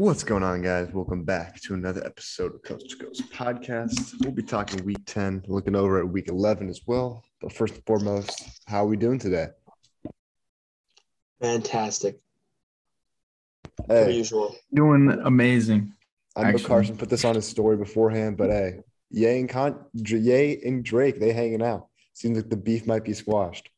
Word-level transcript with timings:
What's 0.00 0.24
going 0.24 0.42
on, 0.42 0.62
guys? 0.62 0.88
Welcome 0.94 1.24
back 1.24 1.60
to 1.60 1.74
another 1.74 2.02
episode 2.06 2.54
of 2.54 2.62
Coast 2.62 2.88
to 2.88 2.96
Coast 2.96 3.30
podcast. 3.34 4.14
We'll 4.20 4.32
be 4.32 4.42
talking 4.42 4.82
week 4.82 5.04
10, 5.04 5.44
looking 5.46 5.76
over 5.76 5.98
at 5.98 6.08
week 6.08 6.28
11 6.28 6.70
as 6.70 6.80
well. 6.86 7.22
But 7.42 7.52
first 7.52 7.74
and 7.74 7.84
foremost, 7.84 8.62
how 8.64 8.84
are 8.84 8.86
we 8.86 8.96
doing 8.96 9.18
today? 9.18 9.48
Fantastic. 11.42 12.18
Per 13.86 14.08
usual. 14.08 14.56
Doing 14.72 15.20
amazing. 15.22 15.92
I 16.34 16.44
know 16.44 16.48
actually. 16.48 16.64
Carson 16.64 16.96
put 16.96 17.10
this 17.10 17.26
on 17.26 17.34
his 17.34 17.46
story 17.46 17.76
beforehand, 17.76 18.38
but 18.38 18.48
hey, 18.48 18.78
Ye 19.10 19.38
and 19.38 19.50
Con- 19.50 19.84
Ye 19.92 20.62
and 20.64 20.82
Drake, 20.82 21.20
they 21.20 21.34
hanging 21.34 21.60
out. 21.62 21.88
Seems 22.14 22.38
like 22.38 22.48
the 22.48 22.56
beef 22.56 22.86
might 22.86 23.04
be 23.04 23.12
squashed. 23.12 23.68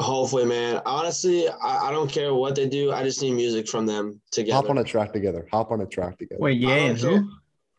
Hopefully, 0.00 0.46
man. 0.46 0.80
Honestly, 0.86 1.46
I, 1.48 1.88
I 1.88 1.90
don't 1.90 2.10
care 2.10 2.32
what 2.34 2.54
they 2.54 2.68
do. 2.68 2.90
I 2.90 3.02
just 3.02 3.20
need 3.22 3.32
music 3.32 3.68
from 3.68 3.84
them 3.86 4.20
together. 4.32 4.54
Hop 4.56 4.70
on 4.70 4.78
a 4.78 4.84
track 4.84 5.12
together. 5.12 5.46
Hop 5.52 5.70
on 5.70 5.80
a 5.82 5.86
track 5.86 6.18
together. 6.18 6.40
Wait, 6.40 6.52
I 6.64 6.68
yeah, 6.68 6.84
and 6.86 6.98
who? 6.98 7.30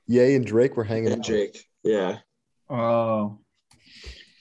Ye 0.08 0.36
and 0.36 0.46
Drake 0.46 0.78
were 0.78 0.84
hanging 0.84 1.08
And 1.12 1.22
out. 1.22 1.26
Drake. 1.26 1.66
Yeah. 1.84 2.20
Oh, 2.70 3.40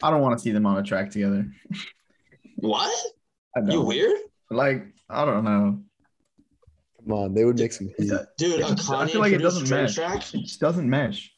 I 0.02 0.10
don't 0.10 0.20
want 0.20 0.38
to 0.38 0.42
see 0.42 0.50
them 0.50 0.66
on 0.66 0.76
a 0.78 0.82
track 0.82 1.10
together. 1.10 1.46
What? 2.56 2.92
I 3.56 3.60
You 3.70 3.80
weird? 3.80 4.16
Like, 4.50 4.84
I 5.08 5.24
don't 5.24 5.44
know. 5.44 5.80
Come 7.02 7.12
on, 7.12 7.34
they 7.34 7.44
would 7.44 7.58
make 7.58 7.72
some 7.72 7.88
heat. 7.98 8.10
Dude, 8.36 8.60
a 8.60 8.66
I 8.66 8.70
Kanye 8.72 9.10
feel 9.12 9.20
like 9.22 9.32
it 9.32 9.38
doesn't 9.38 9.64
Drake 9.64 9.82
match. 9.84 9.94
track? 9.94 10.34
It 10.34 10.40
just 10.42 10.60
doesn't 10.60 10.88
mesh. 10.88 11.32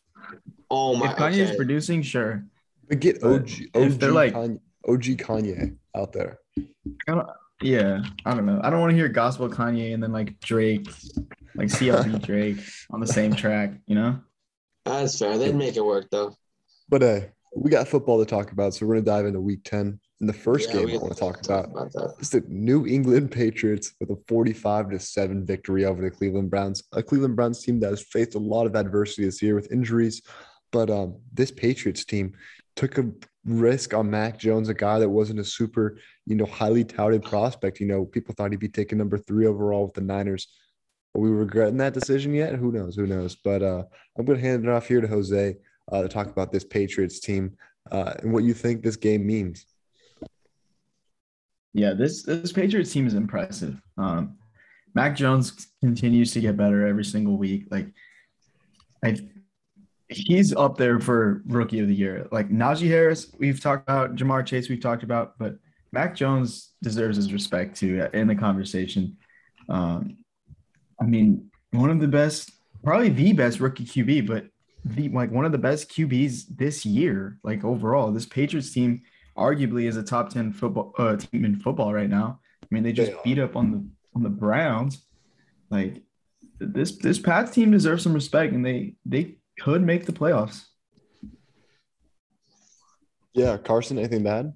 Oh 0.71 0.97
my 0.97 1.13
if 1.13 1.17
Kanye's 1.17 1.49
okay. 1.51 1.57
producing, 1.57 2.03
sure. 2.03 2.45
But 2.89 2.99
get 3.01 3.21
But 3.21 3.33
OG, 3.43 3.51
if 3.75 3.99
they're 4.01 4.11
like- 4.11 4.35
Kanye, 4.35 4.59
OG 4.89 5.03
Kanye 5.19 5.77
out 5.97 6.13
there. 6.13 6.39
I 6.59 6.65
don't, 7.07 7.29
yeah, 7.61 8.03
I 8.25 8.35
don't 8.35 8.47
know. 8.47 8.61
I 8.63 8.71
don't 8.71 8.81
want 8.81 8.91
to 8.91 8.97
hear 8.97 9.09
gospel 9.09 9.49
Kanye 9.49 9.95
and 9.95 10.03
then 10.03 10.13
like 10.13 10.39
Drake, 10.41 10.87
like 11.55 11.69
CLB 11.69 12.21
Drake 12.27 12.59
on 12.91 13.01
the 13.01 13.07
same 13.07 13.35
track. 13.35 13.73
You 13.87 13.95
know? 13.95 14.21
That's 14.85 15.19
fair. 15.19 15.39
They'd 15.39 15.55
make 15.55 15.77
it 15.77 15.85
work 15.85 16.09
though. 16.11 16.35
But 16.89 17.03
hey, 17.03 17.31
we 17.55 17.71
got 17.71 17.89
football 17.89 18.19
to 18.19 18.27
talk 18.27 18.53
about, 18.53 18.75
so 18.75 18.87
we're 18.87 18.95
gonna 18.95 19.05
dive 19.07 19.27
into 19.27 19.41
week 19.41 19.61
10. 19.65 19.99
And 20.21 20.29
the 20.29 20.33
first 20.33 20.69
Yeah, 20.69 20.77
game 20.77 20.87
we 20.87 20.95
I 20.95 20.99
want 20.99 21.15
to 21.15 21.19
talk 21.19 21.45
about 21.45 21.65
about 21.67 21.93
that. 21.95 22.15
is 22.21 22.31
the 22.31 22.45
New 22.47 22.87
England 22.87 23.33
Patriots 23.33 23.95
with 23.99 24.11
a 24.11 24.17
45 24.29 24.91
to 24.91 24.99
7 25.01 25.45
victory 25.45 25.85
over 25.85 26.01
the 26.01 26.11
Cleveland 26.11 26.49
Browns. 26.51 26.85
A 26.93 27.03
Cleveland 27.03 27.35
Browns 27.35 27.63
team 27.65 27.81
that 27.81 27.91
has 27.91 28.03
faced 28.03 28.37
a 28.37 28.39
lot 28.39 28.67
of 28.67 28.77
adversity 28.77 29.25
this 29.25 29.43
year 29.43 29.57
with 29.57 29.73
injuries. 29.73 30.23
But 30.71 30.91
um, 30.91 31.17
this 31.33 31.51
Patriots 31.51 32.05
team 32.05 32.35
took 32.77 32.99
a 32.99 33.11
risk 33.45 33.95
on 33.95 34.11
Mac 34.11 34.39
Jones, 34.39 34.69
a 34.69 34.75
guy 34.75 35.01
that 35.01 35.11
wasn't 35.11 35.41
a 35.41 35.45
super, 35.45 35.99
you 36.27 36.37
know, 36.37 36.47
highly 36.47 36.85
touted 36.85 37.23
prospect. 37.23 37.81
You 37.81 37.87
know, 37.87 38.05
people 38.05 38.35
thought 38.35 38.51
he'd 38.51 38.61
be 38.61 38.69
taken 38.69 38.99
number 38.99 39.19
three 39.19 39.47
overall 39.47 39.85
with 39.85 39.95
the 39.95 40.01
Niners. 40.01 40.49
Are 41.15 41.21
we 41.21 41.31
regretting 41.31 41.79
that 41.79 41.95
decision 41.95 42.33
yet? 42.35 42.55
Who 42.55 42.73
knows? 42.73 42.97
Who 42.97 43.07
knows? 43.07 43.37
But 43.37 43.63
uh, 43.63 43.85
I'm 44.17 44.25
going 44.25 44.39
to 44.39 44.45
hand 44.45 44.65
it 44.65 44.71
off 44.71 44.87
here 44.87 45.01
to 45.01 45.09
Jose 45.09 45.57
uh, 45.91 46.03
to 46.03 46.09
talk 46.09 46.29
about 46.29 46.53
this 46.53 46.65
Patriots 46.65 47.21
team 47.21 47.57
uh, 47.91 48.15
and 48.23 48.33
what 48.33 48.45
you 48.45 48.55
think 48.55 48.83
this 48.83 48.97
game 48.97 49.27
means. 49.27 49.67
Yeah, 51.75 51.95
this 51.95 52.23
this 52.23 52.53
Patriots 52.53 52.93
team 52.93 53.07
is 53.07 53.15
impressive. 53.15 53.81
Um, 53.97 54.37
Mac 54.95 55.17
Jones 55.17 55.69
continues 55.81 56.33
to 56.33 56.41
get 56.41 56.57
better 56.57 56.87
every 56.87 57.05
single 57.05 57.39
week. 57.39 57.67
Like, 57.71 57.89
I, 59.03 59.17
he's 60.09 60.55
up 60.55 60.77
there 60.77 61.01
for 61.01 61.43
rookie 61.47 61.81
of 61.81 61.89
the 61.89 61.95
year. 61.95 62.29
Like 62.31 62.51
Najee 62.51 62.89
Harris, 62.89 63.33
we've 63.39 63.61
talked 63.61 63.89
about 63.89 64.17
Ja'Marr 64.17 64.45
Chase, 64.45 64.69
we've 64.69 64.83
talked 64.83 65.03
about, 65.03 65.39
but 65.39 65.57
Mac 65.93 66.17
Jones 66.17 66.73
deserves 66.83 67.17
his 67.17 67.33
respect 67.33 67.77
too 67.77 68.09
in 68.13 68.27
the 68.27 68.35
conversation. 68.35 69.17
Um, 69.69 70.19
I 71.01 71.05
mean, 71.05 71.51
one 71.73 71.91
of 71.91 72.01
the 72.01 72.09
best, 72.09 72.51
probably 72.83 73.11
the 73.11 73.33
best 73.33 73.61
rookie 73.61 73.85
QB, 73.85 74.27
but 74.27 74.47
the 74.85 75.09
like 75.09 75.31
one 75.31 75.45
of 75.45 75.53
the 75.53 75.59
best 75.59 75.91
QBs 75.91 76.45
this 76.57 76.85
year. 76.87 77.39
Like 77.45 77.65
overall, 77.65 78.11
this 78.11 78.27
Patriots 78.27 78.73
team 78.73 79.03
arguably 79.37 79.85
is 79.85 79.97
a 79.97 80.03
top 80.03 80.31
10 80.31 80.53
football 80.53 80.95
uh, 80.99 81.17
team 81.17 81.45
in 81.45 81.57
football 81.57 81.93
right 81.93 82.11
now. 82.11 82.41
I 82.63 82.67
mean, 82.71 82.83
they 82.83 82.93
just 82.93 83.13
They 83.13 83.19
beat 83.25 83.39
up 83.39 83.57
on 83.57 83.71
the 83.71 83.87
on 84.15 84.23
the 84.23 84.31
Browns. 84.31 85.05
Like 85.71 86.03
this 86.59 86.97
this 86.97 87.19
Pats 87.19 87.53
team 87.53 87.71
deserves 87.71 88.03
some 88.03 88.15
respect 88.15 88.53
and 88.53 88.65
they 88.65 88.95
they 89.05 89.37
could 89.61 89.83
make 89.83 90.07
the 90.07 90.13
playoffs. 90.13 90.65
Yeah, 93.35 93.57
Carson, 93.57 93.99
anything 93.99 94.23
bad? 94.23 94.53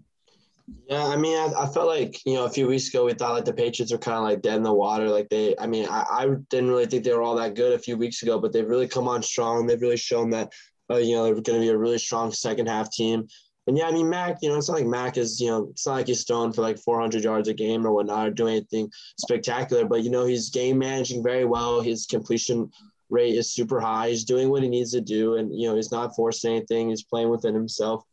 Yeah, 0.88 1.06
I 1.06 1.16
mean, 1.16 1.36
I, 1.36 1.64
I 1.64 1.66
felt 1.68 1.86
like 1.86 2.24
you 2.26 2.34
know 2.34 2.44
a 2.44 2.50
few 2.50 2.66
weeks 2.66 2.88
ago 2.88 3.04
we 3.04 3.14
thought 3.14 3.34
like 3.34 3.44
the 3.44 3.52
Patriots 3.52 3.92
were 3.92 3.98
kind 3.98 4.16
of 4.16 4.24
like 4.24 4.42
dead 4.42 4.56
in 4.56 4.62
the 4.62 4.72
water. 4.72 5.08
Like 5.08 5.28
they, 5.28 5.54
I 5.58 5.66
mean, 5.66 5.86
I, 5.88 6.04
I 6.10 6.26
didn't 6.50 6.70
really 6.70 6.86
think 6.86 7.04
they 7.04 7.12
were 7.12 7.22
all 7.22 7.36
that 7.36 7.54
good 7.54 7.72
a 7.72 7.78
few 7.78 7.96
weeks 7.96 8.22
ago, 8.22 8.40
but 8.40 8.52
they've 8.52 8.68
really 8.68 8.88
come 8.88 9.06
on 9.06 9.22
strong. 9.22 9.66
They've 9.66 9.80
really 9.80 9.96
shown 9.96 10.30
that 10.30 10.52
uh, 10.90 10.96
you 10.96 11.14
know 11.14 11.24
they're 11.24 11.34
going 11.34 11.60
to 11.60 11.66
be 11.66 11.68
a 11.68 11.78
really 11.78 11.98
strong 11.98 12.32
second 12.32 12.66
half 12.66 12.90
team. 12.90 13.28
And 13.68 13.76
yeah, 13.76 13.88
I 13.88 13.92
mean, 13.92 14.08
Mac, 14.08 14.38
you 14.42 14.48
know, 14.48 14.56
it's 14.56 14.68
not 14.68 14.78
like 14.78 14.86
Mac 14.86 15.16
is, 15.16 15.40
you 15.40 15.48
know, 15.48 15.68
it's 15.70 15.86
not 15.86 15.94
like 15.94 16.06
he's 16.06 16.22
throwing 16.22 16.52
for 16.52 16.62
like 16.62 16.78
400 16.78 17.24
yards 17.24 17.48
a 17.48 17.54
game 17.54 17.84
or 17.84 17.92
whatnot 17.92 18.28
or 18.28 18.30
doing 18.30 18.56
anything 18.56 18.92
spectacular, 19.18 19.84
but 19.84 20.04
you 20.04 20.10
know, 20.10 20.24
he's 20.24 20.50
game 20.50 20.78
managing 20.78 21.20
very 21.22 21.44
well. 21.44 21.80
His 21.80 22.06
completion 22.06 22.70
rate 23.10 23.34
is 23.34 23.52
super 23.52 23.80
high. 23.80 24.10
He's 24.10 24.24
doing 24.24 24.50
what 24.50 24.62
he 24.62 24.68
needs 24.68 24.92
to 24.92 25.00
do, 25.00 25.36
and 25.36 25.52
you 25.52 25.68
know, 25.68 25.74
he's 25.74 25.90
not 25.90 26.14
forcing 26.14 26.56
anything. 26.56 26.90
He's 26.90 27.02
playing 27.02 27.28
within 27.28 27.54
himself. 27.54 28.04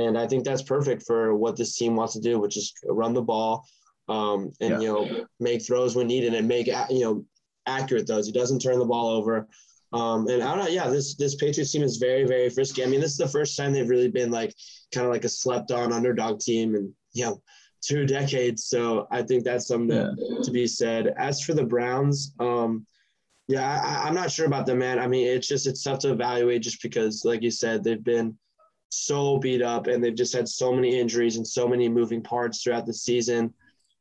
And 0.00 0.18
I 0.18 0.26
think 0.26 0.44
that's 0.44 0.62
perfect 0.62 1.04
for 1.06 1.34
what 1.34 1.56
this 1.56 1.76
team 1.76 1.96
wants 1.96 2.14
to 2.14 2.20
do, 2.20 2.38
which 2.38 2.56
is 2.56 2.72
run 2.84 3.12
the 3.14 3.22
ball, 3.22 3.64
um, 4.08 4.52
and 4.60 4.70
Yeah. 4.70 4.80
you 4.80 4.86
know 4.92 5.26
make 5.38 5.64
throws 5.64 5.94
when 5.96 6.06
needed 6.08 6.34
and 6.34 6.46
make 6.48 6.66
you 6.66 7.00
know 7.04 7.24
accurate 7.66 8.06
throws. 8.06 8.26
He 8.26 8.32
doesn't 8.32 8.60
turn 8.60 8.78
the 8.78 8.84
ball 8.86 9.08
over. 9.08 9.48
Um, 9.92 10.28
and 10.28 10.42
I 10.42 10.54
don't 10.54 10.64
know, 10.64 10.70
yeah, 10.70 10.88
this 10.88 11.16
this 11.16 11.34
Patriots 11.34 11.72
team 11.72 11.82
is 11.82 11.96
very 11.96 12.24
very 12.24 12.48
frisky. 12.48 12.84
I 12.84 12.86
mean, 12.86 13.00
this 13.00 13.12
is 13.12 13.18
the 13.18 13.28
first 13.28 13.56
time 13.56 13.72
they've 13.72 13.88
really 13.88 14.10
been 14.10 14.30
like 14.30 14.54
kind 14.94 15.06
of 15.06 15.12
like 15.12 15.24
a 15.24 15.28
slept 15.28 15.72
on 15.72 15.92
underdog 15.92 16.40
team, 16.40 16.74
and 16.76 16.92
you 17.12 17.24
know 17.24 17.42
two 17.82 18.06
decades. 18.06 18.66
So 18.66 19.08
I 19.10 19.22
think 19.22 19.42
that's 19.42 19.66
something 19.66 19.88
to, 19.88 20.42
to 20.44 20.50
be 20.50 20.66
said. 20.66 21.14
As 21.16 21.40
for 21.42 21.54
the 21.54 21.64
Browns, 21.64 22.34
um, 22.38 22.86
yeah, 23.48 23.80
I, 23.82 24.06
I'm 24.06 24.14
not 24.14 24.30
sure 24.30 24.46
about 24.46 24.66
them, 24.66 24.78
man. 24.78 24.98
I 25.00 25.08
mean, 25.08 25.26
it's 25.26 25.48
just 25.48 25.66
it's 25.66 25.82
tough 25.82 25.98
to 26.00 26.12
evaluate 26.12 26.62
just 26.62 26.82
because, 26.82 27.24
like 27.24 27.42
you 27.42 27.50
said, 27.50 27.82
they've 27.82 28.04
been 28.04 28.38
so 28.90 29.38
beat 29.38 29.62
up 29.62 29.86
and 29.86 30.02
they've 30.02 30.14
just 30.14 30.34
had 30.34 30.48
so 30.48 30.72
many 30.72 30.98
injuries 30.98 31.36
and 31.36 31.46
so 31.46 31.66
many 31.66 31.88
moving 31.88 32.22
parts 32.22 32.62
throughout 32.62 32.86
the 32.86 32.94
season. 32.94 33.54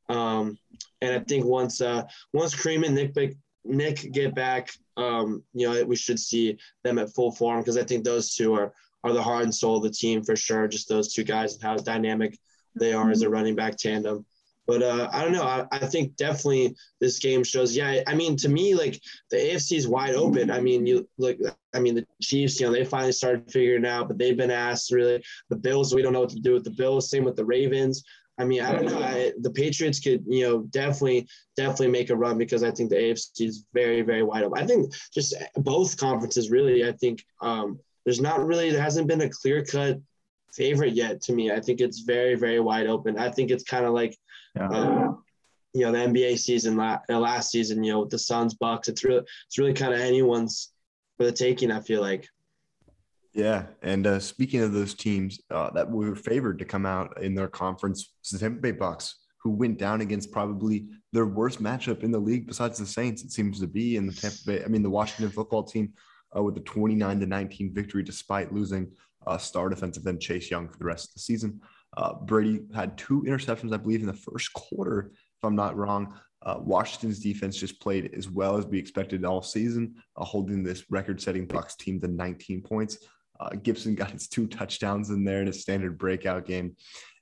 Um, 0.09 0.57
and 1.01 1.13
I 1.13 1.19
think 1.19 1.45
once 1.45 1.81
uh, 1.81 2.03
once 2.33 2.55
Kareem 2.55 2.85
and 2.85 2.95
Nick 2.95 3.37
Nick 3.63 4.11
get 4.11 4.33
back, 4.33 4.71
um, 4.97 5.43
you 5.53 5.69
know, 5.69 5.83
we 5.85 5.95
should 5.95 6.19
see 6.19 6.57
them 6.83 6.97
at 6.97 7.13
full 7.13 7.31
form 7.31 7.61
because 7.61 7.77
I 7.77 7.83
think 7.83 8.03
those 8.03 8.35
two 8.35 8.53
are 8.53 8.73
are 9.03 9.13
the 9.13 9.23
heart 9.23 9.43
and 9.43 9.55
soul 9.55 9.77
of 9.77 9.83
the 9.83 9.89
team 9.89 10.23
for 10.23 10.35
sure. 10.35 10.67
Just 10.67 10.89
those 10.89 11.13
two 11.13 11.23
guys 11.23 11.53
and 11.53 11.63
how 11.63 11.75
dynamic 11.77 12.37
they 12.75 12.93
are 12.93 13.11
as 13.11 13.21
a 13.21 13.29
running 13.29 13.55
back 13.55 13.77
tandem. 13.77 14.25
But 14.69 14.83
uh, 14.83 15.09
I 15.11 15.23
don't 15.23 15.33
know. 15.33 15.45
I, 15.45 15.65
I 15.71 15.87
think 15.87 16.15
definitely 16.15 16.75
this 17.01 17.17
game 17.17 17.43
shows. 17.43 17.75
Yeah, 17.75 18.03
I 18.05 18.13
mean, 18.13 18.35
to 18.35 18.49
me, 18.49 18.75
like 18.75 19.01
the 19.31 19.37
AFC 19.37 19.75
is 19.75 19.87
wide 19.87 20.13
open. 20.13 20.51
I 20.51 20.61
mean, 20.61 20.85
you 20.85 21.09
look. 21.17 21.37
I 21.73 21.79
mean, 21.79 21.95
the 21.95 22.05
Chiefs. 22.21 22.59
You 22.59 22.67
know, 22.67 22.73
they 22.73 22.85
finally 22.85 23.11
started 23.11 23.51
figuring 23.51 23.83
out, 23.83 24.07
but 24.07 24.19
they've 24.19 24.37
been 24.37 24.51
asked 24.51 24.91
really. 24.91 25.23
The 25.49 25.55
Bills, 25.55 25.95
we 25.95 26.03
don't 26.03 26.13
know 26.13 26.19
what 26.19 26.29
to 26.29 26.39
do 26.39 26.53
with 26.53 26.65
the 26.65 26.69
Bills. 26.69 27.09
Same 27.09 27.23
with 27.23 27.35
the 27.35 27.45
Ravens. 27.45 28.03
I 28.37 28.45
mean, 28.45 28.61
I 28.61 28.73
don't 28.73 28.85
know. 28.85 29.01
I, 29.01 29.33
the 29.41 29.49
Patriots 29.49 29.99
could, 29.99 30.23
you 30.27 30.47
know, 30.47 30.59
definitely, 30.69 31.27
definitely 31.57 31.87
make 31.87 32.11
a 32.11 32.15
run 32.15 32.37
because 32.37 32.61
I 32.61 32.69
think 32.69 32.91
the 32.91 32.95
AFC 32.95 33.47
is 33.47 33.65
very, 33.73 34.03
very 34.03 34.21
wide 34.21 34.43
open. 34.43 34.61
I 34.61 34.67
think 34.67 34.93
just 35.11 35.33
both 35.55 35.97
conferences 35.97 36.51
really. 36.51 36.87
I 36.87 36.91
think 36.91 37.25
um, 37.41 37.79
there's 38.05 38.21
not 38.21 38.45
really 38.45 38.69
there 38.69 38.83
hasn't 38.83 39.07
been 39.07 39.21
a 39.21 39.29
clear 39.29 39.65
cut 39.65 39.99
favorite 40.53 40.93
yet 40.93 41.21
to 41.23 41.33
me. 41.33 41.51
I 41.51 41.59
think 41.59 41.81
it's 41.81 42.01
very, 42.01 42.35
very 42.35 42.59
wide 42.59 42.87
open. 42.87 43.17
I 43.17 43.29
think 43.29 43.51
it's 43.51 43.63
kind 43.63 43.85
of 43.85 43.93
like 43.93 44.17
Yeah. 44.59 44.67
um, 44.67 45.23
you 45.73 45.85
know 45.85 45.91
the 45.91 45.99
NBA 45.99 46.37
season 46.39 46.75
la- 46.75 46.99
uh, 47.09 47.19
last 47.19 47.51
season. 47.51 47.83
You 47.83 47.93
know 47.93 47.99
with 48.01 48.09
the 48.09 48.19
Suns, 48.19 48.53
Bucks. 48.55 48.87
It's 48.87 49.03
really 49.03 49.23
it's 49.47 49.57
really 49.57 49.73
kind 49.73 49.93
of 49.93 49.99
anyone's 49.99 50.71
for 51.17 51.25
the 51.25 51.31
taking. 51.31 51.71
I 51.71 51.79
feel 51.79 52.01
like. 52.01 52.27
Yeah, 53.33 53.65
and 53.83 54.07
uh, 54.07 54.19
speaking 54.19 54.61
of 54.61 54.73
those 54.73 54.95
teams 54.95 55.39
uh, 55.51 55.69
that 55.71 55.89
were 55.89 56.15
favored 56.15 56.57
to 56.59 56.65
come 56.65 56.85
out 56.85 57.21
in 57.21 57.35
their 57.35 57.47
conference, 57.47 58.13
it's 58.21 58.31
the 58.31 58.39
Tampa 58.39 58.59
Bay 58.59 58.73
Bucs, 58.73 59.13
who 59.37 59.51
went 59.51 59.77
down 59.77 60.01
against 60.01 60.31
probably 60.31 60.87
their 61.13 61.27
worst 61.27 61.61
matchup 61.61 62.03
in 62.03 62.11
the 62.11 62.19
league 62.19 62.47
besides 62.47 62.79
the 62.79 62.87
Saints. 62.87 63.23
It 63.23 63.31
seems 63.31 63.59
to 63.59 63.67
be 63.67 63.97
in 63.97 64.07
the 64.07 64.13
Tampa 64.13 64.37
Bay. 64.45 64.63
I 64.63 64.67
mean, 64.67 64.81
the 64.81 64.89
Washington 64.89 65.31
Football 65.31 65.63
Team 65.63 65.93
uh, 66.35 66.41
with 66.41 66.57
a 66.57 66.61
29 66.61 67.19
to 67.19 67.25
19 67.25 67.73
victory 67.73 68.03
despite 68.03 68.51
losing 68.51 68.91
uh, 69.27 69.37
star 69.37 69.69
defensive 69.69 70.07
end 70.07 70.21
Chase 70.21 70.49
Young 70.49 70.67
for 70.67 70.77
the 70.77 70.85
rest 70.85 71.09
of 71.09 71.13
the 71.13 71.19
season. 71.19 71.61
Uh, 71.97 72.13
Brady 72.15 72.61
had 72.73 72.97
two 72.97 73.23
interceptions, 73.23 73.73
I 73.73 73.77
believe, 73.77 74.01
in 74.01 74.07
the 74.07 74.13
first 74.13 74.53
quarter, 74.53 75.11
if 75.13 75.43
I'm 75.43 75.55
not 75.55 75.75
wrong. 75.75 76.13
Uh, 76.41 76.57
Washington's 76.59 77.19
defense 77.19 77.57
just 77.57 77.81
played 77.81 78.13
as 78.15 78.29
well 78.29 78.57
as 78.57 78.65
we 78.65 78.79
expected 78.79 79.25
all 79.25 79.41
season, 79.41 79.95
uh, 80.15 80.23
holding 80.23 80.63
this 80.63 80.85
record-setting 80.89 81.47
Bucs 81.47 81.75
team 81.75 81.99
to 82.01 82.07
19 82.07 82.61
points. 82.61 82.99
Uh, 83.39 83.49
Gibson 83.61 83.95
got 83.95 84.11
his 84.11 84.27
two 84.27 84.47
touchdowns 84.47 85.09
in 85.09 85.23
there 85.23 85.41
in 85.41 85.47
a 85.47 85.53
standard 85.53 85.97
breakout 85.97 86.45
game. 86.45 86.75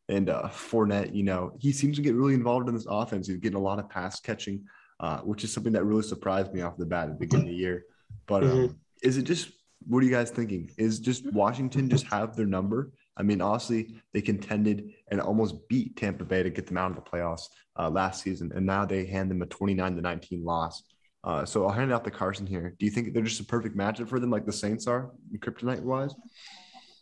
And 0.10 0.30
uh, 0.30 0.44
Fournette, 0.50 1.14
you 1.16 1.24
know, 1.24 1.52
he 1.60 1.72
seems 1.72 1.96
to 1.98 2.02
get 2.02 2.16
really 2.16 2.34
involved 2.34 2.70
in 2.70 2.76
this 2.76 2.86
offense. 2.88 3.28
He's 3.28 3.38
getting 3.38 3.58
a 3.58 3.62
lot 3.62 3.80
of 3.80 3.90
pass 3.90 4.20
catching 4.20 4.64
uh, 5.00 5.20
which 5.20 5.44
is 5.44 5.54
something 5.54 5.74
that 5.74 5.84
really 5.84 6.02
surprised 6.02 6.52
me 6.54 6.62
off 6.62 6.78
the 6.78 6.86
bat 6.86 7.04
at 7.04 7.10
the 7.10 7.20
beginning 7.20 7.48
of 7.48 7.52
the 7.52 7.56
year. 7.56 7.84
But 8.26 8.44
um, 8.44 8.50
Mhm. 8.50 8.76
is 9.04 9.18
it 9.18 9.24
just 9.24 9.52
what 9.88 10.00
are 10.00 10.06
you 10.06 10.12
guys 10.12 10.32
thinking? 10.32 10.72
Is 10.78 11.00
just 11.00 11.32
Washington 11.32 11.88
just 11.88 12.06
have 12.08 12.36
their 12.36 12.48
number? 12.48 12.92
I 13.18 13.24
mean, 13.24 13.42
honestly, 13.42 13.96
they 14.14 14.22
contended 14.22 14.94
and 15.12 15.20
almost 15.20 15.68
beat 15.68 15.98
Tampa 15.98 16.24
Bay 16.24 16.44
to 16.44 16.50
get 16.50 16.68
them 16.68 16.78
out 16.78 16.92
of 16.92 16.96
the 16.96 17.02
playoffs 17.02 17.48
uh, 17.78 17.90
last 17.90 18.24
season, 18.24 18.52
and 18.56 18.66
now 18.66 18.86
they 18.86 19.06
hand 19.06 19.32
them 19.32 19.42
a 19.42 19.46
29 19.46 19.96
to 19.96 20.02
19 20.02 20.44
loss. 20.44 20.84
Uh, 21.24 21.44
so 21.44 21.66
I'll 21.66 21.74
hand 21.74 21.92
out 21.92 22.04
the 22.04 22.12
Carson 22.12 22.46
here. 22.46 22.76
Do 22.80 22.86
you 22.86 22.92
think 22.92 23.14
they're 23.14 23.24
just 23.24 23.42
a 23.42 23.46
perfect 23.46 23.76
matchup 23.76 24.08
for 24.08 24.20
them, 24.20 24.30
like 24.30 24.46
the 24.46 24.54
Saints 24.54 24.88
are, 24.88 25.12
kryptonite 25.40 25.82
wise? 25.82 26.14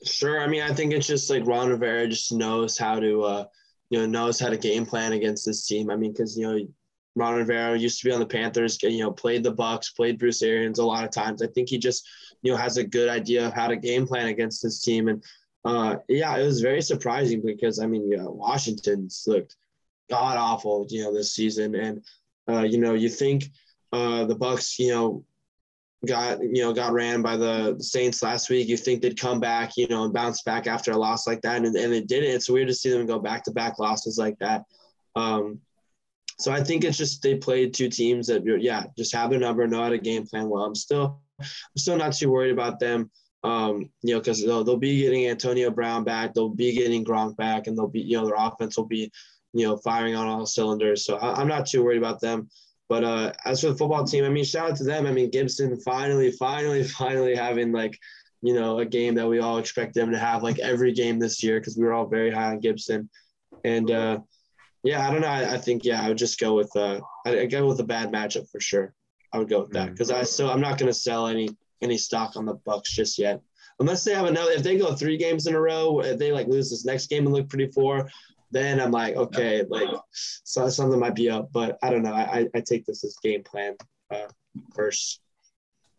Sure. 0.03 0.39
I 0.39 0.47
mean, 0.47 0.62
I 0.62 0.73
think 0.73 0.94
it's 0.94 1.07
just 1.07 1.29
like 1.29 1.45
Ron 1.45 1.69
Rivera 1.69 2.07
just 2.07 2.31
knows 2.31 2.77
how 2.77 3.00
to, 3.00 3.23
uh, 3.23 3.45
you 3.89 4.00
know, 4.00 4.06
knows 4.06 4.39
how 4.39 4.50
to 4.50 4.57
game 4.57 4.85
plan 4.85 5.13
against 5.13 5.45
this 5.45 5.67
team. 5.67 5.89
I 5.89 5.95
mean, 5.95 6.12
because 6.12 6.38
you 6.38 6.47
know, 6.47 6.67
Ron 7.15 7.35
Rivera 7.35 7.77
used 7.77 8.01
to 8.01 8.06
be 8.06 8.13
on 8.13 8.19
the 8.19 8.25
Panthers. 8.25 8.81
You 8.81 9.00
know, 9.00 9.12
played 9.12 9.44
the 9.44 9.53
Bucs, 9.53 9.95
played 9.95 10.19
Bruce 10.19 10.41
Arians 10.41 10.79
a 10.79 10.85
lot 10.85 11.03
of 11.03 11.12
times. 11.12 11.41
I 11.41 11.47
think 11.47 11.69
he 11.69 11.77
just, 11.77 12.07
you 12.41 12.51
know, 12.51 12.57
has 12.57 12.77
a 12.77 12.83
good 12.83 13.09
idea 13.09 13.47
of 13.47 13.53
how 13.53 13.67
to 13.67 13.75
game 13.75 14.06
plan 14.06 14.27
against 14.27 14.62
this 14.62 14.81
team. 14.81 15.07
And 15.07 15.23
uh, 15.65 15.97
yeah, 16.07 16.38
it 16.38 16.45
was 16.45 16.62
very 16.62 16.81
surprising 16.81 17.41
because 17.44 17.79
I 17.79 17.88
mean, 17.88 18.09
yeah, 18.09 18.23
Washington's 18.23 19.23
looked 19.27 19.56
god 20.09 20.38
awful, 20.38 20.85
you 20.89 21.03
know, 21.03 21.13
this 21.13 21.33
season. 21.33 21.75
And 21.75 22.03
uh, 22.47 22.62
you 22.62 22.77
know, 22.77 22.94
you 22.94 23.09
think 23.09 23.45
uh, 23.91 24.25
the 24.25 24.35
Bucs, 24.35 24.77
you 24.77 24.89
know, 24.89 25.25
got 26.06 26.39
you 26.41 26.62
know 26.62 26.71
got 26.71 26.94
ran 26.94 27.23
by 27.23 27.35
the 27.35 27.77
Saints 27.79 28.21
last 28.21 28.50
week. 28.50 28.67
You 28.67 28.77
think 28.77 29.01
they'd 29.01 29.19
come 29.19 29.39
back, 29.39 29.71
you 29.75 29.88
know, 29.88 30.03
and 30.03 30.13
bounce 30.13 30.44
back 30.44 30.67
after 30.67 30.91
a 30.91 30.97
loss 30.97 31.25
like 31.25 31.41
that, 31.41 31.57
and, 31.57 31.75
and 31.75 31.91
they 31.91 32.01
didn't. 32.01 32.35
It's 32.35 32.50
weird 32.50 32.67
to 32.67 32.73
see 32.73 32.91
them 32.91 33.07
go 33.07 33.17
back 33.17 33.44
to 33.45 33.51
back 33.51 33.79
losses 33.79 34.17
like 34.19 34.38
that. 34.39 34.63
Um, 35.15 35.59
so 36.38 36.51
I 36.51 36.63
think 36.63 36.83
it's 36.83 36.97
just 36.97 37.23
they 37.23 37.35
played 37.35 37.73
two 37.73 37.89
teams 37.89 38.27
that 38.27 38.44
yeah 38.62 38.83
just 38.97 39.15
have 39.15 39.31
their 39.31 39.39
number, 39.39 39.65
know 39.65 39.81
how 39.81 39.89
to 39.89 39.97
game 39.97 40.27
plan 40.27 40.47
well. 40.47 40.63
I'm 40.63 40.75
still 40.75 41.21
I'm 41.39 41.47
still 41.77 41.97
not 41.97 42.13
too 42.13 42.29
worried 42.29 42.51
about 42.51 42.79
them. 42.79 43.09
Um, 43.45 43.89
you 44.01 44.13
know, 44.13 44.19
because 44.19 44.44
they'll, 44.44 44.63
they'll 44.63 44.77
be 44.77 45.01
getting 45.01 45.27
Antonio 45.27 45.69
Brown 45.69 46.03
back, 46.03 46.33
they'll 46.33 46.50
be 46.50 46.74
getting 46.74 47.06
Gronk 47.06 47.38
back, 47.38 47.68
and 47.68 47.77
they'll 47.77 47.88
be 47.88 48.01
you 48.01 48.18
know 48.18 48.25
their 48.25 48.36
offense 48.38 48.77
will 48.77 48.88
be 48.88 49.12
you 49.53 49.68
know 49.68 49.77
firing 49.77 50.15
on 50.15 50.27
all 50.27 50.45
cylinders. 50.45 51.06
So 51.06 51.18
I, 51.18 51.39
I'm 51.39 51.47
not 51.47 51.68
too 51.68 51.83
worried 51.83 51.97
about 51.97 52.21
them. 52.21 52.50
But 52.88 53.03
uh, 53.03 53.33
as 53.45 53.62
for 53.62 53.68
the 53.68 53.75
football 53.75 54.03
team, 54.06 54.24
I 54.24 54.30
mean, 54.30 54.44
shout 54.44 54.71
out 54.71 54.77
to 54.77 54.83
them. 54.83 55.07
I 55.07 55.12
mean, 55.12 55.31
Gibson 55.31 55.80
finally, 55.81 56.31
finally, 56.31 56.83
finally 57.01 57.36
having 57.36 57.71
like, 57.71 57.97
you 58.42 58.53
know, 58.53 58.80
a 58.80 58.86
game 58.86 59.15
that 59.15 59.27
we 59.27 59.39
all 59.39 59.57
expect 59.57 59.95
them 59.95 60.12
to 60.12 60.19
have 60.19 60.44
like 60.44 60.59
every 60.59 60.91
game 60.91 61.18
this 61.18 61.44
year 61.44 61.59
because 61.59 61.77
we 61.77 61.86
were 61.86 61.94
all 61.94 62.07
very 62.07 62.31
high 62.31 62.51
on 62.51 62.59
Gibson. 62.59 63.09
And 63.63 63.89
uh, 63.89 64.19
yeah, 64.83 65.07
I 65.07 65.12
don't 65.12 65.21
know. 65.21 65.27
I, 65.27 65.53
I 65.53 65.57
think 65.57 65.83
yeah, 65.83 66.01
I 66.01 66.09
would 66.09 66.18
just 66.18 66.39
go 66.39 66.53
with 66.53 66.71
uh, 66.75 67.00
I, 67.25 67.39
I 67.41 67.45
go 67.48 67.68
with 67.68 67.80
a 67.80 67.83
bad 67.83 68.12
matchup 68.12 68.50
for 68.51 68.59
sure. 68.59 68.94
I 69.33 69.39
would 69.39 69.50
go 69.50 69.62
with 69.62 69.71
that 69.71 69.91
because 69.91 70.12
I 70.12 70.24
still 70.24 70.50
I'm 70.50 70.62
not 70.62 70.77
going 70.77 70.91
to 70.91 70.98
sell 70.98 71.27
any 71.27 71.50
any 71.81 71.98
stock 71.98 72.36
on 72.36 72.45
the 72.45 72.56
Bucs 72.56 72.86
just 72.86 73.18
yet. 73.18 73.42
Unless 73.80 74.04
they 74.04 74.13
have 74.13 74.25
another, 74.25 74.51
if 74.51 74.63
they 74.63 74.77
go 74.77 74.94
three 74.94 75.18
games 75.18 75.48
in 75.48 75.56
a 75.56 75.60
row, 75.60 76.00
if 76.00 76.18
they 76.18 76.31
like 76.31 76.48
lose 76.48 76.69
this 76.69 76.86
next 76.86 77.07
game 77.07 77.25
and 77.25 77.33
look 77.33 77.50
pretty 77.50 77.68
poor, 77.68 78.10
then 78.51 78.80
I'm 78.80 78.92
like, 78.92 79.16
okay, 79.16 79.63
like 79.68 79.89
so 80.12 80.69
something 80.69 81.00
might 81.00 81.16
be 81.16 81.30
up, 81.30 81.50
but 81.51 81.77
I 81.83 81.89
don't 81.89 82.04
know. 82.04 82.13
I, 82.13 82.48
I 82.56 82.62
take 82.62 82.86
this 82.86 83.04
as 83.04 83.18
game 83.22 83.44
plan 83.44 83.75
uh, 84.12 84.27
first. 84.74 85.19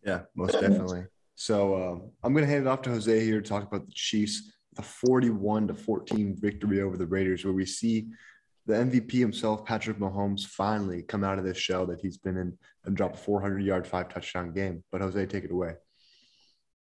Yeah, 0.04 0.22
most 0.34 0.52
definitely. 0.52 1.04
So 1.34 1.74
um, 1.74 2.10
I'm 2.22 2.32
going 2.32 2.46
to 2.46 2.50
hand 2.50 2.66
it 2.66 2.68
off 2.68 2.82
to 2.82 2.90
Jose 2.90 3.24
here 3.24 3.42
to 3.42 3.48
talk 3.48 3.64
about 3.64 3.86
the 3.86 3.92
Chiefs, 3.92 4.52
the 4.74 4.82
41 4.82 5.68
to 5.68 5.74
14 5.74 6.34
victory 6.40 6.80
over 6.80 6.96
the 6.96 7.06
Raiders, 7.06 7.44
where 7.44 7.52
we 7.52 7.66
see 7.66 8.06
the 8.66 8.74
MVP 8.74 9.12
himself, 9.12 9.64
Patrick 9.64 9.98
Mahomes, 9.98 10.44
finally 10.44 11.02
come 11.02 11.22
out 11.22 11.38
of 11.38 11.44
this 11.44 11.56
shell 11.56 11.86
that 11.86 12.00
he's 12.00 12.16
been 12.18 12.36
in 12.36 12.58
and 12.84 12.96
drop 12.96 13.14
a 13.14 13.16
400 13.16 13.62
yard, 13.62 13.86
five 13.86 14.08
touchdown 14.08 14.52
game. 14.52 14.82
But 14.90 15.00
Jose, 15.00 15.26
take 15.26 15.44
it 15.44 15.50
away. 15.50 15.74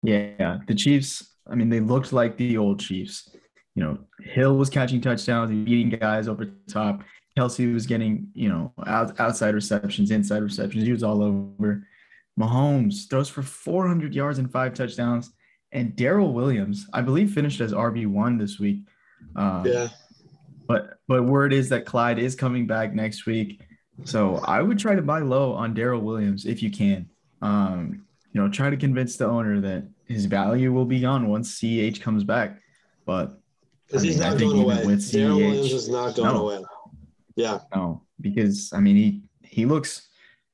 Yeah, 0.04 0.60
the 0.68 0.76
Chiefs. 0.76 1.36
I 1.50 1.56
mean, 1.56 1.70
they 1.70 1.80
looked 1.80 2.14
like 2.14 2.38
the 2.38 2.58
old 2.58 2.80
Chiefs. 2.80 3.34
You 3.76 3.84
know, 3.84 3.98
Hill 4.22 4.58
was 4.58 4.70
catching 4.70 5.02
touchdowns 5.02 5.50
and 5.50 5.66
beating 5.66 5.98
guys 5.98 6.28
over 6.28 6.46
the 6.46 6.72
top. 6.72 7.04
Kelsey 7.38 7.72
was 7.72 7.86
getting, 7.86 8.28
you 8.34 8.50
know, 8.50 8.74
out, 8.86 9.18
outside 9.20 9.56
receptions, 9.56 10.12
inside 10.12 10.44
receptions. 10.44 10.84
He 10.84 10.92
was 10.92 11.04
all 11.04 11.24
over. 11.24 11.88
Mahomes 12.40 13.10
throws 13.10 13.30
for 13.30 13.42
400 13.42 14.14
yards 14.14 14.40
and 14.40 14.52
five 14.52 14.74
touchdowns. 14.74 15.32
And 15.72 15.96
Darrel 15.96 16.34
Williams, 16.34 16.86
I 16.92 17.02
believe, 17.02 17.32
finished 17.32 17.62
as 17.62 17.72
RB 17.72 18.08
one 18.08 18.38
this 18.38 18.60
week. 18.60 18.82
Um, 19.38 19.66
Yeah, 19.66 19.88
But 20.72 20.98
but 21.08 21.24
word 21.26 21.54
is 21.54 21.70
that 21.70 21.86
Clyde 21.86 22.20
is 22.20 22.36
coming 22.36 22.66
back 22.68 22.94
next 22.94 23.26
week. 23.26 23.62
So 24.06 24.38
I 24.38 24.62
would 24.62 24.80
try 24.80 24.96
to 24.96 25.02
buy 25.02 25.20
low 25.20 25.54
on 25.54 25.74
Darrel 25.74 26.02
Williams 26.02 26.46
if 26.46 26.64
you 26.64 26.72
can. 26.72 27.10
Um, 27.42 28.06
you 28.32 28.42
know, 28.42 28.50
try 28.50 28.70
to 28.70 28.78
convince 28.78 29.18
the 29.18 29.26
owner 29.28 29.60
that 29.62 29.84
his 30.08 30.26
value 30.26 30.72
will 30.72 30.86
be 30.86 31.02
gone 31.02 31.28
once 31.28 31.60
CH 31.60 32.00
comes 32.02 32.24
back. 32.24 32.60
But 33.06 33.40
because 33.88 34.04
I 34.04 34.08
he's 34.08 34.20
mean, 34.20 34.30
not 34.30 34.38
think 34.38 34.52
going 34.54 34.64
away. 34.64 34.86
with 34.86 35.12
Darrel 35.12 35.38
Williams 35.38 35.74
is 35.74 35.90
not 35.90 36.16
going 36.16 36.34
no. 36.34 36.50
away. 36.50 36.64
Yeah, 37.36 37.60
no, 37.76 38.04
because 38.20 38.72
I 38.74 38.80
mean 38.80 38.96
he 38.96 39.22
he 39.44 39.66
looks 39.66 40.08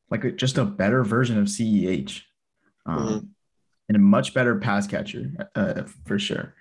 like 0.10 0.24
a, 0.24 0.32
just 0.32 0.58
a 0.58 0.66
better 0.66 1.04
version 1.04 1.38
of 1.38 1.46
CEH, 1.48 2.22
um, 2.86 3.08
Mhm. 3.08 3.28
and 3.90 3.96
a 3.96 4.00
much 4.00 4.34
better 4.34 4.56
pass 4.58 4.88
catcher 4.88 5.32
uh, 5.56 5.84
for 6.06 6.18
sure. 6.18 6.56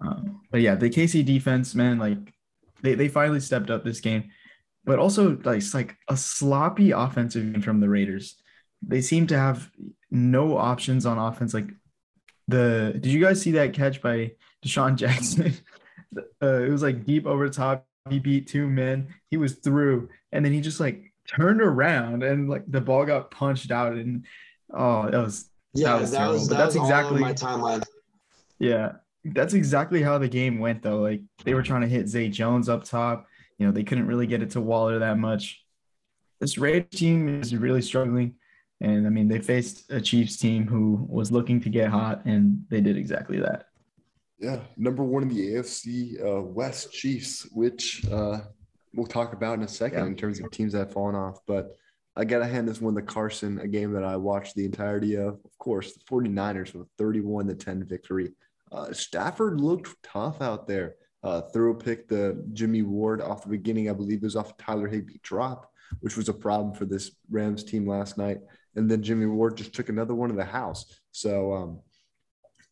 Um, 0.00 0.40
but 0.50 0.60
yeah, 0.60 0.74
the 0.76 0.88
KC 0.90 1.24
defense, 1.24 1.74
man, 1.74 1.98
like 1.98 2.32
they, 2.86 2.94
they 2.94 3.08
finally 3.08 3.40
stepped 3.40 3.70
up 3.70 3.84
this 3.84 4.00
game, 4.00 4.30
but 4.84 4.98
also 4.98 5.36
like 5.44 5.58
it's 5.58 5.74
like 5.74 5.96
a 6.08 6.16
sloppy 6.16 6.92
offensive 6.92 7.52
game 7.52 7.62
from 7.62 7.80
the 7.80 7.88
Raiders. 7.88 8.36
They 8.86 9.00
seem 9.00 9.26
to 9.28 9.38
have 9.38 9.70
no 10.10 10.56
options 10.56 11.04
on 11.04 11.18
offense. 11.18 11.52
Like 11.52 11.68
the 12.48 12.92
did 12.94 13.06
you 13.06 13.20
guys 13.20 13.42
see 13.42 13.52
that 13.52 13.72
catch 13.72 14.00
by 14.00 14.32
DeSean 14.64 14.96
Jackson? 15.02 15.54
uh, 16.42 16.62
it 16.62 16.70
was 16.70 16.82
like 16.82 17.04
deep 17.04 17.26
over 17.26 17.48
top. 17.48 17.84
He 18.08 18.20
beat 18.20 18.46
two 18.46 18.68
men. 18.68 19.08
He 19.30 19.36
was 19.36 19.54
through, 19.54 20.08
and 20.30 20.44
then 20.44 20.52
he 20.52 20.60
just 20.60 20.78
like 20.78 21.12
turned 21.26 21.60
around 21.60 22.22
and 22.22 22.48
like 22.48 22.62
the 22.68 22.80
ball 22.80 23.04
got 23.04 23.32
punched 23.32 23.72
out. 23.72 23.94
And 23.94 24.24
oh, 24.72 25.10
that 25.10 25.18
was 25.18 25.50
yeah, 25.74 25.94
that 25.94 26.00
was 26.00 26.10
that 26.12 26.18
terrible, 26.18 26.34
was 26.38 26.48
but 26.48 26.56
that's 26.58 26.74
was 26.76 26.84
exactly- 26.84 27.20
my 27.20 27.32
timeline. 27.32 27.82
yeah, 28.60 28.92
that's 29.34 29.54
exactly 29.54 30.02
how 30.02 30.18
the 30.18 30.28
game 30.28 30.58
went 30.58 30.82
though. 30.82 31.00
Like 31.00 31.22
they 31.44 31.54
were 31.54 31.62
trying 31.62 31.82
to 31.82 31.88
hit 31.88 32.08
Zay 32.08 32.28
Jones 32.28 32.68
up 32.68 32.84
top. 32.84 33.26
You 33.58 33.66
know, 33.66 33.72
they 33.72 33.84
couldn't 33.84 34.06
really 34.06 34.26
get 34.26 34.42
it 34.42 34.50
to 34.50 34.60
Waller 34.60 34.98
that 34.98 35.18
much. 35.18 35.62
This 36.40 36.58
Raiders 36.58 36.90
team 36.90 37.40
is 37.40 37.56
really 37.56 37.82
struggling. 37.82 38.34
And 38.80 39.06
I 39.06 39.10
mean, 39.10 39.26
they 39.28 39.38
faced 39.38 39.90
a 39.90 40.00
Chiefs 40.00 40.36
team 40.36 40.66
who 40.66 41.06
was 41.08 41.32
looking 41.32 41.62
to 41.62 41.70
get 41.70 41.88
hot, 41.88 42.26
and 42.26 42.64
they 42.68 42.82
did 42.82 42.98
exactly 42.98 43.40
that. 43.40 43.68
Yeah, 44.38 44.60
number 44.76 45.02
one 45.02 45.22
in 45.22 45.30
the 45.30 45.54
AFC 45.54 46.22
uh, 46.22 46.42
West 46.42 46.92
Chiefs, 46.92 47.48
which 47.52 48.04
uh, 48.12 48.40
we'll 48.92 49.06
talk 49.06 49.32
about 49.32 49.54
in 49.56 49.64
a 49.64 49.68
second 49.68 50.00
Yeah. 50.00 50.06
in 50.06 50.14
terms 50.14 50.40
of 50.40 50.50
teams 50.50 50.74
that 50.74 50.80
have 50.80 50.92
fallen 50.92 51.14
off. 51.14 51.38
But 51.46 51.74
I 52.16 52.26
got 52.26 52.40
to 52.40 52.46
hand 52.46 52.68
this 52.68 52.82
one 52.82 52.94
to 52.96 53.02
Carson, 53.02 53.58
a 53.60 53.66
game 53.66 53.92
that 53.92 54.04
I 54.04 54.16
watched 54.16 54.54
the 54.56 54.66
entirety 54.66 55.14
of. 55.14 55.38
Of 55.42 55.58
course, 55.58 55.94
the 55.94 56.00
49ers 56.00 56.74
with 56.74 56.82
a 56.86 56.88
31 56.98 57.46
to 57.46 57.54
10 57.54 57.84
victory. 57.84 58.32
Uh, 58.72 58.92
Stafford 58.92 59.60
looked 59.60 59.94
tough 60.02 60.40
out 60.40 60.66
there. 60.66 60.96
Uh, 61.22 61.40
throw 61.40 61.74
pick 61.74 62.08
the 62.08 62.44
Jimmy 62.52 62.82
Ward 62.82 63.20
off 63.20 63.42
the 63.42 63.48
beginning, 63.48 63.90
I 63.90 63.94
believe 63.94 64.18
it 64.18 64.24
was 64.24 64.36
off 64.36 64.56
Tyler 64.58 64.86
Higbee 64.86 65.18
drop, 65.22 65.72
which 66.00 66.16
was 66.16 66.28
a 66.28 66.34
problem 66.34 66.72
for 66.72 66.84
this 66.84 67.10
Rams 67.30 67.64
team 67.64 67.86
last 67.86 68.16
night. 68.16 68.38
And 68.76 68.88
then 68.88 69.02
Jimmy 69.02 69.26
Ward 69.26 69.56
just 69.56 69.74
took 69.74 69.88
another 69.88 70.14
one 70.14 70.28
to 70.28 70.36
the 70.36 70.44
house. 70.44 70.84
So, 71.10 71.82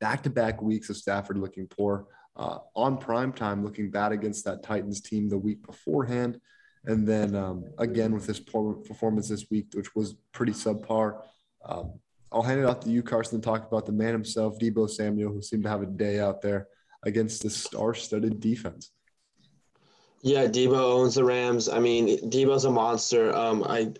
back 0.01 0.23
to 0.23 0.31
back 0.31 0.61
weeks 0.61 0.91
of 0.91 0.97
Stafford 0.97 1.39
looking 1.39 1.67
poor. 1.67 2.07
Uh, 2.37 2.59
on 2.75 2.99
prime 2.99 3.33
time, 3.33 3.65
looking 3.65 3.91
bad 3.91 4.13
against 4.13 4.45
that 4.45 4.63
Titans 4.63 5.01
team 5.01 5.29
the 5.29 5.39
week 5.39 5.65
beforehand. 5.65 6.41
And 6.85 7.07
then 7.07 7.35
um, 7.35 7.65
again 7.79 8.13
with 8.13 8.27
this 8.27 8.41
poor 8.41 8.75
performance 8.75 9.29
this 9.29 9.47
week, 9.51 9.69
which 9.75 9.95
was 9.95 10.17
pretty 10.33 10.53
subpar. 10.53 11.23
Um, 11.65 11.95
I'll 12.35 12.43
hand 12.43 12.59
it 12.59 12.67
off 12.67 12.81
to 12.81 12.91
you, 12.91 13.03
Carson, 13.03 13.41
to 13.41 13.45
talk 13.45 13.65
about 13.65 13.87
the 13.87 13.93
man 13.93 14.13
himself, 14.13 14.59
Deebo 14.59 14.91
Samuel, 14.91 15.33
who 15.33 15.41
seemed 15.41 15.63
to 15.63 15.69
have 15.69 15.83
a 15.83 15.87
day 15.87 16.19
out 16.19 16.43
there 16.43 16.67
against 17.05 17.45
the 17.45 17.49
star 17.49 17.95
studded 17.95 18.41
defense. 18.41 18.91
Yeah, 20.23 20.47
Deebo 20.47 20.77
owns 20.77 21.15
the 21.15 21.25
Rams. 21.25 21.69
I 21.69 21.79
mean, 21.79 22.29
Deebo's 22.31 22.65
a 22.65 22.71
monster. 22.71 23.33
Um, 23.33 23.63
I, 23.63 23.93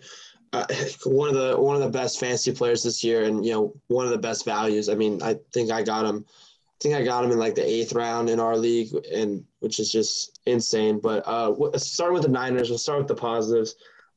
uh, 0.51 0.65
one 1.05 1.29
of 1.29 1.35
the 1.35 1.55
one 1.57 1.77
of 1.77 1.81
the 1.81 1.89
best 1.89 2.19
fantasy 2.19 2.51
players 2.51 2.83
this 2.83 3.05
year, 3.05 3.23
and 3.23 3.45
you 3.45 3.53
know 3.53 3.73
one 3.87 4.05
of 4.05 4.11
the 4.11 4.17
best 4.17 4.43
values. 4.43 4.89
I 4.89 4.95
mean, 4.95 5.23
I 5.23 5.37
think 5.53 5.71
I 5.71 5.81
got 5.81 6.05
him. 6.05 6.25
I 6.27 6.77
think 6.81 6.95
I 6.95 7.03
got 7.03 7.23
him 7.23 7.31
in 7.31 7.39
like 7.39 7.55
the 7.55 7.65
eighth 7.65 7.93
round 7.93 8.29
in 8.29 8.41
our 8.41 8.57
league, 8.57 8.93
and 9.13 9.45
which 9.59 9.79
is 9.79 9.89
just 9.89 10.41
insane. 10.45 10.99
But 10.99 11.23
uh, 11.25 11.77
start 11.77 12.11
with 12.11 12.23
the 12.23 12.29
Niners. 12.29 12.69
We'll 12.69 12.79
start 12.79 12.99
with 12.99 13.07
the 13.07 13.15
positives. 13.15 13.75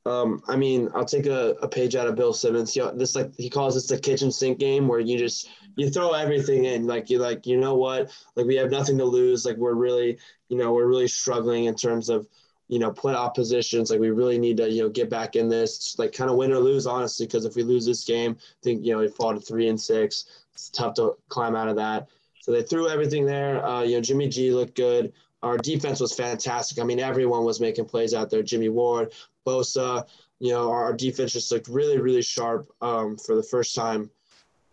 Um, 0.08 0.42
I 0.48 0.56
mean, 0.56 0.88
I'll 0.94 1.04
take 1.04 1.26
a, 1.26 1.50
a 1.62 1.68
page 1.68 1.96
out 1.96 2.06
of 2.06 2.16
Bill 2.16 2.32
Simmons. 2.32 2.72
He, 2.72 2.82
this 2.94 3.14
like 3.14 3.32
he 3.36 3.50
calls 3.50 3.74
this 3.74 3.86
the 3.86 3.98
kitchen 3.98 4.32
sink 4.32 4.58
game, 4.58 4.88
where 4.88 5.00
you 5.00 5.18
just 5.18 5.50
you 5.76 5.90
throw 5.90 6.12
everything 6.12 6.64
in. 6.64 6.86
Like 6.86 7.10
you 7.10 7.18
like 7.18 7.46
you 7.46 7.58
know 7.58 7.74
what? 7.74 8.10
Like 8.34 8.46
we 8.46 8.56
have 8.56 8.70
nothing 8.70 8.98
to 8.98 9.04
lose. 9.04 9.44
Like 9.44 9.56
we're 9.56 9.74
really 9.74 10.18
you 10.48 10.56
know 10.56 10.72
we're 10.72 10.86
really 10.86 11.08
struggling 11.08 11.66
in 11.66 11.74
terms 11.74 12.08
of 12.08 12.26
you 12.68 12.78
know, 12.78 12.90
playoff 12.90 13.34
positions. 13.34 13.90
Like 13.90 14.00
we 14.00 14.10
really 14.10 14.38
need 14.38 14.58
to, 14.58 14.70
you 14.70 14.82
know, 14.82 14.88
get 14.90 15.10
back 15.10 15.36
in 15.36 15.48
this, 15.48 15.98
like 15.98 16.12
kind 16.12 16.30
of 16.30 16.36
win 16.36 16.52
or 16.52 16.58
lose, 16.58 16.86
honestly, 16.86 17.26
because 17.26 17.44
if 17.44 17.56
we 17.56 17.62
lose 17.62 17.86
this 17.86 18.04
game, 18.04 18.36
I 18.38 18.62
think, 18.62 18.84
you 18.84 18.92
know, 18.92 18.98
we 18.98 19.08
fall 19.08 19.34
to 19.34 19.40
three 19.40 19.68
and 19.68 19.80
six. 19.80 20.44
It's 20.52 20.68
tough 20.68 20.94
to 20.94 21.16
climb 21.28 21.56
out 21.56 21.68
of 21.68 21.76
that. 21.76 22.08
So 22.40 22.52
they 22.52 22.62
threw 22.62 22.88
everything 22.88 23.24
there. 23.24 23.64
Uh, 23.64 23.82
you 23.82 23.96
know, 23.96 24.02
Jimmy 24.02 24.28
G 24.28 24.52
looked 24.52 24.76
good. 24.76 25.12
Our 25.42 25.56
defense 25.56 26.00
was 26.00 26.14
fantastic. 26.14 26.78
I 26.78 26.84
mean, 26.84 26.98
everyone 26.98 27.44
was 27.44 27.60
making 27.60 27.86
plays 27.86 28.12
out 28.12 28.28
there. 28.28 28.42
Jimmy 28.42 28.68
Ward, 28.68 29.12
Bosa, 29.48 30.06
you 30.38 30.52
know, 30.52 30.70
our, 30.70 30.92
defense 30.92 31.32
just 31.32 31.50
looked 31.50 31.68
really, 31.68 31.98
really 31.98 32.22
sharp 32.22 32.70
um, 32.80 33.16
for 33.16 33.34
the 33.34 33.42
first 33.42 33.74
time. 33.74 34.10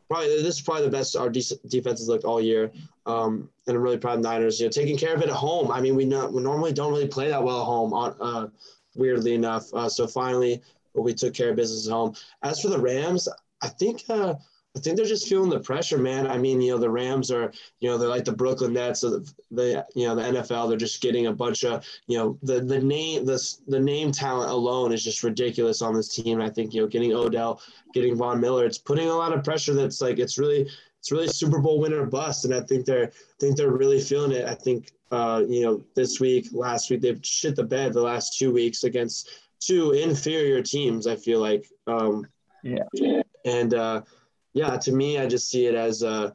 Probably 0.08 0.42
this 0.42 0.58
is 0.58 0.62
probably 0.62 0.84
the 0.84 0.92
best 0.92 1.16
our 1.16 1.30
de- 1.30 1.60
defense 1.68 2.00
has 2.00 2.08
looked 2.08 2.26
all 2.26 2.42
year. 2.42 2.72
Um, 3.06 3.50
and 3.66 3.76
I'm 3.76 3.82
really 3.82 3.98
proud 3.98 4.18
of 4.20 4.24
Niners. 4.24 4.60
You 4.60 4.68
know, 4.68 4.72
taking 4.72 4.98
care 4.98 5.16
of 5.16 5.22
it 5.22 5.30
at 5.30 5.36
home. 5.36 5.72
I 5.72 5.82
mean, 5.82 5.96
we 5.96 6.06
not, 6.06 6.32
we 6.32 6.44
normally 6.44 6.74
don't 6.74 6.92
really 6.92 7.08
play 7.08 7.30
that 7.30 7.44
well 7.44 7.62
at 7.62 7.66
home. 7.66 7.94
On 7.94 8.16
uh, 8.20 8.48
weirdly 8.96 9.34
enough, 9.34 9.74
uh, 9.74 9.90
so 9.90 10.06
finally 10.06 10.62
we 10.94 11.14
took 11.14 11.34
care 11.34 11.50
of 11.50 11.56
business 11.56 11.88
at 11.88 11.92
home. 11.92 12.16
As 12.44 12.62
for 12.62 12.70
the 12.70 12.80
Rams, 12.80 13.28
I 13.62 13.68
think 13.68 14.04
uh, 14.10 14.36
I 14.76 14.80
think 14.80 14.98
they're 14.98 15.06
just 15.06 15.30
feeling 15.30 15.50
the 15.50 15.60
pressure, 15.60 15.98
man. 15.98 16.28
I 16.28 16.38
mean, 16.38 16.62
you 16.62 16.74
know, 16.74 16.78
the 16.78 16.90
Rams 16.90 17.32
are, 17.32 17.52
you 17.80 17.90
know, 17.90 17.98
they're 17.98 18.10
like 18.10 18.26
the 18.26 18.34
Brooklyn 18.34 18.74
Nets 18.74 19.04
of 19.04 19.34
the, 19.50 19.86
you 19.96 20.06
know, 20.06 20.16
the 20.16 20.24
NFL. 20.24 20.68
They're 20.68 20.78
just 20.78 21.02
getting 21.02 21.28
a 21.28 21.34
bunch 21.34 21.64
of, 21.64 21.86
you 22.08 22.18
know, 22.18 22.38
the 22.44 22.60
the 22.60 22.80
name 22.80 23.26
the 23.26 23.42
the 23.68 23.80
name 23.80 24.12
talent 24.12 24.52
alone 24.52 24.92
is 24.92 25.04
just 25.04 25.24
ridiculous 25.24 25.82
on 25.82 25.94
this 25.94 26.14
team. 26.14 26.42
I 26.42 26.50
think 26.50 26.74
you 26.74 26.82
know, 26.82 26.88
getting 26.88 27.14
Odell, 27.14 27.62
getting 27.94 28.18
Von 28.18 28.42
Miller, 28.42 28.66
it's 28.66 28.78
putting 28.78 29.08
a 29.08 29.16
lot 29.16 29.32
of 29.32 29.46
pressure. 29.46 29.74
That's 29.74 30.02
like 30.02 30.20
it's 30.20 30.38
really 30.38 30.70
it's 31.00 31.12
really 31.12 31.28
Super 31.30 31.60
Bowl 31.60 31.80
winner 31.80 32.06
bust, 32.06 32.44
and 32.44 32.54
I 32.54 32.60
think 32.60 32.86
they're 32.86 33.08
I 33.08 33.36
think 33.40 33.56
they're 33.56 33.72
really 33.72 34.02
feeling 34.02 34.34
it. 34.34 34.46
I 34.46 34.56
think 34.56 34.92
uh, 35.10 35.44
you 35.48 35.62
know 35.62 35.84
this 35.96 36.20
week, 36.20 36.48
last 36.52 36.90
week 36.90 37.00
they've 37.00 37.20
shit 37.24 37.56
the 37.56 37.64
bed 37.64 37.94
the 37.94 38.02
last 38.02 38.38
two 38.38 38.52
weeks 38.52 38.84
against 38.84 39.30
two 39.62 39.94
inferior 39.94 40.62
teams. 40.62 41.08
I 41.08 41.16
feel 41.16 41.40
like, 41.40 41.66
um, 41.88 42.28
yeah, 42.94 43.22
and. 43.46 43.74
uh 43.74 44.02
yeah, 44.56 44.78
to 44.78 44.92
me, 44.94 45.20
I 45.20 45.28
just 45.28 45.50
see 45.50 45.68
it 45.68 45.76
as 45.76 46.02
uh, 46.02 46.32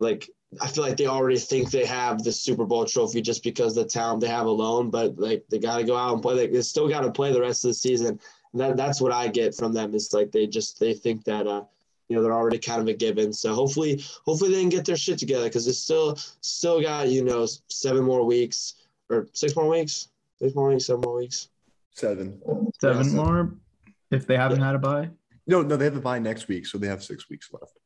like 0.00 0.28
I 0.60 0.66
feel 0.66 0.84
like 0.84 0.96
they 0.96 1.06
already 1.06 1.38
think 1.38 1.70
they 1.70 1.86
have 1.86 2.22
the 2.22 2.32
Super 2.32 2.66
Bowl 2.66 2.84
trophy 2.84 3.22
just 3.22 3.44
because 3.44 3.74
the 3.74 3.84
talent 3.84 4.20
they 4.20 4.28
have 4.28 4.46
alone, 4.46 4.90
but 4.90 5.16
like 5.16 5.44
they 5.48 5.60
got 5.60 5.78
to 5.78 5.84
go 5.84 5.96
out 5.96 6.12
and 6.12 6.20
play. 6.20 6.34
Like, 6.34 6.52
they 6.52 6.60
still 6.62 6.88
got 6.88 7.02
to 7.02 7.12
play 7.12 7.32
the 7.32 7.40
rest 7.40 7.64
of 7.64 7.70
the 7.70 7.74
season. 7.74 8.18
that 8.54 8.76
that's 8.76 9.00
what 9.00 9.12
I 9.12 9.28
get 9.28 9.54
from 9.54 9.72
them. 9.72 9.94
Is 9.94 10.12
like 10.12 10.32
they 10.32 10.48
just 10.48 10.80
they 10.80 10.92
think 10.92 11.24
that 11.24 11.46
uh, 11.46 11.62
you 12.08 12.16
know 12.16 12.22
they're 12.22 12.34
already 12.34 12.58
kind 12.58 12.82
of 12.82 12.88
a 12.88 12.94
given. 12.94 13.32
So 13.32 13.54
hopefully 13.54 14.04
hopefully 14.26 14.52
they 14.52 14.60
can 14.60 14.68
get 14.68 14.84
their 14.84 14.96
shit 14.96 15.18
together 15.18 15.44
because 15.44 15.64
they 15.64 15.72
still 15.72 16.16
still 16.40 16.82
got 16.82 17.10
you 17.10 17.22
know 17.22 17.46
seven 17.68 18.02
more 18.02 18.24
weeks 18.24 18.74
or 19.08 19.28
six 19.34 19.54
more 19.54 19.68
weeks, 19.68 20.08
six 20.40 20.56
more 20.56 20.68
weeks, 20.68 20.86
seven 20.86 21.00
more 21.02 21.14
weeks, 21.14 21.48
seven, 21.92 22.42
seven 22.80 23.06
yeah, 23.06 23.12
more 23.12 23.54
if 24.10 24.26
they 24.26 24.36
haven't 24.36 24.58
yeah. 24.58 24.66
had 24.66 24.74
a 24.74 24.78
bye. 24.80 25.10
No, 25.46 25.62
no, 25.62 25.76
they 25.76 25.84
have 25.84 25.96
a 25.96 26.00
bye 26.00 26.18
next 26.18 26.48
week, 26.48 26.66
so 26.66 26.78
they 26.78 26.86
have 26.86 27.02
six 27.02 27.28
weeks 27.28 27.50
left. 27.52 27.78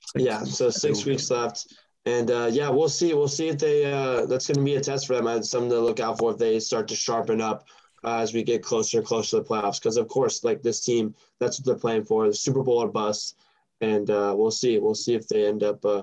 Six 0.00 0.24
yeah, 0.24 0.44
so 0.44 0.70
six 0.70 1.04
weeks 1.04 1.30
left. 1.30 1.66
And 2.06 2.30
uh, 2.30 2.48
yeah, 2.50 2.70
we'll 2.70 2.88
see. 2.88 3.12
We'll 3.12 3.28
see 3.28 3.48
if 3.48 3.58
they. 3.58 3.84
Uh, 3.84 4.24
that's 4.26 4.46
going 4.46 4.58
to 4.58 4.64
be 4.64 4.76
a 4.76 4.80
test 4.80 5.06
for 5.06 5.14
them. 5.14 5.26
and 5.26 5.44
something 5.44 5.70
to 5.70 5.80
look 5.80 6.00
out 6.00 6.18
for 6.18 6.32
if 6.32 6.38
they 6.38 6.58
start 6.60 6.88
to 6.88 6.96
sharpen 6.96 7.40
up 7.40 7.66
uh, 8.04 8.18
as 8.18 8.32
we 8.32 8.42
get 8.42 8.62
closer 8.62 8.98
and 8.98 9.06
closer 9.06 9.30
to 9.30 9.42
the 9.42 9.48
playoffs. 9.48 9.80
Because 9.80 9.98
of 9.98 10.08
course, 10.08 10.44
like 10.44 10.62
this 10.62 10.80
team, 10.80 11.14
that's 11.40 11.58
what 11.58 11.66
they're 11.66 11.74
playing 11.74 12.04
for: 12.04 12.26
the 12.26 12.34
Super 12.34 12.62
Bowl 12.62 12.78
or 12.78 12.88
bust. 12.88 13.36
And 13.80 14.08
uh, 14.10 14.34
we'll 14.36 14.50
see. 14.50 14.78
We'll 14.78 14.94
see 14.94 15.14
if 15.14 15.28
they 15.28 15.46
end 15.46 15.62
up. 15.62 15.84
Uh, 15.84 16.02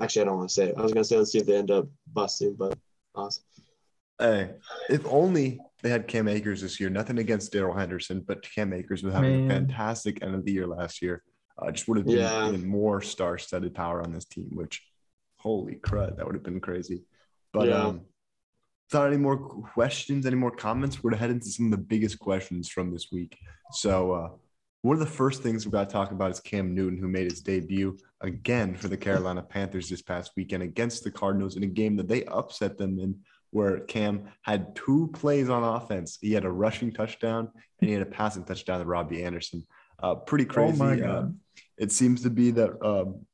actually, 0.00 0.22
I 0.22 0.24
don't 0.26 0.38
want 0.38 0.48
to 0.48 0.54
say 0.54 0.68
it. 0.70 0.74
I 0.76 0.82
was 0.82 0.92
going 0.92 1.04
to 1.04 1.08
say 1.08 1.16
let's 1.16 1.32
see 1.32 1.38
if 1.38 1.46
they 1.46 1.56
end 1.56 1.70
up 1.70 1.86
busting, 2.12 2.56
but 2.56 2.76
awesome. 3.14 3.44
Hey, 4.18 4.50
if 4.90 5.06
only 5.06 5.60
they 5.82 5.90
had 5.90 6.08
Cam 6.08 6.28
Akers 6.28 6.62
this 6.62 6.80
year. 6.80 6.90
Nothing 6.90 7.18
against 7.18 7.52
Darrell 7.52 7.76
Henderson, 7.76 8.20
but 8.20 8.42
Cam 8.42 8.72
Akers 8.72 9.02
was 9.02 9.14
having 9.14 9.46
Man. 9.46 9.50
a 9.50 9.54
fantastic 9.54 10.22
end 10.22 10.34
of 10.34 10.44
the 10.44 10.52
year 10.52 10.66
last 10.66 11.00
year. 11.02 11.22
Uh, 11.60 11.70
just 11.70 11.88
would 11.88 11.98
have 11.98 12.06
been 12.06 12.18
yeah. 12.18 12.48
even 12.48 12.66
more 12.66 13.00
star-studded 13.00 13.74
power 13.74 14.02
on 14.02 14.12
this 14.12 14.24
team. 14.24 14.48
Which, 14.52 14.82
holy 15.38 15.76
crud, 15.76 16.16
that 16.16 16.26
would 16.26 16.34
have 16.34 16.44
been 16.44 16.60
crazy. 16.60 17.04
But 17.52 17.68
yeah. 17.68 17.86
um, 17.86 18.02
without 18.90 19.08
any 19.08 19.16
more 19.16 19.36
questions, 19.36 20.26
any 20.26 20.36
more 20.36 20.50
comments, 20.50 21.02
we're 21.02 21.10
gonna 21.10 21.20
head 21.20 21.30
into 21.30 21.48
some 21.48 21.66
of 21.66 21.72
the 21.72 21.78
biggest 21.78 22.18
questions 22.18 22.68
from 22.68 22.92
this 22.92 23.08
week. 23.12 23.38
So, 23.72 24.12
uh, 24.12 24.28
one 24.82 24.94
of 24.94 25.00
the 25.00 25.06
first 25.06 25.42
things 25.42 25.64
we've 25.64 25.72
got 25.72 25.88
to 25.88 25.92
talk 25.92 26.12
about 26.12 26.30
is 26.30 26.38
Cam 26.38 26.74
Newton, 26.74 26.98
who 26.98 27.08
made 27.08 27.28
his 27.28 27.40
debut 27.40 27.96
again 28.20 28.76
for 28.76 28.86
the 28.86 28.96
Carolina 28.96 29.42
Panthers 29.42 29.88
this 29.88 30.02
past 30.02 30.32
weekend 30.36 30.62
against 30.62 31.02
the 31.02 31.10
Cardinals 31.10 31.56
in 31.56 31.64
a 31.64 31.66
game 31.66 31.96
that 31.96 32.06
they 32.06 32.24
upset 32.26 32.78
them 32.78 33.00
in 33.00 33.18
where 33.50 33.80
Cam 33.80 34.28
had 34.42 34.74
two 34.76 35.10
plays 35.14 35.48
on 35.48 35.62
offense. 35.62 36.18
He 36.20 36.32
had 36.32 36.44
a 36.44 36.50
rushing 36.50 36.92
touchdown 36.92 37.50
and 37.80 37.88
he 37.88 37.92
had 37.92 38.02
a 38.02 38.06
passing 38.06 38.44
touchdown 38.44 38.80
to 38.80 38.86
Robbie 38.86 39.24
Anderson. 39.24 39.66
Uh, 40.02 40.14
pretty 40.14 40.44
oh 40.44 40.52
crazy. 40.52 41.02
Oh 41.02 41.10
uh, 41.10 41.28
it 41.76 41.92
seems 41.92 42.22
to 42.22 42.30
be 42.30 42.50
that 42.52 42.70
um, 42.84 43.26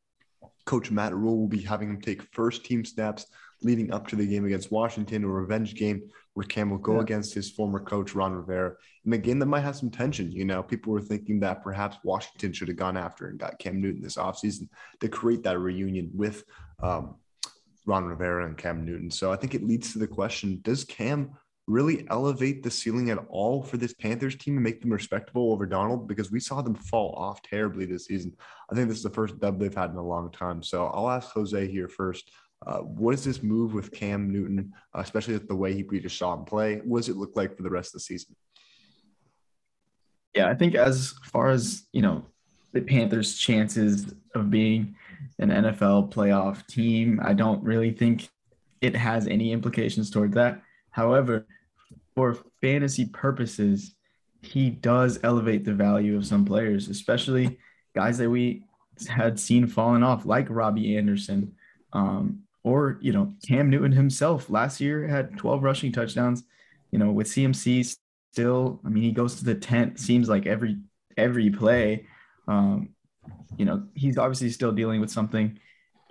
Coach 0.65 0.91
Matt 0.91 1.15
Rhule 1.15 1.39
will 1.39 1.49
be 1.49 1.63
having 1.63 1.91
him 1.91 2.01
take 2.01 2.23
first 2.33 2.65
team 2.65 2.85
snaps 2.85 3.27
leading 3.63 3.93
up 3.93 4.07
to 4.09 4.17
the 4.17 4.27
game 4.27 4.45
against 4.45 4.71
Washington, 4.71 5.25
a 5.25 5.29
revenge 5.29 5.75
game 5.75 6.03
where 6.35 6.47
Cam 6.47 6.71
will 6.71 6.79
go 6.79 6.97
yeah. 6.97 7.01
against 7.01 7.33
his 7.33 7.51
former 7.51 7.81
coach 7.81 8.15
Ron 8.15 8.33
Rivera 8.33 8.75
in 9.05 9.13
a 9.13 9.19
game 9.19 9.39
that 9.39 9.47
might 9.47 9.61
have 9.61 9.77
some 9.77 9.91
tension. 9.91 10.31
You 10.31 10.45
know, 10.45 10.63
people 10.63 10.93
were 10.93 11.01
thinking 11.01 11.41
that 11.41 11.63
perhaps 11.63 11.97
Washington 12.05 12.53
should 12.53 12.69
have 12.69 12.77
gone 12.77 12.97
after 12.97 13.29
and 13.29 13.39
got 13.39 13.59
Cam 13.59 13.81
Newton 13.81 14.03
this 14.03 14.17
offseason 14.17 14.69
to 15.01 15.09
create 15.09 15.43
that 15.45 15.59
reunion 15.59 16.11
with 16.13 16.45
um, 16.83 17.17
Ron 17.87 18.05
Rivera 18.05 18.47
and 18.47 18.57
Cam 18.57 18.85
Newton. 18.85 19.11
So 19.11 19.33
I 19.33 19.37
think 19.37 19.55
it 19.55 19.65
leads 19.65 19.93
to 19.93 19.99
the 19.99 20.07
question 20.07 20.61
Does 20.63 20.85
Cam 20.85 21.33
really 21.67 22.07
elevate 22.11 22.63
the 22.63 22.71
ceiling 22.71 23.11
at 23.11 23.19
all 23.29 23.63
for 23.63 23.79
this 23.79 23.95
Panthers 23.95 24.37
team 24.37 24.55
and 24.55 24.65
make 24.65 24.81
them 24.81 24.93
respectable 24.93 25.53
over 25.53 25.67
Donald? 25.67 26.09
Because 26.09 26.31
we 26.31 26.41
saw 26.41 26.61
them 26.63 26.75
fall 26.75 27.15
off 27.17 27.43
terribly 27.43 27.87
this 27.87 28.07
season. 28.07 28.35
I 28.71 28.75
think 28.75 28.89
this 28.89 28.99
is 28.99 29.03
the 29.03 29.11
first 29.11 29.39
dub 29.41 29.59
they've 29.59 29.75
had 29.75 29.91
in 29.91 29.97
a 29.97 30.03
long 30.03 30.31
time. 30.31 30.63
So 30.63 30.87
I'll 30.87 31.11
ask 31.11 31.31
Jose 31.31 31.71
here 31.71 31.89
first. 31.89 32.31
Uh, 32.67 32.79
what 32.79 33.13
does 33.13 33.25
this 33.25 33.43
move 33.43 33.75
with 33.75 33.93
Cam 33.93 34.31
Newton, 34.31 34.73
especially 34.95 35.35
with 35.35 35.49
the 35.49 35.57
way 35.57 35.75
he 35.75 35.83
we 35.83 36.01
just 36.01 36.17
saw 36.17 36.35
him 36.35 36.45
play? 36.45 36.81
What 36.85 37.01
does 37.01 37.09
it 37.09 37.17
look 37.17 37.37
like 37.37 37.57
for 37.57 37.63
the 37.63 37.71
rest 37.71 37.89
of 37.89 37.95
the 37.95 38.01
season? 38.01 38.37
Yeah, 40.35 40.49
I 40.49 40.55
think 40.55 40.75
as 40.75 41.15
far 41.25 41.51
as 41.51 41.85
you 41.93 42.03
know, 42.03 42.25
the 42.73 42.81
Panthers' 42.81 43.37
chances 43.37 44.15
of 44.35 44.51
being 44.51 44.97
an 45.39 45.51
NFL 45.51 46.13
playoff 46.13 46.67
team. 46.67 47.21
I 47.23 47.35
don't 47.35 47.63
really 47.63 47.91
think 47.91 48.29
it 48.81 48.95
has 48.97 49.27
any 49.27 49.53
implications 49.53 50.11
toward 50.11 50.33
that. 50.35 50.63
However, 50.91 51.47
for 52.15 52.39
fantasy 52.61 53.07
purposes, 53.07 53.95
he 54.43 54.71
does 54.71 55.19
elevate 55.23 55.65
the 55.65 55.73
value 55.73 56.17
of 56.17 56.27
some 56.27 56.45
players, 56.45 56.89
especially 56.89 57.59
guys 57.95 58.19
that 58.19 58.31
we 58.31 58.65
had 59.09 59.41
seen 59.41 59.67
falling 59.67 60.03
off, 60.03 60.27
like 60.27 60.47
Robbie 60.49 60.97
Anderson, 60.97 61.55
um, 61.93 62.41
or 62.63 62.99
you 63.01 63.13
know 63.13 63.35
Cam 63.47 63.71
Newton 63.71 63.93
himself. 63.93 64.51
Last 64.51 64.81
year 64.81 65.07
had 65.07 65.37
12 65.39 65.63
rushing 65.63 65.93
touchdowns. 65.93 66.45
You 66.91 66.99
know, 66.99 67.11
with 67.11 67.27
CMC 67.27 67.97
still, 68.33 68.81
I 68.85 68.89
mean, 68.89 69.03
he 69.03 69.13
goes 69.13 69.37
to 69.37 69.45
the 69.45 69.55
tent. 69.55 69.99
Seems 69.99 70.29
like 70.29 70.47
every 70.47 70.79
every 71.17 71.51
play. 71.51 72.07
Um, 72.47 72.91
you 73.57 73.65
know, 73.65 73.85
he's 73.95 74.19
obviously 74.19 74.51
still 74.51 74.73
dealing 74.73 75.01
with 75.01 75.11
something. 75.11 75.59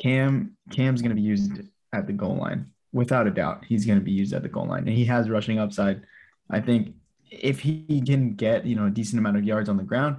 Cam 0.02 0.56
Cam's 0.72 1.02
going 1.02 1.10
to 1.10 1.16
be 1.16 1.22
used 1.22 1.62
at 1.94 2.08
the 2.08 2.14
goal 2.14 2.38
line 2.38 2.68
without 2.92 3.28
a 3.28 3.32
doubt. 3.32 3.66
He's 3.66 3.86
going 3.86 4.00
to 4.00 4.06
be 4.06 4.12
used 4.12 4.34
at 4.34 4.44
the 4.44 4.50
goal 4.50 4.68
line, 4.68 4.88
and 4.88 4.96
he 4.96 5.06
has 5.06 5.30
rushing 5.30 5.60
upside. 5.60 6.02
I 6.50 6.60
think 6.60 6.96
if 7.30 7.60
he 7.60 8.02
can 8.06 8.36
get 8.36 8.66
you 8.66 8.76
know 8.76 8.88
a 8.88 8.92
decent 8.92 9.20
amount 9.20 9.38
of 9.38 9.44
yards 9.44 9.70
on 9.70 9.78
the 9.78 9.84
ground, 9.84 10.18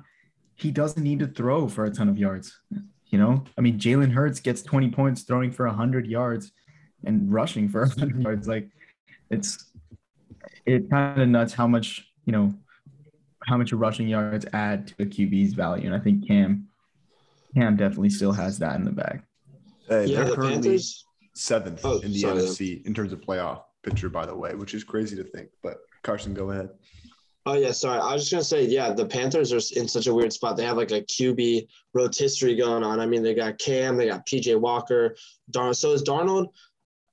he 0.54 0.70
doesn't 0.70 1.02
need 1.02 1.18
to 1.20 1.26
throw 1.26 1.68
for 1.68 1.84
a 1.84 1.90
ton 1.90 2.08
of 2.08 2.18
yards. 2.18 2.58
You 3.06 3.18
know, 3.18 3.44
I 3.56 3.60
mean, 3.60 3.78
Jalen 3.78 4.12
Hurts 4.12 4.40
gets 4.40 4.62
20 4.62 4.90
points 4.90 5.22
throwing 5.22 5.52
for 5.52 5.66
100 5.66 6.06
yards 6.06 6.52
and 7.04 7.32
rushing 7.32 7.68
for 7.68 7.80
100 7.80 8.22
yards. 8.22 8.48
Like, 8.48 8.68
it's 9.30 9.70
it 10.66 10.90
kind 10.90 11.20
of 11.20 11.28
nuts 11.28 11.52
how 11.52 11.66
much 11.66 12.08
you 12.24 12.32
know 12.32 12.54
how 13.46 13.56
much 13.56 13.72
rushing 13.72 14.08
yards 14.08 14.46
add 14.52 14.88
to 14.88 14.94
a 15.00 15.06
QB's 15.06 15.54
value, 15.54 15.86
and 15.86 15.94
I 15.94 15.98
think 15.98 16.26
Cam 16.26 16.68
Cam 17.54 17.76
definitely 17.76 18.10
still 18.10 18.32
has 18.32 18.58
that 18.58 18.76
in 18.76 18.84
the 18.84 18.92
bag. 18.92 19.22
Uh, 19.90 20.00
yeah, 20.00 20.24
the 20.24 20.36
Panthers 20.36 21.04
seventh 21.34 21.80
oh, 21.84 21.98
in 21.98 22.12
the 22.12 22.20
sorry, 22.20 22.40
NFC 22.40 22.86
in 22.86 22.94
terms 22.94 23.12
of 23.12 23.20
playoff 23.20 23.62
picture, 23.82 24.08
by 24.08 24.24
the 24.24 24.34
way, 24.34 24.54
which 24.54 24.74
is 24.74 24.84
crazy 24.84 25.16
to 25.16 25.24
think. 25.24 25.48
But 25.62 25.78
Carson, 26.02 26.34
go 26.34 26.50
ahead. 26.50 26.70
Oh 27.46 27.54
yeah, 27.54 27.72
sorry. 27.72 28.00
I 28.00 28.14
was 28.14 28.22
just 28.22 28.32
gonna 28.32 28.44
say, 28.44 28.64
yeah, 28.64 28.92
the 28.92 29.04
Panthers 29.04 29.52
are 29.52 29.78
in 29.78 29.86
such 29.86 30.06
a 30.06 30.14
weird 30.14 30.32
spot. 30.32 30.56
They 30.56 30.64
have 30.64 30.78
like 30.78 30.92
a 30.92 31.02
QB 31.02 31.66
rotisserie 31.92 32.56
going 32.56 32.82
on. 32.82 33.00
I 33.00 33.06
mean, 33.06 33.22
they 33.22 33.34
got 33.34 33.58
Cam, 33.58 33.96
they 33.96 34.08
got 34.08 34.26
PJ 34.26 34.58
Walker, 34.58 35.14
Darnold. 35.50 35.76
So 35.76 35.92
is 35.92 36.02
Darnold 36.02 36.48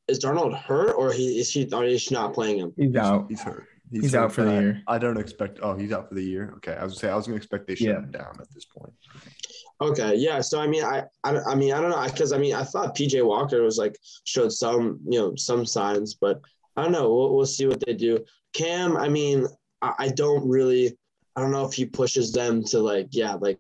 is 0.08 0.20
Darnold 0.20 0.58
hurt 0.58 0.94
or 0.94 1.12
he 1.12 1.40
is 1.40 1.52
he 1.52 1.68
or 1.74 1.84
is 1.84 2.12
not 2.12 2.34
playing 2.34 2.60
him? 2.60 2.74
He's 2.78 2.96
out. 2.96 3.26
He's 3.28 3.42
hurt. 3.42 3.68
He's, 3.92 4.04
he's 4.04 4.16
out 4.16 4.32
for 4.32 4.44
the 4.46 4.54
year. 4.54 4.84
I 4.88 4.98
don't 4.98 5.18
expect. 5.18 5.60
Oh, 5.62 5.76
he's 5.76 5.92
out 5.92 6.08
for 6.08 6.16
the 6.16 6.24
year. 6.24 6.54
Okay, 6.58 6.76
I 6.76 6.84
was 6.86 6.94
gonna 6.94 7.00
say 7.00 7.10
I 7.10 7.16
was 7.16 7.28
gonna 7.28 7.36
expect 7.36 7.68
they 7.68 7.76
shut 7.76 7.88
yeah. 7.88 7.98
him 7.98 8.12
down 8.12 8.38
at 8.40 8.50
this 8.54 8.64
point. 8.64 8.94
Okay, 9.82 10.16
yeah. 10.16 10.42
So 10.42 10.62
I 10.62 10.68
mean, 10.68 10.84
I, 10.84 11.04
I, 11.24 11.40
I 11.40 11.56
mean, 11.56 11.74
I 11.74 11.82
don't 11.82 11.90
know, 11.90 12.06
because 12.06 12.34
I 12.34 12.38
mean, 12.38 12.54
I 12.54 12.64
thought 12.64 12.96
PJ 12.96 13.26
Walker 13.26 13.64
was 13.64 13.80
like 13.80 13.98
showed 14.26 14.52
some, 14.52 15.00
you 15.10 15.20
know, 15.20 15.36
some 15.36 15.66
signs, 15.66 16.14
but 16.14 16.40
I 16.78 16.84
don't 16.84 16.92
know. 16.92 17.12
We'll, 17.14 17.36
we'll 17.36 17.46
see 17.48 17.66
what 17.66 17.84
they 17.86 17.96
do. 17.96 18.24
Cam, 18.54 18.96
I 18.96 19.10
mean, 19.10 19.48
I, 19.82 19.94
I 19.98 20.08
don't 20.10 20.48
really, 20.48 20.96
I 21.36 21.42
don't 21.42 21.52
know 21.52 21.66
if 21.66 21.74
he 21.74 21.86
pushes 21.86 22.32
them 22.32 22.64
to 22.66 22.80
like, 22.80 23.08
yeah, 23.12 23.34
like 23.34 23.58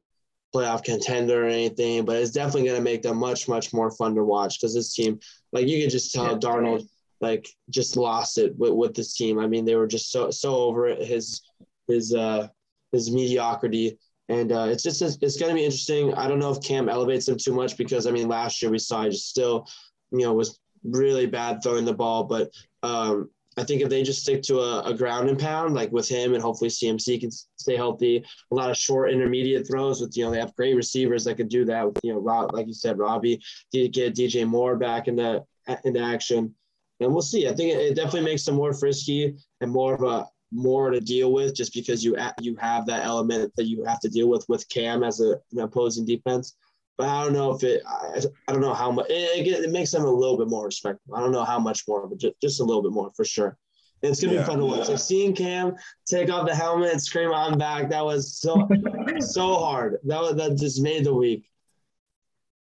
playoff 0.53 0.83
contender 0.83 1.45
or 1.45 1.49
anything, 1.49 2.05
but 2.05 2.17
it's 2.17 2.31
definitely 2.31 2.65
going 2.65 2.77
to 2.77 2.83
make 2.83 3.01
them 3.01 3.17
much, 3.17 3.47
much 3.47 3.73
more 3.73 3.89
fun 3.89 4.13
to 4.15 4.23
watch 4.23 4.59
because 4.59 4.75
this 4.75 4.93
team, 4.93 5.19
like 5.51 5.67
you 5.67 5.81
can 5.81 5.89
just 5.89 6.13
tell 6.13 6.33
yeah. 6.33 6.37
Darnold, 6.37 6.87
like 7.19 7.47
just 7.71 7.97
lost 7.97 8.37
it 8.37 8.55
with, 8.59 8.73
with 8.73 8.93
this 8.93 9.15
team. 9.15 9.39
I 9.39 9.47
mean, 9.47 9.65
they 9.65 9.75
were 9.75 9.87
just 9.87 10.11
so, 10.11 10.29
so 10.29 10.53
over 10.55 10.87
it. 10.87 11.03
His, 11.03 11.41
his, 11.87 12.13
uh, 12.13 12.47
his 12.91 13.09
mediocrity. 13.09 13.97
And 14.31 14.53
uh, 14.53 14.67
it's 14.69 14.81
just, 14.81 15.01
it's 15.01 15.38
going 15.38 15.50
to 15.50 15.55
be 15.55 15.65
interesting. 15.65 16.13
I 16.13 16.29
don't 16.29 16.39
know 16.39 16.51
if 16.51 16.63
Cam 16.63 16.88
elevates 16.88 17.25
them 17.25 17.38
too 17.38 17.53
much 17.53 17.75
because 17.75 18.07
I 18.07 18.11
mean, 18.11 18.29
last 18.29 18.61
year 18.61 18.71
we 18.71 18.79
saw 18.79 19.03
he 19.03 19.09
just 19.09 19.27
still, 19.27 19.67
you 20.11 20.19
know, 20.19 20.33
was 20.33 20.57
really 20.85 21.25
bad 21.25 21.61
throwing 21.61 21.83
the 21.83 21.93
ball, 21.93 22.23
but 22.23 22.50
um, 22.81 23.29
I 23.57 23.65
think 23.65 23.81
if 23.81 23.89
they 23.89 24.03
just 24.03 24.21
stick 24.21 24.41
to 24.43 24.59
a, 24.59 24.83
a, 24.83 24.93
ground 24.93 25.27
and 25.29 25.38
pound, 25.38 25.73
like 25.73 25.91
with 25.91 26.07
him, 26.07 26.33
and 26.33 26.41
hopefully 26.41 26.69
CMC 26.69 27.19
can 27.19 27.29
stay 27.57 27.75
healthy, 27.75 28.23
a 28.51 28.55
lot 28.55 28.69
of 28.69 28.77
short 28.77 29.11
intermediate 29.11 29.67
throws 29.67 30.00
with, 30.00 30.15
you 30.15 30.23
know, 30.23 30.31
they 30.31 30.39
have 30.39 30.55
great 30.55 30.77
receivers 30.77 31.25
that 31.25 31.35
could 31.35 31.50
do 31.50 31.65
that 31.65 31.85
with, 31.85 32.00
you 32.01 32.13
know, 32.13 32.19
Rob, 32.19 32.53
like 32.53 32.67
you 32.67 32.73
said, 32.73 32.97
Robbie, 32.97 33.41
get 33.73 33.93
DJ 33.93 34.47
Moore 34.47 34.77
back 34.77 35.09
into, 35.09 35.43
into 35.83 36.00
action. 36.00 36.55
And 37.01 37.11
we'll 37.11 37.21
see. 37.21 37.50
I 37.50 37.53
think 37.53 37.73
it 37.73 37.95
definitely 37.95 38.21
makes 38.21 38.45
them 38.45 38.55
more 38.55 38.73
frisky 38.73 39.35
and 39.59 39.71
more 39.71 39.95
of 39.95 40.03
a 40.03 40.25
more 40.51 40.89
to 40.89 41.00
deal 41.00 41.31
with 41.31 41.55
just 41.55 41.74
because 41.74 42.03
you 42.03 42.15
you 42.39 42.55
have 42.58 42.86
that 42.86 43.05
element 43.05 43.53
that 43.55 43.65
you 43.65 43.84
have 43.86 44.00
to 44.01 44.10
deal 44.10 44.29
with 44.29 44.46
with 44.50 44.67
Cam 44.70 45.03
as 45.03 45.22
a, 45.22 45.39
an 45.53 45.60
opposing 45.60 46.05
defense. 46.05 46.55
But 46.98 47.08
I 47.08 47.24
don't 47.24 47.34
know 47.34 47.55
if 47.55 47.63
it, 47.63 47.81
I, 47.88 48.22
I 48.48 48.51
don't 48.51 48.62
know 48.62 48.74
how 48.74 48.91
much, 48.91 49.08
it, 49.10 49.48
it, 49.48 49.72
makes 49.72 49.91
them 49.91 50.03
a 50.03 50.12
little 50.12 50.38
bit 50.38 50.50
more 50.50 50.65
respectful. 50.65 51.15
I 51.15 51.22
don't 51.22 51.31
know 51.31 51.43
how 51.43 51.58
much 51.58 51.88
more, 51.88 52.05
but 52.05 52.20
just, 52.20 52.36
just 52.41 52.60
a 52.60 52.63
little 52.63 52.84
bit 52.84 52.91
more 52.91 53.12
for 53.15 53.25
sure. 53.25 53.58
And 54.03 54.12
it's 54.12 54.22
gonna 54.22 54.34
yeah. 54.34 54.41
be 54.41 54.46
fun 54.46 54.60
to 54.60 54.65
watch. 54.65 54.89
Like 54.89 55.00
seeing 55.00 55.34
Cam 55.34 55.75
take 56.05 56.29
off 56.29 56.48
the 56.48 56.55
helmet 56.55 56.91
and 56.91 57.01
scream 57.01 57.31
"I'm 57.34 57.58
back." 57.58 57.89
That 57.89 58.03
was 58.03 58.38
so 58.38 58.67
so 59.20 59.55
hard. 59.55 59.98
That 60.03 60.22
was 60.22 60.36
that 60.36 60.58
just 60.58 60.81
made 60.81 61.05
the 61.05 61.13
week. 61.13 61.46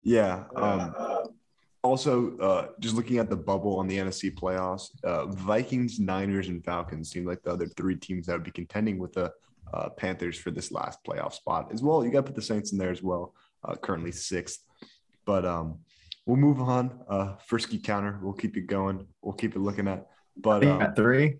Yeah. 0.03 0.45
Um, 0.55 0.95
also, 1.83 2.37
uh, 2.39 2.69
just 2.79 2.95
looking 2.95 3.19
at 3.19 3.29
the 3.29 3.37
bubble 3.37 3.79
on 3.79 3.89
the 3.89 3.99
NFC 3.99 4.33
playoffs, 4.33 4.91
uh, 5.05 5.27
Vikings, 5.27 5.99
Niners, 5.99 6.49
and 6.49 6.65
Falcons 6.65 7.11
seem 7.11 7.25
like 7.25 7.43
the 7.43 7.51
other 7.51 7.67
three 7.67 7.97
teams 7.97 8.27
that 8.27 8.35
would 8.35 8.45
be 8.45 8.53
contending 8.53 8.99
with 8.99 9.12
the 9.12 9.33
uh, 9.75 9.89
Panthers 9.91 10.39
for 10.39 10.51
this 10.51 10.71
last 10.71 11.03
playoff 11.05 11.33
spot 11.33 11.71
as 11.73 11.83
well. 11.83 12.05
You 12.05 12.11
got 12.11 12.19
to 12.19 12.25
put 12.25 12.37
the 12.37 12.43
Saints 12.43 12.73
in 12.73 12.79
there 12.79 12.91
as 12.91 13.03
well 13.03 13.35
uh, 13.65 13.75
currently 13.75 14.12
sixth. 14.12 14.61
But 15.25 15.45
um, 15.45 15.79
we'll 16.27 16.37
move 16.37 16.61
on. 16.61 17.01
Uh, 17.09 17.37
Frisky 17.47 17.79
counter. 17.79 18.19
We'll 18.23 18.33
keep 18.33 18.57
it 18.57 18.67
going. 18.67 19.07
We'll 19.21 19.35
keep 19.35 19.57
it 19.57 19.61
looking 19.61 19.89
at. 19.89 20.07
But 20.37 20.65
um, 20.65 20.83
at 20.83 20.95
three. 20.95 21.39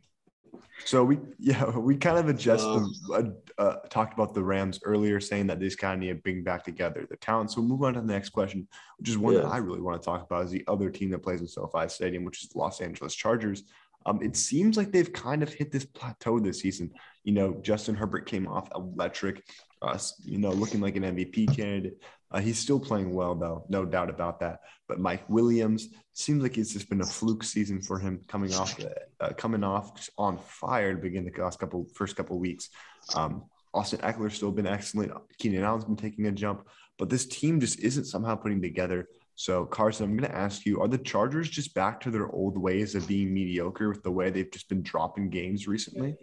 So 0.85 1.05
we 1.05 1.19
yeah 1.39 1.69
we 1.71 1.97
kind 1.97 2.19
of 2.19 2.29
adjust 2.29 2.65
uh, 2.65 3.23
uh, 3.59 3.75
talked 3.91 4.15
about 4.15 4.35
the 4.35 4.43
Rams 4.43 4.81
earlier, 4.85 5.21
saying 5.21 5.47
that 5.49 5.61
these 5.61 5.77
kind 5.77 5.95
of 5.95 6.01
need 6.01 6.09
to 6.09 6.15
bring 6.17 6.43
back 6.43 6.65
together 6.65 7.07
the 7.09 7.17
talent. 7.17 7.53
So 7.53 7.61
we'll 7.61 7.71
move 7.71 7.83
on 7.83 7.95
to 7.95 8.01
the 8.01 8.07
next 8.07 8.31
question, 8.31 8.67
which 8.99 9.09
is 9.09 9.19
one 9.19 9.35
yeah. 9.35 9.41
that 9.41 9.49
I 9.49 9.59
really 9.59 9.81
want 9.81 10.01
to 10.01 10.05
talk 10.05 10.23
about. 10.23 10.45
Is 10.45 10.51
the 10.51 10.65
other 10.69 10.91
team 10.91 11.11
that 11.11 11.23
plays 11.23 11.41
in 11.41 11.47
SoFi 11.47 11.89
Stadium, 11.89 12.25
which 12.25 12.43
is 12.43 12.51
the 12.51 12.59
Los 12.59 12.81
Angeles 12.81 13.15
Chargers. 13.15 13.65
Um, 14.05 14.21
it 14.23 14.37
seems 14.37 14.77
like 14.77 14.91
they've 14.91 15.13
kind 15.13 15.43
of 15.43 15.53
hit 15.53 15.71
this 15.71 15.85
plateau 15.85 16.41
this 16.41 16.61
season. 16.61 16.91
You 17.25 17.33
know, 17.33 17.55
Justin 17.63 17.95
Herbert 17.95 18.27
came 18.27 18.49
off 18.49 18.69
electric, 18.75 19.45
uh, 19.83 19.99
you 20.25 20.39
know, 20.39 20.51
looking 20.51 20.81
like 20.81 20.97
an 20.97 21.03
MVP 21.03 21.57
candidate. 21.57 22.03
Uh, 22.31 22.41
he's 22.41 22.59
still 22.59 22.81
playing 22.81 23.13
well, 23.13 23.35
though, 23.35 23.65
no 23.69 23.85
doubt 23.85 24.09
about 24.09 24.41
that. 24.41 24.61
But 24.89 25.01
Mike 25.01 25.29
Williams 25.29 25.89
seems 26.15 26.43
like 26.43 26.57
it's 26.57 26.73
just 26.73 26.89
been 26.89 27.03
a 27.03 27.07
fluke 27.07 27.45
season 27.45 27.83
for 27.83 27.99
him, 27.99 28.21
coming 28.27 28.55
off, 28.55 28.79
uh, 29.21 29.33
coming 29.37 29.65
off 29.65 30.09
on 30.17 30.39
fire 30.39 30.95
to 30.95 31.01
begin 31.01 31.25
the 31.25 31.43
last 31.43 31.59
couple, 31.59 31.87
first 31.95 32.17
couple 32.17 32.39
weeks. 32.39 32.71
Um, 33.15 33.45
Austin 33.75 34.01
Ekeler's 34.01 34.35
still 34.35 34.51
been 34.51 34.67
excellent. 34.67 35.13
Keenan 35.39 35.65
Allen's 35.65 35.85
been 35.85 35.97
taking 35.97 36.27
a 36.27 36.33
jump, 36.33 36.69
but 36.99 37.11
this 37.11 37.27
team 37.27 37.61
just 37.61 37.81
isn't 37.81 38.05
somehow 38.05 38.37
putting 38.37 38.63
together 38.63 39.09
so, 39.35 39.65
Carson, 39.65 40.05
I'm 40.05 40.17
going 40.17 40.31
to 40.31 40.37
ask 40.37 40.67
you: 40.67 40.81
Are 40.81 40.89
the 40.89 40.99
Chargers 40.99 41.49
just 41.49 41.75
back 41.75 42.01
to 42.01 42.11
their 42.11 42.31
old 42.31 42.59
ways 42.59 42.95
of 42.95 43.09
being 43.09 43.33
mediocre 43.33 43.89
with 43.89 44.03
the 44.03 44.11
way 44.11 44.31
they've 44.31 44.51
just 44.51 44.69
been 44.69 44.83
dropping 44.83 45.31
games 45.31 45.67
recently? 45.67 46.17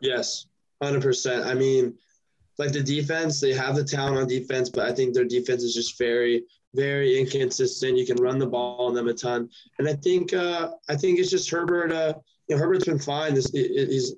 Yes, 0.00 0.46
hundred 0.82 1.02
percent. 1.02 1.44
I 1.46 1.54
mean, 1.54 1.98
like 2.58 2.72
the 2.72 2.82
defense, 2.82 3.40
they 3.40 3.52
have 3.52 3.76
the 3.76 3.84
talent 3.84 4.18
on 4.18 4.26
defense, 4.26 4.70
but 4.70 4.86
I 4.86 4.92
think 4.92 5.12
their 5.14 5.24
defense 5.24 5.62
is 5.62 5.74
just 5.74 5.98
very, 5.98 6.44
very 6.74 7.18
inconsistent. 7.18 7.98
You 7.98 8.06
can 8.06 8.16
run 8.16 8.38
the 8.38 8.46
ball 8.46 8.86
on 8.86 8.94
them 8.94 9.08
a 9.08 9.14
ton, 9.14 9.48
and 9.78 9.88
I 9.88 9.94
think, 9.94 10.32
uh, 10.32 10.70
I 10.88 10.96
think 10.96 11.18
it's 11.18 11.30
just 11.30 11.50
Herbert. 11.50 11.92
Uh, 11.92 12.14
you 12.48 12.56
know, 12.56 12.62
Herbert's 12.62 12.84
been 12.84 12.98
fine. 12.98 13.34
This 13.34 13.50
he's 13.50 14.14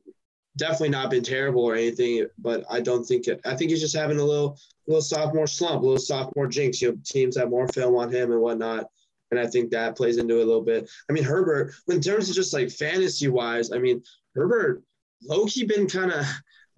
definitely 0.57 0.90
not 0.90 1.11
been 1.11 1.22
terrible 1.22 1.64
or 1.64 1.74
anything, 1.74 2.27
but 2.38 2.64
I 2.70 2.81
don't 2.81 3.05
think 3.05 3.27
it. 3.27 3.40
I 3.44 3.55
think 3.55 3.70
he's 3.70 3.81
just 3.81 3.96
having 3.96 4.18
a 4.18 4.24
little 4.24 4.59
little 4.87 5.03
sophomore 5.03 5.46
slump, 5.46 5.83
a 5.83 5.87
little 5.87 5.98
sophomore 5.98 6.46
jinx. 6.46 6.83
You 6.83 6.92
know, 6.92 6.98
teams 7.05 7.37
have 7.37 7.51
more 7.51 7.68
film 7.68 7.94
on 7.96 8.12
him 8.12 8.33
and 8.33 8.40
whatnot. 8.40 8.87
And 9.31 9.38
I 9.38 9.46
think 9.46 9.70
that 9.70 9.94
plays 9.94 10.16
into 10.16 10.38
it 10.38 10.42
a 10.42 10.46
little 10.46 10.62
bit. 10.62 10.88
I 11.09 11.12
mean, 11.12 11.22
Herbert, 11.24 11.74
in 11.88 12.01
terms 12.01 12.31
of 12.31 12.35
just 12.35 12.55
like 12.55 12.70
fantasy 12.70 13.29
wise, 13.29 13.72
I 13.72 13.79
mean, 13.79 14.03
Herbert 14.35 14.83
low 15.22 15.46
key 15.46 15.64
been 15.64 15.88
kind 15.88 16.12
of 16.12 16.24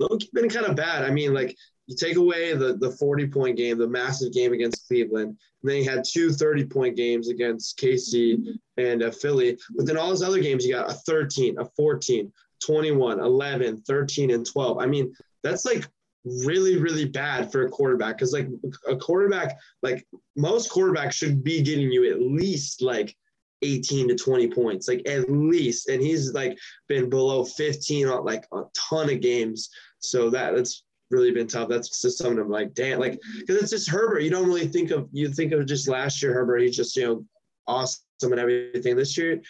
low 0.00 0.16
key 0.16 0.30
been 0.32 0.48
kind 0.48 0.66
of 0.66 0.76
bad. 0.76 1.04
I 1.04 1.10
mean, 1.10 1.32
like 1.34 1.56
you 1.86 1.96
take 1.96 2.16
away 2.16 2.54
the 2.54 2.76
the 2.76 2.92
40 2.92 3.28
point 3.28 3.56
game, 3.56 3.78
the 3.78 3.88
massive 3.88 4.32
game 4.32 4.52
against 4.52 4.86
Cleveland, 4.86 5.28
and 5.62 5.70
then 5.70 5.76
he 5.76 5.84
had 5.84 6.04
two 6.04 6.32
30 6.32 6.64
point 6.66 6.96
games 6.96 7.28
against 7.28 7.78
KC 7.78 8.58
and 8.76 9.02
uh, 9.02 9.10
Philly. 9.10 9.58
But 9.76 9.86
then 9.86 9.96
all 9.96 10.08
those 10.08 10.22
other 10.22 10.40
games, 10.40 10.64
you 10.64 10.74
got 10.74 10.90
a 10.90 10.94
13, 10.94 11.58
a 11.58 11.64
14, 11.76 12.32
21, 12.60 13.20
11, 13.20 13.82
13, 13.82 14.30
and 14.30 14.46
12. 14.46 14.78
I 14.78 14.86
mean, 14.86 15.14
that's 15.42 15.64
like 15.64 15.86
really, 16.24 16.76
really 16.76 17.06
bad 17.06 17.50
for 17.50 17.66
a 17.66 17.70
quarterback 17.70 18.16
because, 18.16 18.32
like, 18.32 18.48
a 18.88 18.96
quarterback, 18.96 19.58
like, 19.82 20.06
most 20.36 20.70
quarterbacks 20.70 21.12
should 21.12 21.42
be 21.42 21.62
getting 21.62 21.90
you 21.90 22.10
at 22.10 22.20
least 22.20 22.82
like 22.82 23.16
18 23.62 24.08
to 24.08 24.14
20 24.14 24.48
points, 24.48 24.88
like, 24.88 25.02
at 25.08 25.30
least. 25.30 25.88
And 25.88 26.00
he's 26.00 26.32
like 26.32 26.56
been 26.88 27.10
below 27.10 27.44
15 27.44 28.08
on 28.08 28.24
like 28.24 28.46
a 28.52 28.62
ton 28.74 29.10
of 29.10 29.20
games. 29.20 29.70
So 30.00 30.30
that 30.30 30.54
that's 30.54 30.84
really 31.10 31.30
been 31.32 31.46
tough. 31.46 31.68
That's 31.68 32.00
just 32.00 32.18
something 32.18 32.38
I'm 32.38 32.48
like, 32.48 32.74
damn, 32.74 33.00
like, 33.00 33.20
because 33.38 33.56
it's 33.56 33.70
just 33.70 33.90
Herbert. 33.90 34.20
You 34.20 34.30
don't 34.30 34.46
really 34.46 34.68
think 34.68 34.90
of, 34.90 35.08
you 35.12 35.28
think 35.28 35.52
of 35.52 35.66
just 35.66 35.88
last 35.88 36.22
year, 36.22 36.32
Herbert, 36.32 36.60
he's 36.60 36.76
just, 36.76 36.96
you 36.96 37.06
know, 37.06 37.24
awesome 37.66 38.00
and 38.22 38.38
everything. 38.38 38.96
This 38.96 39.18
year, 39.18 39.40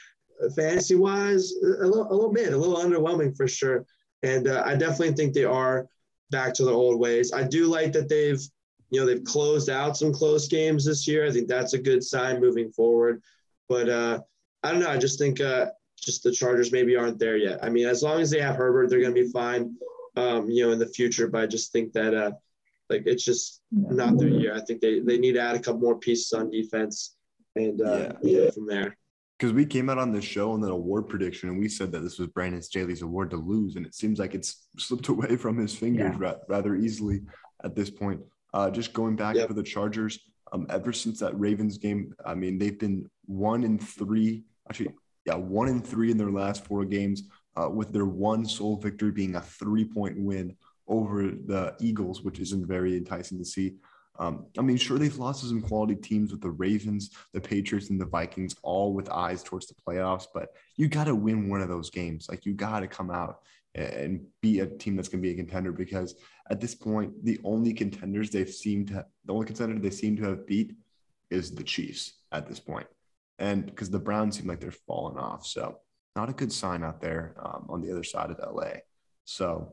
fantasy 0.56 0.94
wise, 0.94 1.52
a 1.62 1.86
little, 1.86 2.10
a 2.10 2.14
little 2.14 2.32
mid, 2.32 2.52
a 2.52 2.56
little 2.56 2.76
underwhelming 2.76 3.36
for 3.36 3.46
sure. 3.46 3.84
And 4.22 4.48
uh, 4.48 4.62
I 4.64 4.74
definitely 4.76 5.14
think 5.14 5.34
they 5.34 5.44
are 5.44 5.86
back 6.30 6.54
to 6.54 6.64
their 6.64 6.74
old 6.74 6.98
ways. 6.98 7.32
I 7.32 7.42
do 7.42 7.66
like 7.66 7.92
that 7.92 8.08
they've, 8.08 8.40
you 8.90 9.00
know, 9.00 9.06
they've 9.06 9.24
closed 9.24 9.70
out 9.70 9.96
some 9.96 10.12
close 10.12 10.48
games 10.48 10.84
this 10.84 11.06
year. 11.06 11.26
I 11.26 11.30
think 11.30 11.46
that's 11.46 11.74
a 11.74 11.78
good 11.78 12.02
sign 12.02 12.40
moving 12.40 12.70
forward. 12.72 13.22
But 13.68 13.88
uh, 13.88 14.20
I 14.62 14.72
don't 14.72 14.80
know. 14.80 14.90
I 14.90 14.98
just 14.98 15.18
think 15.18 15.40
uh, 15.40 15.66
just 16.00 16.22
the 16.22 16.32
Chargers 16.32 16.72
maybe 16.72 16.96
aren't 16.96 17.18
there 17.18 17.36
yet. 17.36 17.62
I 17.62 17.68
mean, 17.68 17.86
as 17.86 18.02
long 18.02 18.20
as 18.20 18.30
they 18.30 18.40
have 18.40 18.56
Herbert, 18.56 18.88
they're 18.88 19.00
going 19.00 19.14
to 19.14 19.22
be 19.22 19.30
fine. 19.30 19.76
Um, 20.16 20.50
you 20.50 20.66
know, 20.66 20.72
in 20.72 20.78
the 20.78 20.88
future. 20.88 21.28
But 21.28 21.42
I 21.42 21.46
just 21.46 21.72
think 21.72 21.92
that 21.92 22.14
uh, 22.14 22.32
like 22.88 23.04
it's 23.06 23.24
just 23.24 23.62
not 23.70 24.18
their 24.18 24.28
year. 24.28 24.54
I 24.54 24.60
think 24.60 24.80
they 24.80 25.00
they 25.00 25.18
need 25.18 25.32
to 25.32 25.40
add 25.40 25.56
a 25.56 25.60
couple 25.60 25.80
more 25.80 25.98
pieces 25.98 26.32
on 26.32 26.50
defense 26.50 27.16
and 27.56 27.80
uh, 27.80 28.12
yeah. 28.22 28.50
from 28.50 28.66
there 28.66 28.96
because 29.40 29.54
we 29.54 29.64
came 29.64 29.88
out 29.88 29.96
on 29.96 30.12
the 30.12 30.20
show 30.20 30.52
on 30.52 30.62
an 30.62 30.68
award 30.68 31.08
prediction 31.08 31.48
and 31.48 31.58
we 31.58 31.66
said 31.66 31.90
that 31.90 32.00
this 32.00 32.18
was 32.18 32.28
Brandon 32.28 32.60
Staley's 32.60 33.00
award 33.00 33.30
to 33.30 33.38
lose, 33.38 33.76
and 33.76 33.86
it 33.86 33.94
seems 33.94 34.18
like 34.18 34.34
it's 34.34 34.66
slipped 34.76 35.08
away 35.14 35.36
from 35.36 35.56
his 35.56 35.74
fingers 35.74 36.12
yeah. 36.12 36.18
ra- 36.18 36.38
rather 36.46 36.76
easily 36.76 37.22
at 37.64 37.74
this 37.74 37.88
point. 37.88 38.20
Uh, 38.52 38.70
just 38.70 38.92
going 38.92 39.16
back 39.16 39.36
yep. 39.36 39.48
for 39.48 39.54
the 39.54 39.62
Chargers, 39.62 40.18
um, 40.52 40.66
ever 40.68 40.92
since 40.92 41.20
that 41.20 41.38
Ravens 41.38 41.78
game, 41.78 42.12
I 42.26 42.34
mean, 42.34 42.58
they've 42.58 42.78
been 42.78 43.08
one 43.24 43.64
in 43.64 43.78
three, 43.78 44.44
actually, 44.68 44.90
yeah, 45.24 45.36
one 45.36 45.68
in 45.68 45.80
three 45.80 46.10
in 46.10 46.18
their 46.18 46.30
last 46.30 46.66
four 46.66 46.84
games, 46.84 47.22
uh, 47.60 47.68
with 47.68 47.92
their 47.92 48.06
one 48.06 48.44
sole 48.44 48.76
victory 48.76 49.10
being 49.10 49.36
a 49.36 49.40
three 49.40 49.84
point 49.84 50.18
win 50.18 50.56
over 50.88 51.22
the 51.22 51.74
Eagles, 51.80 52.22
which 52.22 52.40
isn't 52.40 52.66
very 52.66 52.96
enticing 52.96 53.38
to 53.38 53.44
see. 53.44 53.74
Um, 54.18 54.46
I 54.58 54.62
mean, 54.62 54.76
sure, 54.76 54.98
they've 54.98 55.16
lost 55.16 55.40
to 55.40 55.46
some 55.46 55.62
quality 55.62 55.94
teams 55.94 56.30
with 56.30 56.42
the 56.42 56.50
Ravens, 56.50 57.10
the 57.32 57.40
Patriots, 57.40 57.90
and 57.90 58.00
the 58.00 58.06
Vikings, 58.06 58.54
all 58.62 58.92
with 58.92 59.08
eyes 59.08 59.42
towards 59.42 59.66
the 59.66 59.74
playoffs. 59.74 60.26
But 60.32 60.50
you 60.76 60.88
got 60.88 61.04
to 61.04 61.14
win 61.14 61.48
one 61.48 61.62
of 61.62 61.68
those 61.68 61.90
games. 61.90 62.28
Like 62.28 62.44
you 62.44 62.52
got 62.52 62.80
to 62.80 62.86
come 62.86 63.10
out 63.10 63.40
and 63.74 64.26
be 64.42 64.60
a 64.60 64.66
team 64.66 64.96
that's 64.96 65.08
going 65.08 65.22
to 65.22 65.26
be 65.26 65.32
a 65.32 65.36
contender 65.36 65.72
because 65.72 66.16
at 66.50 66.60
this 66.60 66.74
point, 66.74 67.24
the 67.24 67.38
only 67.44 67.72
contenders 67.72 68.30
they've 68.30 68.50
seemed 68.50 68.88
to, 68.88 69.06
the 69.24 69.32
only 69.32 69.46
contender 69.46 69.78
they 69.78 69.90
seem 69.90 70.16
to 70.16 70.24
have 70.24 70.46
beat 70.46 70.74
is 71.30 71.54
the 71.54 71.62
Chiefs 71.62 72.14
at 72.32 72.48
this 72.48 72.58
point. 72.58 72.88
And 73.38 73.64
because 73.64 73.88
the 73.88 74.00
Browns 74.00 74.36
seem 74.36 74.48
like 74.48 74.60
they're 74.60 74.72
falling 74.72 75.16
off. 75.16 75.46
So 75.46 75.78
not 76.16 76.28
a 76.28 76.32
good 76.32 76.52
sign 76.52 76.82
out 76.82 77.00
there 77.00 77.34
um, 77.42 77.66
on 77.68 77.80
the 77.80 77.90
other 77.90 78.04
side 78.04 78.30
of 78.30 78.38
LA. 78.38 78.72
So 79.24 79.72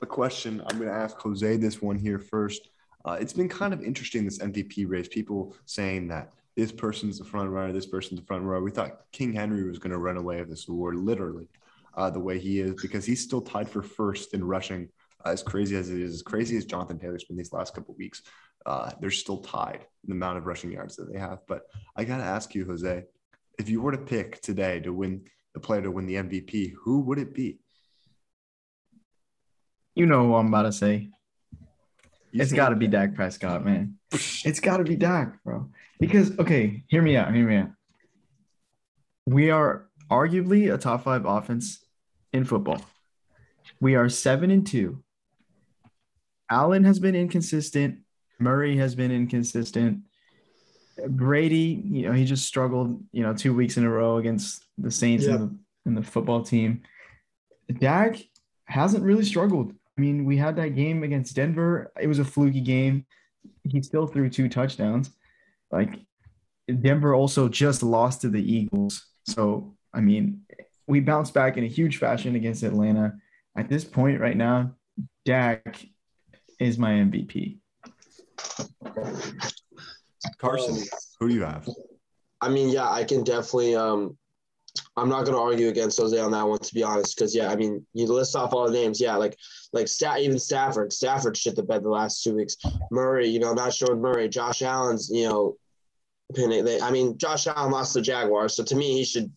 the 0.00 0.06
question 0.06 0.60
I'm 0.66 0.78
going 0.78 0.90
to 0.90 0.94
ask 0.94 1.18
Jose 1.18 1.56
this 1.56 1.80
one 1.80 1.96
here 1.96 2.18
first. 2.18 2.68
Uh, 3.04 3.16
it's 3.20 3.32
been 3.32 3.48
kind 3.48 3.72
of 3.72 3.82
interesting 3.82 4.24
this 4.24 4.40
MVP 4.40 4.88
race. 4.88 5.08
People 5.08 5.54
saying 5.64 6.08
that 6.08 6.32
this 6.56 6.72
person's 6.72 7.18
the 7.18 7.24
front 7.24 7.50
runner, 7.50 7.72
this 7.72 7.86
person's 7.86 8.20
the 8.20 8.26
front 8.26 8.42
runner. 8.42 8.62
We 8.62 8.70
thought 8.70 9.00
King 9.12 9.32
Henry 9.32 9.62
was 9.62 9.78
going 9.78 9.92
to 9.92 9.98
run 9.98 10.16
away 10.16 10.40
with 10.40 10.48
this 10.48 10.68
award, 10.68 10.96
literally, 10.96 11.48
uh, 11.94 12.10
the 12.10 12.20
way 12.20 12.38
he 12.38 12.60
is, 12.60 12.80
because 12.82 13.04
he's 13.04 13.22
still 13.22 13.42
tied 13.42 13.68
for 13.68 13.82
first 13.82 14.34
in 14.34 14.42
rushing. 14.42 14.88
Uh, 15.24 15.30
as 15.30 15.42
crazy 15.42 15.76
as 15.76 15.90
it 15.90 16.00
is, 16.00 16.14
as 16.14 16.22
crazy 16.22 16.56
as 16.56 16.64
Jonathan 16.64 16.98
Taylor's 16.98 17.24
been 17.24 17.36
these 17.36 17.52
last 17.52 17.74
couple 17.74 17.94
weeks, 17.96 18.22
uh, 18.64 18.90
they're 19.00 19.10
still 19.10 19.38
tied 19.38 19.86
in 20.04 20.08
the 20.08 20.14
amount 20.14 20.38
of 20.38 20.46
rushing 20.46 20.72
yards 20.72 20.96
that 20.96 21.12
they 21.12 21.18
have. 21.18 21.38
But 21.46 21.62
I 21.94 22.04
got 22.04 22.18
to 22.18 22.24
ask 22.24 22.54
you, 22.54 22.66
Jose, 22.66 23.04
if 23.58 23.68
you 23.68 23.80
were 23.80 23.92
to 23.92 23.98
pick 23.98 24.40
today 24.40 24.80
to 24.80 24.92
win 24.92 25.22
the 25.56 25.60
player 25.60 25.80
to 25.80 25.90
win 25.90 26.04
the 26.04 26.16
MVP, 26.16 26.74
who 26.82 27.00
would 27.00 27.18
it 27.18 27.32
be? 27.32 27.58
You 29.94 30.04
know 30.04 30.24
what 30.24 30.40
I'm 30.40 30.48
about 30.48 30.64
to 30.64 30.72
say. 30.72 31.08
You 32.30 32.42
it's 32.42 32.52
got 32.52 32.68
to 32.68 32.76
be 32.76 32.86
Dak 32.86 33.14
Prescott, 33.14 33.64
man. 33.64 33.96
it's 34.12 34.60
got 34.60 34.76
to 34.76 34.84
be 34.84 34.96
Dak, 34.96 35.42
bro. 35.44 35.70
Because 35.98 36.38
okay, 36.38 36.84
hear 36.88 37.00
me 37.00 37.16
out. 37.16 37.34
Hear 37.34 37.48
me 37.48 37.56
out. 37.56 37.70
We 39.24 39.48
are 39.48 39.86
arguably 40.10 40.74
a 40.74 40.76
top 40.76 41.04
five 41.04 41.24
offense 41.24 41.82
in 42.34 42.44
football. 42.44 42.82
We 43.80 43.94
are 43.94 44.10
seven 44.10 44.50
and 44.50 44.66
two. 44.66 45.02
Allen 46.50 46.84
has 46.84 46.98
been 46.98 47.14
inconsistent. 47.14 48.00
Murray 48.38 48.76
has 48.76 48.94
been 48.94 49.10
inconsistent. 49.10 50.00
Brady, 51.08 51.82
you 51.84 52.06
know, 52.06 52.12
he 52.12 52.24
just 52.24 52.46
struggled, 52.46 53.02
you 53.12 53.22
know, 53.22 53.34
two 53.34 53.54
weeks 53.54 53.76
in 53.76 53.84
a 53.84 53.90
row 53.90 54.16
against 54.16 54.64
the 54.78 54.90
Saints 54.90 55.24
yeah. 55.24 55.34
and, 55.34 55.40
the, 55.40 55.58
and 55.86 55.96
the 55.96 56.02
football 56.02 56.42
team. 56.42 56.82
Dak 57.78 58.16
hasn't 58.64 59.04
really 59.04 59.24
struggled. 59.24 59.72
I 59.96 60.00
mean, 60.00 60.24
we 60.24 60.36
had 60.36 60.56
that 60.56 60.74
game 60.74 61.02
against 61.02 61.36
Denver. 61.36 61.92
It 62.00 62.06
was 62.06 62.18
a 62.18 62.24
fluky 62.24 62.60
game. 62.60 63.06
He 63.64 63.82
still 63.82 64.06
threw 64.06 64.28
two 64.28 64.48
touchdowns. 64.48 65.10
Like 65.70 65.98
Denver 66.68 67.14
also 67.14 67.48
just 67.48 67.82
lost 67.82 68.22
to 68.22 68.28
the 68.28 68.52
Eagles. 68.52 69.06
So, 69.24 69.74
I 69.92 70.00
mean, 70.00 70.42
we 70.86 71.00
bounced 71.00 71.34
back 71.34 71.56
in 71.56 71.64
a 71.64 71.68
huge 71.68 71.98
fashion 71.98 72.36
against 72.36 72.62
Atlanta. 72.62 73.14
At 73.56 73.68
this 73.68 73.84
point 73.84 74.20
right 74.20 74.36
now, 74.36 74.74
Dak 75.24 75.84
is 76.60 76.78
my 76.78 76.92
MVP. 76.92 77.58
Carson, 80.38 80.84
who 81.18 81.28
do 81.28 81.34
you 81.34 81.42
have? 81.42 81.68
I 82.40 82.48
mean, 82.48 82.68
yeah, 82.68 82.88
I 82.90 83.04
can 83.04 83.24
definitely 83.24 83.76
um 83.76 84.16
I'm 84.96 85.08
not 85.08 85.24
going 85.24 85.36
to 85.36 85.42
argue 85.42 85.68
against 85.68 85.98
Jose 85.98 86.18
on 86.18 86.30
that 86.32 86.46
one, 86.46 86.58
to 86.58 86.74
be 86.74 86.82
honest, 86.82 87.16
because 87.16 87.34
yeah, 87.34 87.50
I 87.50 87.56
mean, 87.56 87.86
you 87.92 88.06
list 88.06 88.36
off 88.36 88.52
all 88.52 88.66
the 88.66 88.72
names, 88.72 89.00
yeah, 89.00 89.16
like 89.16 89.36
like 89.72 89.88
Stat, 89.88 90.20
even 90.20 90.38
Stafford, 90.38 90.92
Stafford 90.92 91.36
shit 91.36 91.56
the 91.56 91.62
bed 91.62 91.82
the 91.82 91.88
last 91.88 92.22
two 92.22 92.34
weeks. 92.34 92.56
Murray, 92.90 93.28
you 93.28 93.38
know, 93.38 93.52
not 93.52 93.74
sure 93.74 93.90
with 93.90 94.02
Murray. 94.02 94.28
Josh 94.28 94.62
Allen's, 94.62 95.10
you 95.10 95.28
know, 95.28 95.56
pinning. 96.34 96.64
They, 96.64 96.80
I 96.80 96.90
mean, 96.90 97.18
Josh 97.18 97.46
Allen 97.46 97.72
lost 97.72 97.94
the 97.94 98.02
Jaguars, 98.02 98.54
so 98.54 98.64
to 98.64 98.74
me, 98.74 98.94
he 98.94 99.04
should 99.04 99.30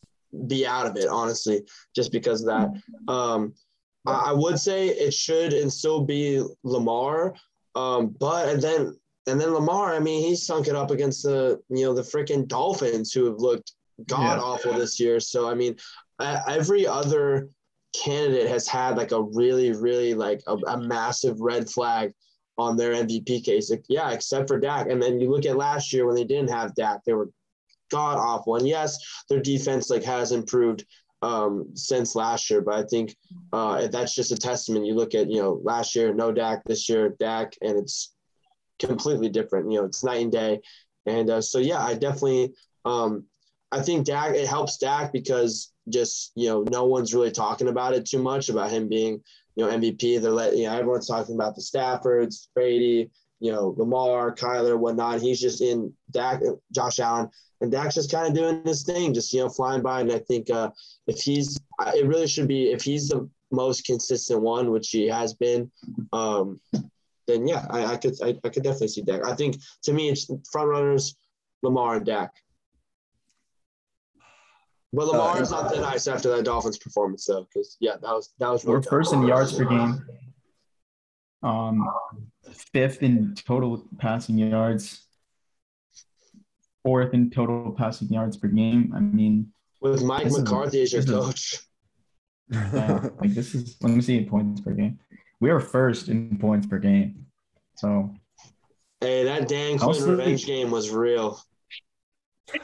be 0.47 0.65
out 0.65 0.85
of 0.85 0.95
it, 0.97 1.07
honestly, 1.07 1.63
just 1.95 2.11
because 2.11 2.41
of 2.41 2.47
that. 2.47 3.11
Um, 3.11 3.53
I, 4.05 4.29
I 4.29 4.31
would 4.31 4.59
say 4.59 4.89
it 4.89 5.13
should 5.13 5.53
and 5.53 5.71
still 5.71 6.01
be 6.01 6.43
Lamar, 6.63 7.35
um, 7.75 8.15
but 8.19 8.49
and 8.49 8.61
then 8.61 8.97
and 9.29 9.39
then 9.39 9.53
Lamar, 9.53 9.93
I 9.93 9.99
mean, 9.99 10.23
he 10.23 10.35
sunk 10.35 10.67
it 10.67 10.75
up 10.75 10.91
against 10.91 11.23
the 11.23 11.59
you 11.69 11.85
know 11.85 11.93
the 11.93 12.01
freaking 12.01 12.47
Dolphins, 12.47 13.11
who 13.13 13.25
have 13.25 13.37
looked 13.37 13.73
god 14.07 14.37
yeah. 14.37 14.43
awful 14.43 14.73
this 14.73 14.99
year. 14.99 15.19
So 15.19 15.49
I 15.49 15.55
mean, 15.55 15.75
every 16.19 16.87
other 16.87 17.49
candidate 17.95 18.49
has 18.49 18.67
had 18.67 18.97
like 18.97 19.11
a 19.11 19.21
really, 19.21 19.71
really 19.71 20.13
like 20.13 20.41
a, 20.47 20.55
a 20.55 20.77
massive 20.77 21.39
red 21.39 21.69
flag 21.69 22.13
on 22.57 22.77
their 22.77 22.93
MVP 22.93 23.43
case. 23.43 23.71
Like, 23.71 23.85
yeah, 23.89 24.11
except 24.11 24.47
for 24.47 24.59
Dak. 24.59 24.89
And 24.89 25.01
then 25.01 25.19
you 25.19 25.29
look 25.29 25.45
at 25.45 25.55
last 25.57 25.93
year 25.93 26.05
when 26.05 26.15
they 26.15 26.25
didn't 26.25 26.51
have 26.51 26.75
Dak, 26.75 26.99
they 27.05 27.13
were 27.13 27.29
god 27.89 28.17
awful. 28.17 28.57
And 28.57 28.67
yes, 28.67 28.97
their 29.29 29.39
defense 29.39 29.89
like 29.89 30.03
has 30.03 30.31
improved 30.31 30.85
um, 31.21 31.71
since 31.73 32.15
last 32.15 32.49
year, 32.49 32.61
but 32.61 32.75
I 32.75 32.83
think 32.83 33.15
uh, 33.51 33.87
that's 33.87 34.15
just 34.15 34.31
a 34.31 34.37
testament. 34.37 34.85
You 34.85 34.95
look 34.95 35.15
at 35.15 35.29
you 35.29 35.41
know 35.41 35.59
last 35.63 35.95
year 35.95 36.13
no 36.13 36.31
Dak, 36.31 36.63
this 36.65 36.87
year 36.87 37.15
Dak, 37.19 37.53
and 37.61 37.77
it's 37.77 38.13
completely 38.79 39.29
different. 39.29 39.71
You 39.71 39.79
know, 39.79 39.85
it's 39.85 40.03
night 40.03 40.21
and 40.21 40.31
day. 40.31 40.61
And 41.05 41.29
uh, 41.29 41.41
so 41.41 41.59
yeah, 41.59 41.83
I 41.83 41.93
definitely 41.93 42.53
um, 42.85 43.25
I 43.71 43.81
think 43.81 44.05
Dak 44.05 44.35
it 44.35 44.47
helps 44.47 44.77
Dak 44.77 45.11
because 45.13 45.71
just 45.89 46.31
you 46.35 46.47
know 46.47 46.63
no 46.69 46.85
one's 46.85 47.13
really 47.13 47.31
talking 47.31 47.67
about 47.67 47.93
it 47.93 48.05
too 48.05 48.21
much 48.21 48.49
about 48.49 48.71
him 48.71 48.87
being 48.87 49.21
you 49.55 49.65
know 49.65 49.71
MVP. 49.71 50.21
They're 50.21 50.31
let 50.31 50.55
you 50.57 50.65
know 50.65 50.77
everyone's 50.77 51.07
talking 51.07 51.35
about 51.35 51.55
the 51.55 51.61
Staffords, 51.61 52.47
Brady, 52.53 53.09
you 53.39 53.51
know 53.51 53.75
Lamar, 53.77 54.33
Kyler, 54.33 54.77
whatnot. 54.77 55.21
He's 55.21 55.39
just 55.39 55.61
in 55.61 55.93
Dak, 56.11 56.41
Josh 56.71 56.99
Allen, 56.99 57.29
and 57.61 57.71
Dak's 57.71 57.95
just 57.95 58.11
kind 58.11 58.27
of 58.27 58.33
doing 58.33 58.63
his 58.65 58.83
thing, 58.83 59.13
just 59.13 59.33
you 59.33 59.41
know 59.41 59.49
flying 59.49 59.81
by. 59.81 60.01
And 60.01 60.11
I 60.11 60.19
think 60.19 60.49
uh, 60.49 60.71
if 61.07 61.21
he's, 61.21 61.59
it 61.95 62.07
really 62.07 62.27
should 62.27 62.47
be 62.47 62.71
if 62.71 62.81
he's 62.81 63.09
the 63.09 63.29
most 63.51 63.85
consistent 63.85 64.41
one, 64.41 64.71
which 64.71 64.89
he 64.89 65.07
has 65.07 65.33
been. 65.33 65.71
Um, 66.13 66.59
then 67.29 67.47
yeah, 67.47 67.65
I, 67.69 67.85
I 67.85 67.97
could 67.97 68.15
I, 68.21 68.35
I 68.43 68.49
could 68.49 68.63
definitely 68.63 68.89
see 68.89 69.01
Dak. 69.01 69.25
I 69.25 69.35
think 69.35 69.57
to 69.83 69.93
me 69.93 70.09
it's 70.09 70.29
front 70.51 70.69
runners, 70.69 71.15
Lamar 71.61 71.97
and 71.97 72.05
Dak. 72.05 72.31
But 74.91 75.07
Lamar's 75.07 75.53
uh, 75.53 75.61
not 75.61 75.71
that 75.73 75.81
nice 75.81 76.07
after 76.07 76.35
that 76.35 76.45
Dolphins 76.45 76.79
performance, 76.79 77.25
though, 77.25 77.43
because 77.43 77.77
yeah, 77.79 77.93
that 78.01 78.11
was 78.11 78.33
that 78.39 78.49
was. 78.49 78.65
We're 78.65 78.81
first 78.81 79.13
in 79.13 79.25
yards 79.27 79.55
per 79.55 79.65
game. 79.65 80.03
Um, 81.43 81.87
fifth 82.73 83.03
in 83.03 83.35
total 83.35 83.85
passing 83.99 84.37
yards. 84.37 85.05
Fourth 86.83 87.13
in 87.13 87.29
total 87.29 87.71
passing 87.77 88.07
yards 88.07 88.37
per 88.37 88.47
game. 88.47 88.91
I 88.95 88.99
mean, 88.99 89.51
with 89.79 90.01
Mike 90.03 90.31
McCarthy 90.31 90.81
is, 90.81 90.93
as 90.95 91.05
your 91.05 91.21
coach. 91.21 91.53
Is, 91.53 91.67
yeah, 92.73 93.09
like 93.19 93.35
this 93.35 93.53
is. 93.53 93.77
Let 93.81 93.93
me 93.93 94.01
see 94.01 94.25
points 94.25 94.61
per 94.61 94.71
game. 94.71 94.97
We 95.39 95.49
are 95.51 95.59
first 95.59 96.09
in 96.09 96.37
points 96.37 96.67
per 96.67 96.79
game. 96.79 97.25
So. 97.75 98.13
Hey, 98.99 99.23
that 99.23 99.47
Dan 99.47 99.77
Quinn 99.77 100.03
revenge 100.03 100.45
game 100.45 100.71
was 100.71 100.89
real. 100.89 101.41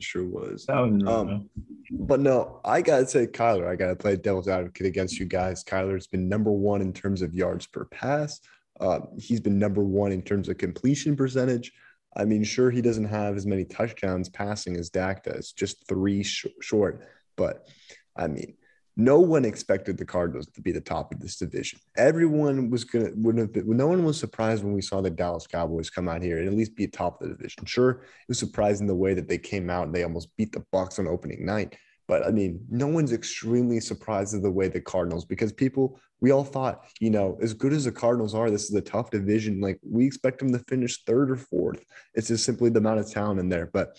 sure 0.00 0.24
was. 0.24 0.66
was 0.68 1.02
um, 1.06 1.50
but 1.90 2.20
no, 2.20 2.60
I 2.64 2.82
gotta 2.82 3.06
say, 3.06 3.26
Kyler, 3.26 3.66
I 3.66 3.74
gotta 3.74 3.96
play 3.96 4.16
devil's 4.16 4.46
advocate 4.46 4.86
against 4.86 5.18
you 5.18 5.26
guys. 5.26 5.64
Kyler's 5.64 6.06
been 6.06 6.28
number 6.28 6.52
one 6.52 6.80
in 6.80 6.92
terms 6.92 7.22
of 7.22 7.34
yards 7.34 7.66
per 7.66 7.86
pass. 7.86 8.40
Uh, 8.78 9.00
he's 9.18 9.40
been 9.40 9.58
number 9.58 9.82
one 9.82 10.12
in 10.12 10.22
terms 10.22 10.48
of 10.48 10.58
completion 10.58 11.16
percentage. 11.16 11.72
I 12.16 12.24
mean, 12.24 12.44
sure, 12.44 12.70
he 12.70 12.80
doesn't 12.80 13.06
have 13.06 13.36
as 13.36 13.46
many 13.46 13.64
touchdowns 13.64 14.28
passing 14.28 14.76
as 14.76 14.90
Dak 14.90 15.24
does, 15.24 15.52
just 15.52 15.86
three 15.88 16.22
sh- 16.22 16.46
short. 16.60 17.06
But 17.36 17.66
I 18.16 18.28
mean, 18.28 18.54
no 19.00 19.20
one 19.20 19.44
expected 19.44 19.96
the 19.96 20.04
Cardinals 20.04 20.48
to 20.48 20.60
be 20.60 20.72
the 20.72 20.80
top 20.80 21.14
of 21.14 21.20
this 21.20 21.36
division. 21.36 21.78
Everyone 21.96 22.68
was 22.68 22.82
gonna 22.82 23.10
wouldn't 23.14 23.40
have 23.40 23.52
been. 23.52 23.76
No 23.76 23.86
one 23.86 24.04
was 24.04 24.18
surprised 24.18 24.64
when 24.64 24.72
we 24.72 24.82
saw 24.82 25.00
the 25.00 25.08
Dallas 25.08 25.46
Cowboys 25.46 25.88
come 25.88 26.08
out 26.08 26.20
here 26.20 26.38
and 26.38 26.48
at 26.48 26.54
least 26.54 26.74
be 26.74 26.88
top 26.88 27.22
of 27.22 27.28
the 27.28 27.34
division. 27.36 27.64
Sure, 27.64 27.90
it 27.90 28.28
was 28.28 28.40
surprising 28.40 28.88
the 28.88 28.94
way 28.96 29.14
that 29.14 29.28
they 29.28 29.38
came 29.38 29.70
out 29.70 29.86
and 29.86 29.94
they 29.94 30.02
almost 30.02 30.36
beat 30.36 30.50
the 30.50 30.64
Bucs 30.72 30.98
on 30.98 31.06
opening 31.06 31.46
night. 31.46 31.76
But 32.08 32.26
I 32.26 32.32
mean, 32.32 32.60
no 32.68 32.88
one's 32.88 33.12
extremely 33.12 33.78
surprised 33.78 34.34
at 34.34 34.42
the 34.42 34.50
way 34.50 34.66
the 34.66 34.80
Cardinals 34.80 35.24
because 35.24 35.52
people 35.52 36.00
we 36.20 36.32
all 36.32 36.42
thought, 36.42 36.84
you 36.98 37.10
know, 37.10 37.38
as 37.40 37.54
good 37.54 37.72
as 37.72 37.84
the 37.84 37.92
Cardinals 37.92 38.34
are, 38.34 38.50
this 38.50 38.68
is 38.68 38.74
a 38.74 38.80
tough 38.80 39.10
division. 39.10 39.60
Like 39.60 39.78
we 39.88 40.06
expect 40.06 40.40
them 40.40 40.52
to 40.52 40.58
finish 40.58 41.04
third 41.04 41.30
or 41.30 41.36
fourth. 41.36 41.84
It's 42.14 42.26
just 42.26 42.44
simply 42.44 42.70
the 42.70 42.80
amount 42.80 42.98
of 42.98 43.08
talent 43.08 43.38
in 43.38 43.48
there. 43.48 43.70
But 43.72 43.96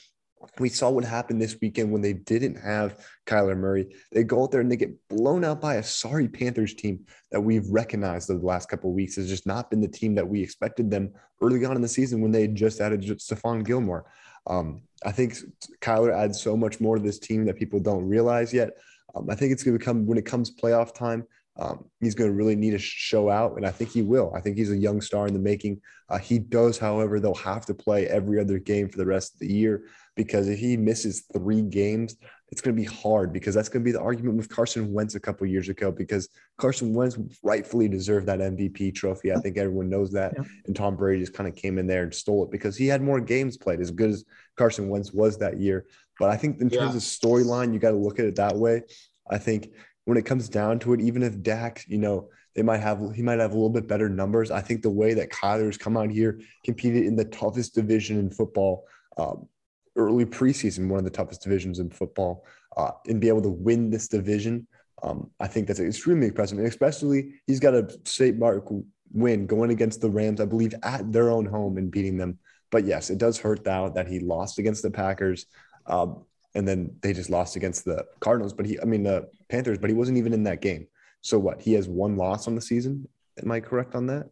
we 0.60 0.70
saw 0.70 0.90
what 0.90 1.04
happened 1.04 1.42
this 1.42 1.58
weekend 1.62 1.92
when 1.92 2.02
they 2.02 2.14
didn't 2.14 2.56
have 2.56 3.06
Kyler 3.26 3.58
Murray. 3.58 3.94
They 4.12 4.24
go 4.24 4.44
out 4.44 4.52
there 4.52 4.62
and 4.62 4.72
they 4.72 4.78
get 4.78 4.96
blown 5.10 5.44
out 5.44 5.60
by 5.60 5.76
a 5.76 5.84
sorry 5.84 6.28
Panthers 6.28 6.74
team 6.74 7.06
that 7.32 7.42
we've 7.42 7.68
recognized 7.70 8.30
over 8.30 8.40
the 8.40 8.46
last 8.46 8.70
couple 8.70 8.90
of 8.90 8.96
weeks 8.96 9.16
has 9.18 9.28
just 9.28 9.46
not 9.46 9.70
been 9.70 9.82
the 9.82 9.88
team 9.88 10.16
that 10.16 10.28
we 10.28 10.42
expected 10.42 10.90
them 10.90 11.12
early 11.42 11.64
on 11.66 11.76
in 11.76 11.82
the 11.82 11.88
season 11.88 12.22
when 12.22 12.32
they 12.32 12.48
just 12.48 12.80
added 12.80 13.02
Stephon 13.02 13.66
Gilmore. 13.66 14.06
Um, 14.48 14.82
I 15.06 15.12
think 15.12 15.38
Kyler 15.82 16.14
adds 16.14 16.42
so 16.42 16.56
much 16.56 16.80
more 16.80 16.96
to 16.96 17.02
this 17.02 17.20
team 17.20 17.46
that 17.46 17.58
people 17.58 17.80
don't 17.80 18.08
realize 18.08 18.54
yet. 18.54 18.72
Um, 19.16 19.30
I 19.30 19.36
think 19.36 19.52
it's 19.52 19.64
going 19.64 19.76
to 19.76 19.80
become 19.80 20.06
when 20.06 20.18
it 20.18 20.26
comes 20.26 20.52
playoff 20.52 20.94
time. 20.94 21.26
Um, 21.60 21.86
he's 22.00 22.16
going 22.16 22.30
to 22.30 22.36
really 22.36 22.56
need 22.56 22.72
to 22.72 22.80
show 22.80 23.30
out, 23.30 23.58
and 23.58 23.66
I 23.66 23.72
think 23.72 23.92
he 23.92 24.02
will. 24.02 24.32
I 24.34 24.40
think 24.40 24.58
he's 24.58 24.72
a 24.72 24.78
young 24.78 25.02
star 25.02 25.28
in 25.28 25.34
the 25.34 25.40
making. 25.40 25.82
Uh, 26.08 26.18
he 26.18 26.40
does, 26.40 26.78
however, 26.78 27.20
they'll 27.20 27.36
have 27.36 27.66
to 27.66 27.74
play 27.74 28.08
every 28.08 28.40
other 28.40 28.60
game 28.60 28.88
for 28.90 28.98
the 28.98 29.06
rest 29.06 29.34
of 29.34 29.40
the 29.40 29.54
year 29.54 29.84
because 30.16 30.48
if 30.48 30.60
he 30.60 30.76
misses 30.76 31.26
three 31.34 31.62
games, 31.62 32.18
it's 32.52 32.62
going 32.62 32.76
to 32.76 32.82
be 32.82 32.88
hard 32.88 33.32
because 33.32 33.54
that's 33.54 33.70
going 33.70 33.84
to 33.84 33.86
be 33.86 33.92
the 33.92 34.02
argument 34.02 34.38
with 34.38 34.50
Carson 34.50 34.92
Wentz 34.92 35.16
a 35.16 35.20
couple 35.20 35.46
years 35.48 35.70
ago 35.70 35.92
because 35.92 36.30
Carson 36.58 36.94
Wentz 36.94 37.18
rightfully 37.44 37.88
deserved 37.88 38.26
that 38.26 38.40
MVP 38.40 38.96
trophy. 38.96 39.32
I 39.32 39.40
think 39.40 39.58
everyone 39.58 39.90
knows 39.90 40.12
that. 40.12 40.34
Yeah. 40.36 40.44
And 40.66 40.76
Tom 40.76 40.96
Brady 40.96 41.22
just 41.22 41.34
kind 41.34 41.48
of 41.48 41.56
came 41.56 41.78
in 41.78 41.88
there 41.88 42.04
and 42.04 42.14
stole 42.14 42.44
it 42.44 42.52
because 42.52 42.76
he 42.76 42.88
had 42.88 43.02
more 43.02 43.22
games 43.22 43.56
played, 43.56 43.80
as 43.80 43.92
good 43.92 44.10
as 44.10 44.26
Carson 44.58 44.90
Wentz 44.90 45.14
was 45.14 45.38
that 45.38 45.60
year. 45.60 45.86
But 46.20 46.30
I 46.30 46.38
think 46.38 46.60
in 46.60 46.70
terms 46.70 46.92
yeah. 46.92 46.98
of 46.98 47.04
storyline, 47.04 47.74
you 47.74 47.80
got 47.80 47.92
to 47.92 47.98
look 47.98 48.20
at 48.20 48.26
it 48.26 48.36
that 48.36 48.56
way. 48.56 48.84
I 49.30 49.38
think 49.38 49.72
when 50.06 50.18
it 50.18 50.26
comes 50.26 50.50
down 50.50 50.80
to 50.80 50.94
it, 50.94 51.02
even 51.02 51.24
if 51.24 51.42
Dak, 51.42 51.86
you 51.88 51.98
know, 51.98 52.30
they 52.56 52.64
might 52.64 52.80
have 52.80 53.00
he 53.16 53.22
might 53.22 53.40
have 53.40 53.52
a 53.52 53.56
little 53.56 53.70
bit 53.70 53.88
better 53.88 54.10
numbers. 54.10 54.52
I 54.52 54.62
think 54.62 54.82
the 54.82 54.90
way 54.90 55.14
that 55.14 55.30
Kyler's 55.30 55.78
come 55.78 55.98
out 55.98 56.10
here, 56.10 56.42
competed 56.66 57.06
in 57.06 57.16
the 57.16 57.26
toughest 57.26 57.76
division 57.76 58.18
in 58.18 58.32
football, 58.32 58.86
um, 59.18 59.48
early 59.96 60.26
preseason, 60.26 60.90
one 60.90 61.00
of 61.00 61.06
the 61.06 61.12
toughest 61.12 61.44
divisions 61.44 61.80
in 61.80 61.90
football, 61.90 62.46
uh, 62.76 62.92
and 63.08 63.22
be 63.22 63.28
able 63.28 63.44
to 63.44 63.50
win 63.50 63.90
this 63.90 64.08
division. 64.08 64.68
Um, 65.04 65.30
I 65.40 65.48
think 65.48 65.68
that's 65.68 65.80
extremely 65.80 66.28
impressive, 66.28 66.58
and 66.58 66.68
especially 66.68 67.36
he's 67.48 67.60
got 67.60 67.74
a 67.74 67.88
state 68.06 68.38
mark 68.38 68.66
win 69.12 69.48
going 69.48 69.72
against 69.72 70.02
the 70.02 70.10
Rams, 70.10 70.42
I 70.42 70.46
believe, 70.46 70.74
at 70.84 71.12
their 71.12 71.30
own 71.30 71.46
home 71.46 71.78
and 71.78 71.92
beating 71.92 72.18
them. 72.18 72.40
But 72.72 72.86
yes, 72.86 73.10
it 73.10 73.18
does 73.18 73.40
hurt 73.40 73.66
now 73.66 73.90
that 73.90 74.08
he 74.08 74.20
lost 74.20 74.60
against 74.60 74.84
the 74.84 74.92
Packers. 74.92 75.46
Um, 75.86 76.26
and 76.56 76.68
then 76.68 76.96
they 77.02 77.14
just 77.14 77.30
lost 77.30 77.56
against 77.56 77.86
the 77.86 78.06
Cardinals, 78.20 78.54
but 78.54 78.66
he, 78.66 78.80
I 78.80 78.86
mean, 78.86 79.04
the 79.04 79.30
Panthers, 79.50 79.78
but 79.78 79.90
he 79.90 79.96
wasn't 79.96 80.18
even 80.18 80.34
in 80.34 80.44
that 80.44 80.62
game. 80.62 80.88
So 81.22 81.38
what? 81.38 81.62
He 81.62 81.74
has 81.74 81.88
one 81.88 82.16
loss 82.16 82.48
on 82.48 82.56
the 82.56 82.62
season. 82.62 83.08
Am 83.42 83.52
I 83.52 83.60
correct 83.60 83.96
on 83.96 84.08
that? 84.08 84.30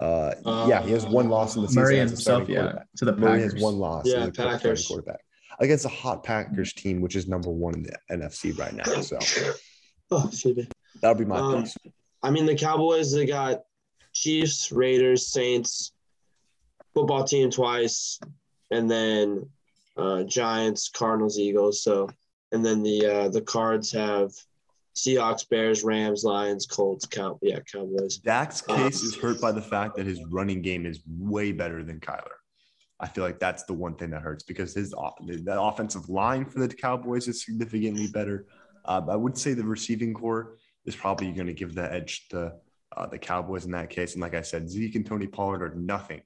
Uh, 0.00 0.34
uh 0.44 0.66
yeah, 0.68 0.82
he 0.82 0.92
has 0.92 1.06
one 1.06 1.28
loss 1.28 1.56
in 1.56 1.62
the 1.62 1.68
season. 1.68 1.82
Murray 1.82 1.98
himself, 1.98 2.48
yeah, 2.48 2.72
to 2.96 3.04
the 3.04 3.12
Packers. 3.12 3.28
Murray 3.28 3.42
has 3.42 3.54
one 3.54 3.76
loss. 3.76 4.04
Yeah, 4.06 4.28
Packers 4.34 4.86
quarterback 4.86 5.20
against 5.58 5.84
a 5.84 5.88
hot 5.88 6.22
Packers 6.22 6.72
team, 6.72 7.00
which 7.00 7.16
is 7.16 7.26
number 7.26 7.50
one 7.50 7.74
in 7.74 7.82
the 7.82 7.98
NFC 8.10 8.58
right 8.58 8.74
now. 8.74 9.00
So, 9.00 9.18
oh, 10.10 10.30
that'll 11.00 11.18
be 11.18 11.24
my 11.24 11.38
um, 11.38 11.64
I 12.22 12.30
mean, 12.30 12.46
the 12.46 12.54
Cowboys 12.54 13.12
they 13.12 13.26
got 13.26 13.62
Chiefs, 14.12 14.72
Raiders, 14.72 15.28
Saints, 15.28 15.92
football 16.94 17.24
team 17.24 17.50
twice, 17.50 18.18
and 18.70 18.90
then 18.90 19.48
uh, 19.96 20.22
Giants, 20.24 20.88
Cardinals, 20.88 21.38
Eagles. 21.38 21.82
So, 21.82 22.08
and 22.52 22.64
then 22.64 22.82
the 22.82 23.06
uh, 23.06 23.28
the 23.28 23.42
Cards 23.42 23.92
have 23.92 24.32
Seahawks, 24.94 25.48
Bears, 25.48 25.84
Rams, 25.84 26.24
Lions, 26.24 26.66
Colts, 26.66 27.06
Cow 27.06 27.38
yeah, 27.42 27.60
Cowboys. 27.60 28.18
Dak's 28.18 28.62
um, 28.68 28.76
case 28.76 29.02
um, 29.02 29.08
is 29.08 29.16
hurt 29.16 29.40
by 29.40 29.52
the 29.52 29.62
fact 29.62 29.96
that 29.96 30.06
his 30.06 30.22
running 30.30 30.62
game 30.62 30.86
is 30.86 31.00
way 31.06 31.52
better 31.52 31.82
than 31.82 32.00
Kyler. 32.00 32.36
I 32.98 33.06
feel 33.06 33.24
like 33.24 33.38
that's 33.38 33.64
the 33.64 33.74
one 33.74 33.94
thing 33.94 34.10
that 34.10 34.22
hurts 34.22 34.42
because 34.42 34.74
his 34.74 34.90
the 34.90 35.56
offensive 35.60 36.08
line 36.08 36.46
for 36.46 36.60
the 36.60 36.68
Cowboys 36.68 37.28
is 37.28 37.44
significantly 37.44 38.06
better. 38.08 38.46
Uh, 38.86 39.02
I 39.08 39.16
would 39.16 39.36
say 39.36 39.52
the 39.52 39.64
receiving 39.64 40.14
corps 40.14 40.56
is 40.86 40.96
probably 40.96 41.30
going 41.32 41.48
to 41.48 41.52
give 41.52 41.74
the 41.74 41.92
edge 41.92 42.28
to 42.28 42.54
uh, 42.96 43.06
the 43.06 43.18
Cowboys 43.18 43.66
in 43.66 43.72
that 43.72 43.90
case. 43.90 44.14
And 44.14 44.22
like 44.22 44.34
I 44.34 44.40
said, 44.40 44.70
Zeke 44.70 44.94
and 44.94 45.04
Tony 45.04 45.26
Pollard 45.26 45.62
are 45.62 45.74
nothing, 45.74 46.22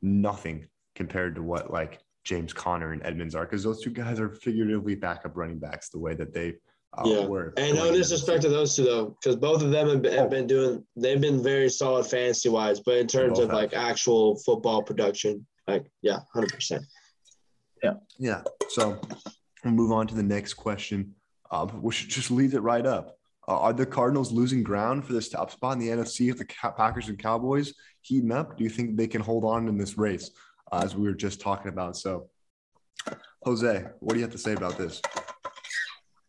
nothing 0.00 0.68
compared 0.94 1.34
to 1.34 1.42
what 1.42 1.70
like 1.70 2.00
James 2.24 2.52
Conner 2.52 2.92
and 2.92 3.02
Edmonds 3.04 3.34
are, 3.34 3.44
because 3.44 3.62
those 3.62 3.82
two 3.82 3.90
guys 3.90 4.18
are 4.18 4.30
figuratively 4.30 4.94
backup 4.94 5.36
running 5.36 5.58
backs 5.58 5.90
the 5.90 5.98
way 5.98 6.14
that 6.14 6.32
they 6.32 6.54
uh, 6.96 7.02
yeah. 7.04 7.26
were. 7.26 7.52
And 7.56 7.76
no 7.76 7.92
disrespect 7.92 8.42
to 8.42 8.48
those 8.48 8.74
two 8.74 8.84
though, 8.84 9.16
because 9.20 9.36
both 9.36 9.62
of 9.62 9.70
them 9.70 9.88
have 9.88 10.02
been, 10.02 10.12
have 10.12 10.30
been, 10.30 10.46
doing. 10.46 10.84
They've 10.96 11.20
been 11.20 11.42
very 11.42 11.68
solid 11.68 12.06
fantasy 12.06 12.48
wise, 12.48 12.80
but 12.80 12.96
in 12.96 13.06
terms 13.06 13.38
of 13.38 13.50
have. 13.50 13.56
like 13.56 13.74
actual 13.74 14.36
football 14.36 14.82
production, 14.82 15.46
like 15.68 15.86
yeah, 16.02 16.20
hundred 16.32 16.52
percent. 16.52 16.84
Yeah. 17.82 17.94
Yeah. 18.18 18.42
So 18.70 18.98
we'll 19.64 19.74
move 19.74 19.92
on 19.92 20.06
to 20.06 20.14
the 20.14 20.22
next 20.22 20.54
question. 20.54 21.14
Um, 21.50 21.68
which 21.82 22.08
just 22.08 22.30
leads 22.30 22.54
it 22.54 22.62
right 22.62 22.84
up. 22.84 23.18
Uh, 23.46 23.60
are 23.60 23.72
the 23.72 23.86
Cardinals 23.86 24.32
losing 24.32 24.62
ground 24.62 25.04
for 25.04 25.12
this 25.12 25.28
top 25.28 25.50
spot 25.50 25.74
in 25.74 25.78
the 25.78 25.88
NFC 25.88 26.30
if 26.30 26.38
the 26.38 26.46
Packers 26.46 27.08
and 27.08 27.18
Cowboys 27.18 27.74
heating 28.00 28.32
up? 28.32 28.56
Do 28.56 28.64
you 28.64 28.70
think 28.70 28.96
they 28.96 29.06
can 29.06 29.20
hold 29.20 29.44
on 29.44 29.68
in 29.68 29.76
this 29.76 29.98
race? 29.98 30.30
As 30.82 30.96
we 30.96 31.06
were 31.06 31.14
just 31.14 31.40
talking 31.40 31.68
about. 31.68 31.96
So, 31.96 32.28
Jose, 33.42 33.84
what 34.00 34.14
do 34.14 34.18
you 34.18 34.24
have 34.24 34.32
to 34.32 34.38
say 34.38 34.52
about 34.52 34.78
this? 34.78 35.00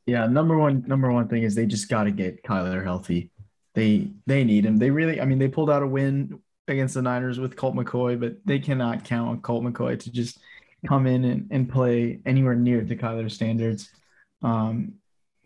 Yeah, 0.06 0.28
number 0.28 0.58
one, 0.58 0.84
number 0.88 1.12
one 1.12 1.28
thing 1.28 1.44
is 1.44 1.56
they 1.56 1.66
just 1.66 1.90
got 1.90 2.04
to 2.04 2.12
get 2.12 2.44
Kyler 2.44 2.84
healthy. 2.84 3.32
They 3.74 4.12
they 4.26 4.44
need 4.44 4.66
him. 4.66 4.78
They 4.78 4.90
really, 4.92 5.20
I 5.20 5.26
mean, 5.26 5.40
they 5.40 5.48
pulled 5.48 5.70
out 5.70 5.84
a 5.84 5.88
win 5.88 6.40
against 6.68 6.94
the 6.94 7.02
Niners 7.02 7.40
with 7.40 7.56
Colt 7.56 7.76
McCoy, 7.76 8.20
but 8.20 8.38
they 8.46 8.60
cannot 8.60 9.04
count 9.04 9.30
on 9.30 9.42
Colt 9.42 9.64
McCoy 9.64 10.00
to 10.00 10.12
just 10.12 10.40
come 10.88 11.08
in 11.08 11.26
and, 11.26 11.48
and 11.52 11.70
play 11.70 12.20
anywhere 12.26 12.56
near 12.56 12.84
to 12.84 12.96
Kyler 12.96 13.30
standards. 13.30 13.90
Um, 14.42 14.94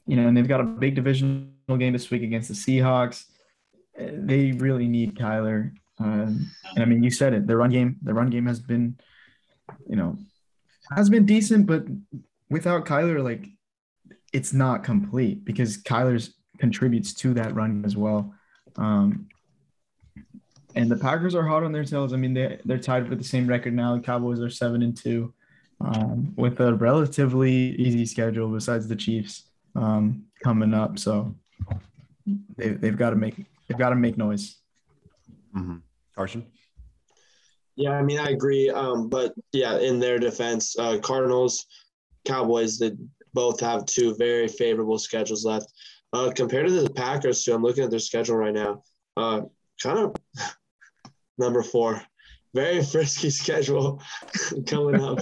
you 0.06 0.16
know, 0.16 0.28
and 0.28 0.36
they've 0.36 0.48
got 0.48 0.62
a 0.62 0.66
big 0.66 0.96
divisional 0.96 1.78
game 1.78 1.94
this 1.94 2.10
week 2.10 2.24
against 2.24 2.50
the 2.50 2.56
Seahawks. 2.56 3.26
They 3.98 4.52
really 4.52 4.88
need 4.88 5.16
Kyler. 5.16 5.72
Um, 6.00 6.50
and 6.76 6.84
I 6.84 6.86
mean, 6.86 7.04
you 7.04 7.12
said 7.12 7.34
it. 7.34 7.48
The 7.48 7.58
run 7.58 7.70
game, 7.72 7.98
the 8.02 8.14
run 8.14 8.30
game 8.30 8.46
has 8.46 8.60
been, 8.60 8.98
you 9.88 9.96
know, 9.96 10.18
has 10.96 11.10
been 11.10 11.26
decent, 11.26 11.66
but 11.66 11.84
without 12.50 12.86
Kyler, 12.86 13.24
like, 13.24 13.48
it's 14.32 14.54
not 14.54 14.84
complete 14.84 15.44
because 15.44 15.78
Kyler's 15.78 16.34
contributes 16.58 17.14
to 17.16 17.34
that 17.34 17.56
run 17.56 17.84
as 17.86 17.96
well. 17.98 18.34
Um, 18.76 19.28
and 20.76 20.90
the 20.90 20.98
Packers 20.98 21.36
are 21.36 21.46
hot 21.46 21.64
on 21.64 21.72
their 21.72 21.84
tails. 21.84 22.14
I 22.14 22.18
mean, 22.18 22.34
they 22.34 22.60
they're 22.64 22.78
tied 22.78 23.10
with 23.10 23.18
the 23.18 23.26
same 23.26 23.48
record 23.48 23.74
now. 23.74 23.96
The 23.96 24.02
Cowboys 24.02 24.40
are 24.40 24.50
seven 24.50 24.84
and 24.84 24.96
two, 24.96 25.34
um, 25.82 26.34
with 26.36 26.60
a 26.60 26.76
relatively 26.76 27.54
easy 27.54 28.06
schedule 28.06 28.50
besides 28.50 28.88
the 28.88 28.96
Chiefs 28.96 29.50
um, 29.76 30.26
coming 30.44 30.74
up. 30.74 31.00
So 31.00 31.36
they 32.56 32.70
they've 32.70 32.98
got 32.98 33.10
to 33.10 33.16
make 33.16 33.36
they've 33.68 33.78
got 33.78 33.90
to 33.90 33.96
make 33.96 34.18
noise. 34.18 34.58
Mm-hmm. 35.56 35.78
Carson? 36.20 36.46
Yeah, 37.78 37.92
I 37.92 38.02
mean, 38.02 38.20
I 38.20 38.32
agree. 38.32 38.70
Um, 38.70 39.08
but 39.08 39.34
yeah, 39.54 39.78
in 39.78 40.02
their 40.02 40.20
defense, 40.20 40.78
uh, 40.78 40.98
Cardinals, 41.02 41.66
Cowboys, 42.26 42.78
they 42.78 42.92
both 43.34 43.62
have 43.62 43.86
two 43.86 44.16
very 44.16 44.50
favorable 44.50 45.00
schedules 45.00 45.46
left. 45.46 45.72
Uh, 46.12 46.30
compared 46.36 46.68
to 46.68 46.74
the 46.74 46.90
Packers, 46.90 47.46
too, 47.46 47.54
I'm 47.54 47.64
looking 47.64 47.86
at 47.86 47.90
their 47.90 48.00
schedule 48.00 48.36
right 48.36 48.54
now. 48.54 48.84
Uh, 49.16 49.44
kind 49.82 49.98
of 49.98 50.16
number 51.38 51.64
four, 51.64 52.02
very 52.54 52.84
frisky 52.92 53.30
schedule 53.30 54.02
coming 54.68 55.02
up. 55.02 55.20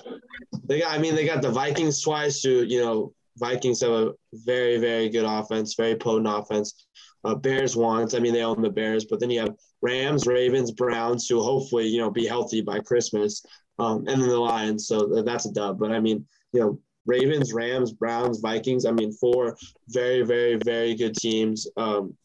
they 0.64 0.80
got, 0.80 0.96
I 0.96 0.98
mean, 0.98 1.14
they 1.14 1.28
got 1.28 1.44
the 1.44 1.52
Vikings 1.52 2.02
twice. 2.02 2.42
Who 2.42 2.64
you 2.64 2.80
know, 2.84 3.14
Vikings 3.38 3.82
have 3.82 3.92
a 3.92 4.14
very, 4.34 4.78
very 4.78 5.10
good 5.10 5.26
offense, 5.26 5.76
very 5.76 5.96
potent 5.96 6.28
offense. 6.28 6.88
Uh, 7.24 7.36
Bears 7.36 7.76
once. 7.76 8.14
I 8.14 8.20
mean, 8.20 8.34
they 8.34 8.44
own 8.44 8.62
the 8.62 8.70
Bears, 8.70 9.06
but 9.06 9.20
then 9.20 9.30
you 9.30 9.40
have 9.40 9.56
Rams, 9.82 10.28
Ravens, 10.28 10.72
Browns, 10.72 11.28
who 11.28 11.42
hopefully 11.42 11.88
you 11.88 12.00
know 12.00 12.10
be 12.12 12.26
healthy 12.26 12.62
by 12.62 12.80
Christmas, 12.80 13.44
um, 13.80 14.08
and 14.08 14.22
then 14.22 14.30
the 14.30 14.38
Lions. 14.38 14.88
So 14.88 15.22
that's 15.24 15.46
a 15.46 15.52
dub. 15.52 15.80
But 15.80 15.92
I 15.92 16.00
mean, 16.00 16.26
you 16.54 16.60
know, 16.60 16.80
Ravens, 17.06 17.54
Rams, 17.54 17.92
Browns, 17.92 18.40
Vikings. 18.40 18.86
I 18.86 18.92
mean, 18.92 19.12
four 19.12 19.58
very, 19.90 20.24
very, 20.24 20.56
very 20.64 20.94
good 20.96 21.16
teams. 21.16 21.68
Um, 21.78 22.16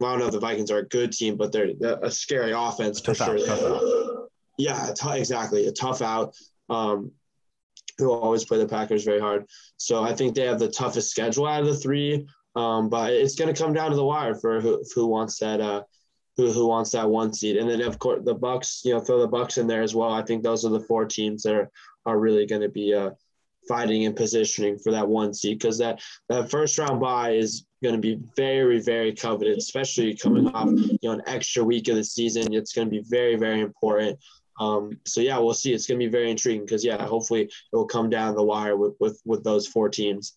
well, 0.00 0.10
I 0.10 0.12
don't 0.12 0.20
know 0.20 0.26
if 0.26 0.32
the 0.32 0.40
Vikings 0.40 0.70
are 0.70 0.78
a 0.78 0.88
good 0.88 1.12
team, 1.12 1.36
but 1.36 1.52
they're 1.52 1.72
a 2.02 2.10
scary 2.10 2.52
offense 2.52 3.00
for 3.00 3.14
tough 3.14 3.38
sure. 3.38 3.50
Out, 3.50 4.30
yeah, 4.56 4.92
t- 4.94 5.18
exactly. 5.18 5.66
A 5.66 5.72
tough 5.72 6.02
out. 6.02 6.34
Um, 6.70 7.12
who 7.98 8.12
always 8.12 8.44
play 8.44 8.58
the 8.58 8.68
Packers 8.68 9.04
very 9.04 9.20
hard. 9.20 9.44
So 9.76 10.02
I 10.02 10.14
think 10.14 10.34
they 10.34 10.46
have 10.46 10.60
the 10.60 10.70
toughest 10.70 11.10
schedule 11.10 11.46
out 11.46 11.62
of 11.62 11.66
the 11.66 11.74
three. 11.74 12.26
Um, 12.56 12.88
but 12.88 13.12
it's 13.12 13.34
going 13.34 13.52
to 13.52 13.62
come 13.62 13.72
down 13.72 13.90
to 13.90 13.96
the 13.96 14.04
wire 14.04 14.34
for 14.34 14.60
who, 14.60 14.82
who 14.94 15.06
wants 15.06 15.38
that 15.38 15.60
uh, 15.60 15.82
who, 16.36 16.52
who 16.52 16.66
wants 16.68 16.92
that 16.92 17.08
one 17.08 17.32
seed. 17.32 17.56
And 17.56 17.68
then 17.68 17.82
of 17.82 17.98
course 17.98 18.22
the 18.24 18.34
Bucs, 18.34 18.84
you 18.84 18.94
know, 18.94 19.00
throw 19.00 19.20
the 19.20 19.28
Bucs 19.28 19.58
in 19.58 19.66
there 19.66 19.82
as 19.82 19.94
well. 19.94 20.12
I 20.12 20.22
think 20.22 20.42
those 20.42 20.64
are 20.64 20.70
the 20.70 20.80
four 20.80 21.04
teams 21.04 21.42
that 21.42 21.54
are, 21.54 21.70
are 22.06 22.18
really 22.18 22.46
going 22.46 22.62
to 22.62 22.68
be 22.68 22.94
uh, 22.94 23.10
fighting 23.68 24.06
and 24.06 24.16
positioning 24.16 24.78
for 24.78 24.92
that 24.92 25.06
one 25.06 25.34
seed 25.34 25.58
because 25.58 25.78
that 25.78 26.00
that 26.28 26.50
first 26.50 26.78
round 26.78 27.00
bye 27.00 27.32
is 27.32 27.66
going 27.82 27.94
to 27.94 28.00
be 28.00 28.18
very 28.36 28.80
very 28.80 29.12
coveted, 29.12 29.58
especially 29.58 30.16
coming 30.16 30.48
off 30.48 30.70
you 30.70 30.98
know 31.02 31.12
an 31.12 31.22
extra 31.26 31.62
week 31.62 31.88
of 31.88 31.96
the 31.96 32.04
season. 32.04 32.54
It's 32.54 32.72
going 32.72 32.88
to 32.88 32.90
be 32.90 33.04
very 33.08 33.36
very 33.36 33.60
important. 33.60 34.18
Um, 34.58 34.98
so 35.04 35.20
yeah, 35.20 35.38
we'll 35.38 35.54
see. 35.54 35.72
It's 35.72 35.86
going 35.86 36.00
to 36.00 36.06
be 36.06 36.10
very 36.10 36.30
intriguing 36.30 36.64
because 36.64 36.84
yeah, 36.84 37.04
hopefully 37.04 37.42
it 37.42 37.76
will 37.76 37.86
come 37.86 38.10
down 38.10 38.34
the 38.34 38.42
wire 38.42 38.76
with 38.76 38.94
with 38.98 39.20
with 39.24 39.44
those 39.44 39.66
four 39.66 39.88
teams. 39.88 40.34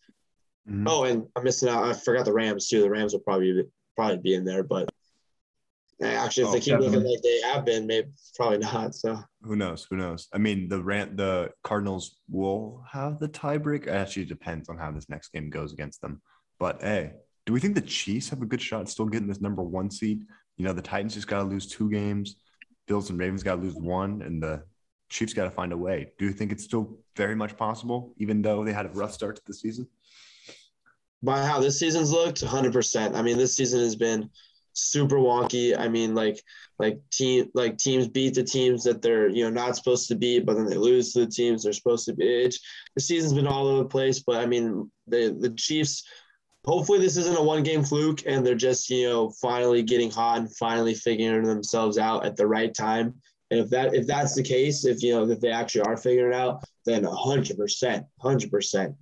Mm-hmm. 0.69 0.87
Oh, 0.87 1.03
and 1.03 1.25
I'm 1.35 1.43
missing 1.43 1.69
out. 1.69 1.83
I 1.83 1.93
forgot 1.93 2.25
the 2.25 2.33
Rams 2.33 2.67
too. 2.67 2.81
The 2.81 2.89
Rams 2.89 3.13
will 3.13 3.21
probably 3.21 3.63
probably 3.95 4.17
be 4.17 4.35
in 4.35 4.45
there, 4.45 4.63
but 4.63 4.89
actually, 6.03 6.43
if 6.43 6.49
oh, 6.49 6.51
they 6.53 6.59
keep 6.59 6.73
definitely. 6.73 6.97
looking 6.97 7.11
like 7.11 7.21
they 7.23 7.41
have 7.41 7.65
been, 7.65 7.87
maybe 7.87 8.09
probably 8.35 8.59
not. 8.59 8.95
So 8.95 9.19
who 9.41 9.55
knows? 9.55 9.87
Who 9.89 9.97
knows? 9.97 10.27
I 10.33 10.37
mean, 10.37 10.69
the 10.69 10.81
rant 10.81 11.17
the 11.17 11.51
Cardinals 11.63 12.17
will 12.29 12.83
have 12.89 13.19
the 13.19 13.27
tiebreak. 13.27 13.87
It 13.87 13.89
actually 13.89 14.25
depends 14.25 14.69
on 14.69 14.77
how 14.77 14.91
this 14.91 15.09
next 15.09 15.29
game 15.29 15.49
goes 15.49 15.73
against 15.73 16.01
them. 16.01 16.21
But 16.59 16.81
hey, 16.81 17.13
do 17.45 17.53
we 17.53 17.59
think 17.59 17.75
the 17.75 17.81
Chiefs 17.81 18.29
have 18.29 18.41
a 18.41 18.45
good 18.45 18.61
shot 18.61 18.87
still 18.87 19.07
getting 19.07 19.27
this 19.27 19.41
number 19.41 19.63
one 19.63 19.89
seed? 19.89 20.25
You 20.57 20.65
know, 20.65 20.73
the 20.73 20.81
Titans 20.81 21.15
just 21.15 21.27
got 21.27 21.39
to 21.39 21.43
lose 21.43 21.67
two 21.67 21.89
games. 21.89 22.35
Bills 22.87 23.09
and 23.09 23.19
Ravens 23.19 23.41
got 23.41 23.55
to 23.55 23.61
lose 23.61 23.75
one, 23.75 24.21
and 24.21 24.41
the 24.41 24.63
Chiefs 25.09 25.33
got 25.33 25.45
to 25.45 25.51
find 25.51 25.73
a 25.73 25.77
way. 25.77 26.11
Do 26.19 26.25
you 26.25 26.33
think 26.33 26.51
it's 26.51 26.63
still 26.63 26.99
very 27.15 27.35
much 27.35 27.57
possible, 27.57 28.13
even 28.17 28.41
though 28.41 28.63
they 28.63 28.73
had 28.73 28.85
a 28.85 28.89
rough 28.89 29.13
start 29.13 29.37
to 29.37 29.41
the 29.45 29.53
season? 29.53 29.87
By 31.23 31.43
how 31.45 31.59
this 31.59 31.79
season's 31.79 32.11
looked, 32.11 32.41
100%. 32.41 33.15
I 33.15 33.21
mean, 33.21 33.37
this 33.37 33.55
season 33.55 33.79
has 33.81 33.95
been 33.95 34.29
super 34.73 35.17
wonky. 35.17 35.77
I 35.77 35.87
mean, 35.87 36.15
like 36.15 36.41
like 36.79 36.99
team 37.11 37.49
like 37.53 37.77
teams 37.77 38.07
beat 38.07 38.33
the 38.33 38.43
teams 38.43 38.83
that 38.85 39.01
they're 39.01 39.29
you 39.29 39.43
know 39.43 39.49
not 39.49 39.75
supposed 39.75 40.07
to 40.07 40.15
beat, 40.15 40.45
but 40.45 40.55
then 40.55 40.65
they 40.65 40.77
lose 40.77 41.13
to 41.13 41.19
the 41.21 41.31
teams 41.31 41.63
they're 41.63 41.73
supposed 41.73 42.05
to 42.05 42.13
be. 42.13 42.25
It's, 42.25 42.59
the 42.95 43.01
season's 43.01 43.33
been 43.33 43.47
all 43.47 43.67
over 43.67 43.83
the 43.83 43.89
place, 43.89 44.19
but 44.19 44.37
I 44.37 44.45
mean 44.45 44.89
the 45.07 45.35
the 45.39 45.51
Chiefs 45.51 46.03
hopefully 46.65 46.99
this 46.99 47.17
isn't 47.17 47.37
a 47.37 47.43
one 47.43 47.63
game 47.63 47.83
fluke 47.83 48.23
and 48.25 48.45
they're 48.45 48.55
just 48.55 48.89
you 48.89 49.07
know 49.07 49.29
finally 49.41 49.81
getting 49.81 50.11
hot 50.11 50.39
and 50.39 50.55
finally 50.55 50.93
figuring 50.93 51.43
themselves 51.43 51.97
out 51.97 52.25
at 52.25 52.35
the 52.35 52.45
right 52.45 52.73
time 52.73 53.13
and 53.49 53.59
if 53.59 53.69
that 53.69 53.93
if 53.95 54.05
that's 54.05 54.35
the 54.35 54.43
case 54.43 54.85
if 54.85 55.01
you 55.01 55.11
know 55.11 55.27
if 55.27 55.39
they 55.39 55.51
actually 55.51 55.81
are 55.81 55.97
figuring 55.97 56.33
it 56.33 56.35
out 56.35 56.63
then 56.85 57.03
100% 57.03 58.05
100% 58.23 58.95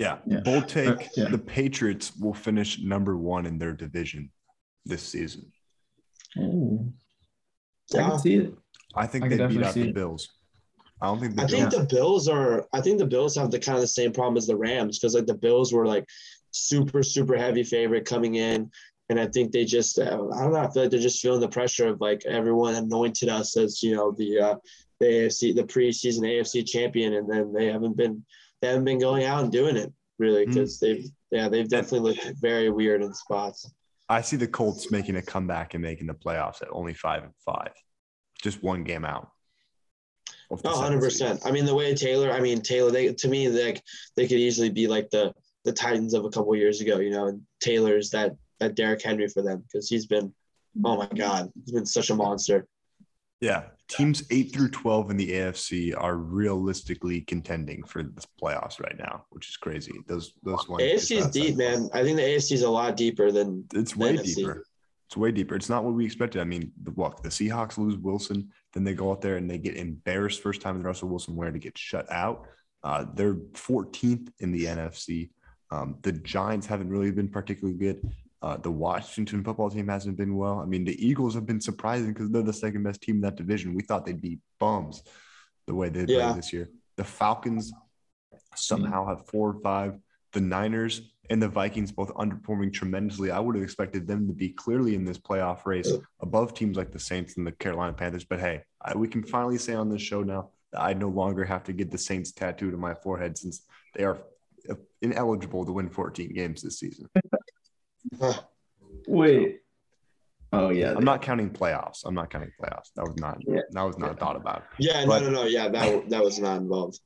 Yeah. 0.00 0.16
Yeah. 0.26 0.40
Bold 0.40 0.66
take. 0.66 0.88
Uh, 0.88 1.04
yeah. 1.14 1.28
The 1.28 1.36
Patriots 1.38 2.16
will 2.18 2.32
finish 2.32 2.80
number 2.80 3.18
one 3.18 3.44
in 3.44 3.58
their 3.58 3.72
division 3.74 4.30
this 4.86 5.02
season. 5.02 5.52
Ooh. 6.38 6.90
I 7.94 7.98
Yeah. 7.98 8.08
can 8.08 8.18
see 8.18 8.34
it. 8.36 8.54
I 8.96 9.06
think 9.06 9.24
I 9.24 9.28
they 9.28 9.36
beat 9.36 9.42
definitely 9.42 9.66
out 9.68 9.74
the 9.74 9.88
it. 9.90 9.94
Bills. 9.94 10.28
I 11.02 11.06
don't 11.06 11.20
think 11.20 11.36
the 11.36 11.42
I 11.42 11.46
think 11.46 11.70
Bills. 11.70 11.74
the 11.88 11.94
Bills 11.94 12.28
are. 12.28 12.66
I 12.72 12.80
think 12.80 12.98
the 12.98 13.06
Bills 13.06 13.36
have 13.36 13.50
the 13.50 13.58
kind 13.58 13.76
of 13.76 13.82
the 13.82 13.88
same 13.88 14.12
problem 14.12 14.38
as 14.38 14.46
the 14.46 14.56
Rams 14.56 14.98
because 14.98 15.14
like 15.14 15.26
the 15.26 15.34
Bills 15.34 15.70
were 15.72 15.86
like 15.86 16.06
super 16.52 17.02
super 17.02 17.36
heavy 17.36 17.62
favorite 17.62 18.06
coming 18.06 18.36
in, 18.36 18.70
and 19.10 19.20
I 19.20 19.26
think 19.26 19.52
they 19.52 19.66
just 19.66 19.98
uh, 19.98 20.02
I 20.34 20.40
don't 20.42 20.52
know. 20.52 20.60
I 20.60 20.70
feel 20.70 20.82
like 20.84 20.90
they're 20.90 21.00
just 21.00 21.20
feeling 21.20 21.40
the 21.40 21.48
pressure 21.48 21.88
of 21.88 22.00
like 22.00 22.24
everyone 22.26 22.74
anointed 22.74 23.28
us 23.28 23.56
as 23.58 23.82
you 23.82 23.94
know 23.94 24.12
the 24.12 24.40
uh, 24.40 24.56
the 24.98 25.06
AFC 25.06 25.54
the 25.54 25.62
preseason 25.64 26.20
AFC 26.22 26.66
champion, 26.66 27.14
and 27.14 27.28
then 27.30 27.52
they 27.52 27.66
haven't 27.66 27.96
been 27.98 28.24
they 28.60 28.68
haven't 28.68 28.84
been 28.84 28.98
going 28.98 29.24
out 29.24 29.42
and 29.42 29.52
doing 29.52 29.76
it 29.76 29.92
really 30.18 30.44
hmm. 30.44 30.50
because 30.50 30.78
they've 30.78 31.06
yeah 31.30 31.48
they've 31.48 31.68
definitely 31.68 32.10
looked 32.10 32.40
very 32.40 32.70
weird 32.70 33.02
in 33.02 33.12
spots. 33.14 33.70
I 34.08 34.20
see 34.22 34.36
the 34.36 34.48
Colts 34.48 34.90
making 34.90 35.16
a 35.16 35.22
comeback 35.22 35.74
and 35.74 35.82
making 35.82 36.08
the 36.08 36.14
playoffs 36.14 36.62
at 36.62 36.68
only 36.72 36.94
five 36.94 37.22
and 37.22 37.32
five, 37.46 37.70
just 38.42 38.62
one 38.62 38.82
game 38.82 39.04
out. 39.04 39.30
of 40.50 40.60
oh, 40.64 40.70
seventh 40.70 40.82
hundred 40.82 41.00
percent. 41.00 41.40
I 41.44 41.52
mean, 41.52 41.64
the 41.64 41.74
way 41.74 41.94
Taylor, 41.94 42.32
I 42.32 42.40
mean 42.40 42.60
Taylor, 42.60 42.90
they 42.90 43.12
to 43.12 43.28
me 43.28 43.48
like 43.48 43.82
they 44.16 44.26
could 44.26 44.38
easily 44.38 44.68
be 44.68 44.86
like 44.88 45.10
the 45.10 45.32
the 45.64 45.72
Titans 45.72 46.14
of 46.14 46.24
a 46.24 46.30
couple 46.30 46.54
years 46.56 46.80
ago, 46.80 46.98
you 46.98 47.10
know. 47.10 47.28
And 47.28 47.42
Taylor's 47.60 48.10
that 48.10 48.32
that 48.58 48.74
Derrick 48.74 49.02
Henry 49.02 49.28
for 49.28 49.42
them 49.42 49.62
because 49.62 49.88
he's 49.88 50.06
been, 50.06 50.32
oh 50.84 50.96
my 50.96 51.08
god, 51.14 51.50
he's 51.64 51.72
been 51.72 51.86
such 51.86 52.10
a 52.10 52.14
monster. 52.14 52.66
Yeah, 53.40 53.64
teams 53.90 54.22
eight 54.30 54.52
through 54.52 54.70
twelve 54.70 55.10
in 55.10 55.16
the 55.16 55.32
AFC 55.32 55.94
are 55.96 56.16
realistically 56.16 57.20
contending 57.22 57.82
for 57.84 58.02
the 58.02 58.24
playoffs 58.42 58.80
right 58.80 58.96
now, 58.98 59.24
which 59.30 59.48
is 59.48 59.56
crazy. 59.56 59.92
Those 60.06 60.32
those 60.42 60.68
ones. 60.68 60.82
AFC 60.82 61.18
is 61.18 61.28
deep, 61.28 61.56
man. 61.56 61.90
I 61.92 62.02
think 62.02 62.16
the 62.16 62.22
AFC 62.22 62.52
is 62.52 62.62
a 62.62 62.70
lot 62.70 62.96
deeper 62.96 63.30
than 63.30 63.64
It's 63.74 63.96
way 63.96 64.16
NFC. 64.16 64.36
deeper. 64.36 64.64
It's 65.08 65.16
way 65.16 65.32
deeper. 65.32 65.56
It's 65.56 65.68
not 65.68 65.82
what 65.84 65.94
we 65.94 66.06
expected. 66.06 66.40
I 66.40 66.44
mean, 66.44 66.70
the 66.82 66.92
what 66.92 67.22
the 67.22 67.28
Seahawks 67.28 67.78
lose 67.78 67.96
Wilson, 67.98 68.48
then 68.72 68.84
they 68.84 68.94
go 68.94 69.10
out 69.10 69.20
there 69.20 69.36
and 69.36 69.50
they 69.50 69.58
get 69.58 69.76
embarrassed 69.76 70.40
first 70.40 70.62
time 70.62 70.76
in 70.76 70.84
Russell 70.84 71.08
Wilson 71.08 71.34
where 71.34 71.50
to 71.50 71.58
get 71.58 71.76
shut 71.76 72.10
out. 72.12 72.46
Uh, 72.84 73.04
they're 73.14 73.34
14th 73.34 74.28
in 74.38 74.52
the 74.52 74.64
NFC. 74.64 75.30
Um, 75.72 75.96
the 76.02 76.12
Giants 76.12 76.66
haven't 76.66 76.90
really 76.90 77.10
been 77.10 77.28
particularly 77.28 77.78
good. 77.78 78.08
Uh, 78.42 78.56
the 78.56 78.70
Washington 78.70 79.44
football 79.44 79.68
team 79.70 79.88
hasn't 79.88 80.16
been 80.16 80.34
well. 80.34 80.60
I 80.60 80.64
mean, 80.64 80.84
the 80.84 81.06
Eagles 81.06 81.34
have 81.34 81.44
been 81.44 81.60
surprising 81.60 82.12
because 82.12 82.30
they're 82.30 82.42
the 82.42 82.52
second 82.52 82.82
best 82.82 83.02
team 83.02 83.16
in 83.16 83.20
that 83.22 83.36
division. 83.36 83.74
We 83.74 83.82
thought 83.82 84.06
they'd 84.06 84.20
be 84.20 84.38
bums 84.58 85.02
the 85.66 85.74
way 85.74 85.90
they 85.90 86.00
Yeah. 86.10 86.28
played 86.32 86.38
this 86.38 86.52
year. 86.52 86.70
The 86.96 87.04
Falcons 87.04 87.72
somehow 88.54 89.06
have 89.06 89.26
four 89.26 89.50
or 89.50 89.60
five. 89.60 89.98
The 90.32 90.40
Niners 90.40 91.12
and 91.28 91.42
the 91.42 91.48
Vikings 91.48 91.92
both 91.92 92.14
underperforming 92.14 92.72
tremendously. 92.72 93.30
I 93.30 93.38
would 93.40 93.56
have 93.56 93.64
expected 93.64 94.06
them 94.06 94.26
to 94.26 94.32
be 94.32 94.48
clearly 94.50 94.94
in 94.94 95.04
this 95.04 95.18
playoff 95.18 95.66
race 95.66 95.92
above 96.20 96.54
teams 96.54 96.76
like 96.76 96.92
the 96.92 96.98
Saints 96.98 97.36
and 97.36 97.46
the 97.46 97.52
Carolina 97.52 97.92
Panthers. 97.92 98.24
But 98.24 98.40
hey, 98.40 98.62
I, 98.80 98.96
we 98.96 99.06
can 99.06 99.22
finally 99.22 99.58
say 99.58 99.74
on 99.74 99.90
this 99.90 100.02
show 100.02 100.22
now 100.22 100.50
that 100.72 100.80
I 100.80 100.94
no 100.94 101.08
longer 101.08 101.44
have 101.44 101.64
to 101.64 101.72
get 101.74 101.90
the 101.90 101.98
Saints 101.98 102.32
tattooed 102.32 102.72
on 102.74 102.80
my 102.80 102.94
forehead 102.94 103.36
since 103.36 103.66
they 103.94 104.04
are 104.04 104.22
ineligible 105.02 105.64
to 105.66 105.72
win 105.72 105.90
14 105.90 106.32
games 106.32 106.62
this 106.62 106.78
season. 106.78 107.06
Wait. 109.06 109.60
Oh 110.52 110.70
yeah. 110.70 110.94
I'm 110.96 111.04
not 111.04 111.22
counting 111.22 111.50
playoffs. 111.50 112.02
I'm 112.04 112.14
not 112.14 112.30
counting 112.30 112.50
playoffs. 112.60 112.90
That 112.96 113.04
was 113.04 113.16
not 113.18 113.38
Yeah. 113.46 113.60
that 113.70 113.82
was 113.82 113.98
not 113.98 114.18
thought 114.18 114.36
about. 114.36 114.64
Yeah, 114.78 115.04
But- 115.06 115.22
no, 115.22 115.30
no, 115.30 115.42
no. 115.42 115.46
Yeah, 115.46 115.68
that 115.68 116.10
that 116.10 116.22
was 116.22 116.38
not 116.38 116.58
involved. 116.58 116.98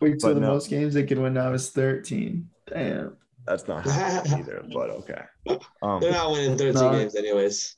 Wait 0.00 0.18
till 0.18 0.30
but 0.30 0.34
the 0.34 0.40
no. 0.40 0.48
most 0.48 0.68
games 0.68 0.94
they 0.94 1.04
could 1.04 1.18
win 1.18 1.34
now 1.34 1.52
is 1.52 1.70
13. 1.70 2.48
Damn. 2.68 3.16
That's 3.46 3.66
not 3.66 3.84
happening 3.84 4.40
either. 4.40 4.62
But 4.72 4.90
okay. 4.90 5.22
Um, 5.82 6.00
They're 6.00 6.12
not 6.12 6.30
winning 6.30 6.56
13 6.56 6.74
No. 6.74 6.92
games 6.92 7.16
anyways. 7.16 7.76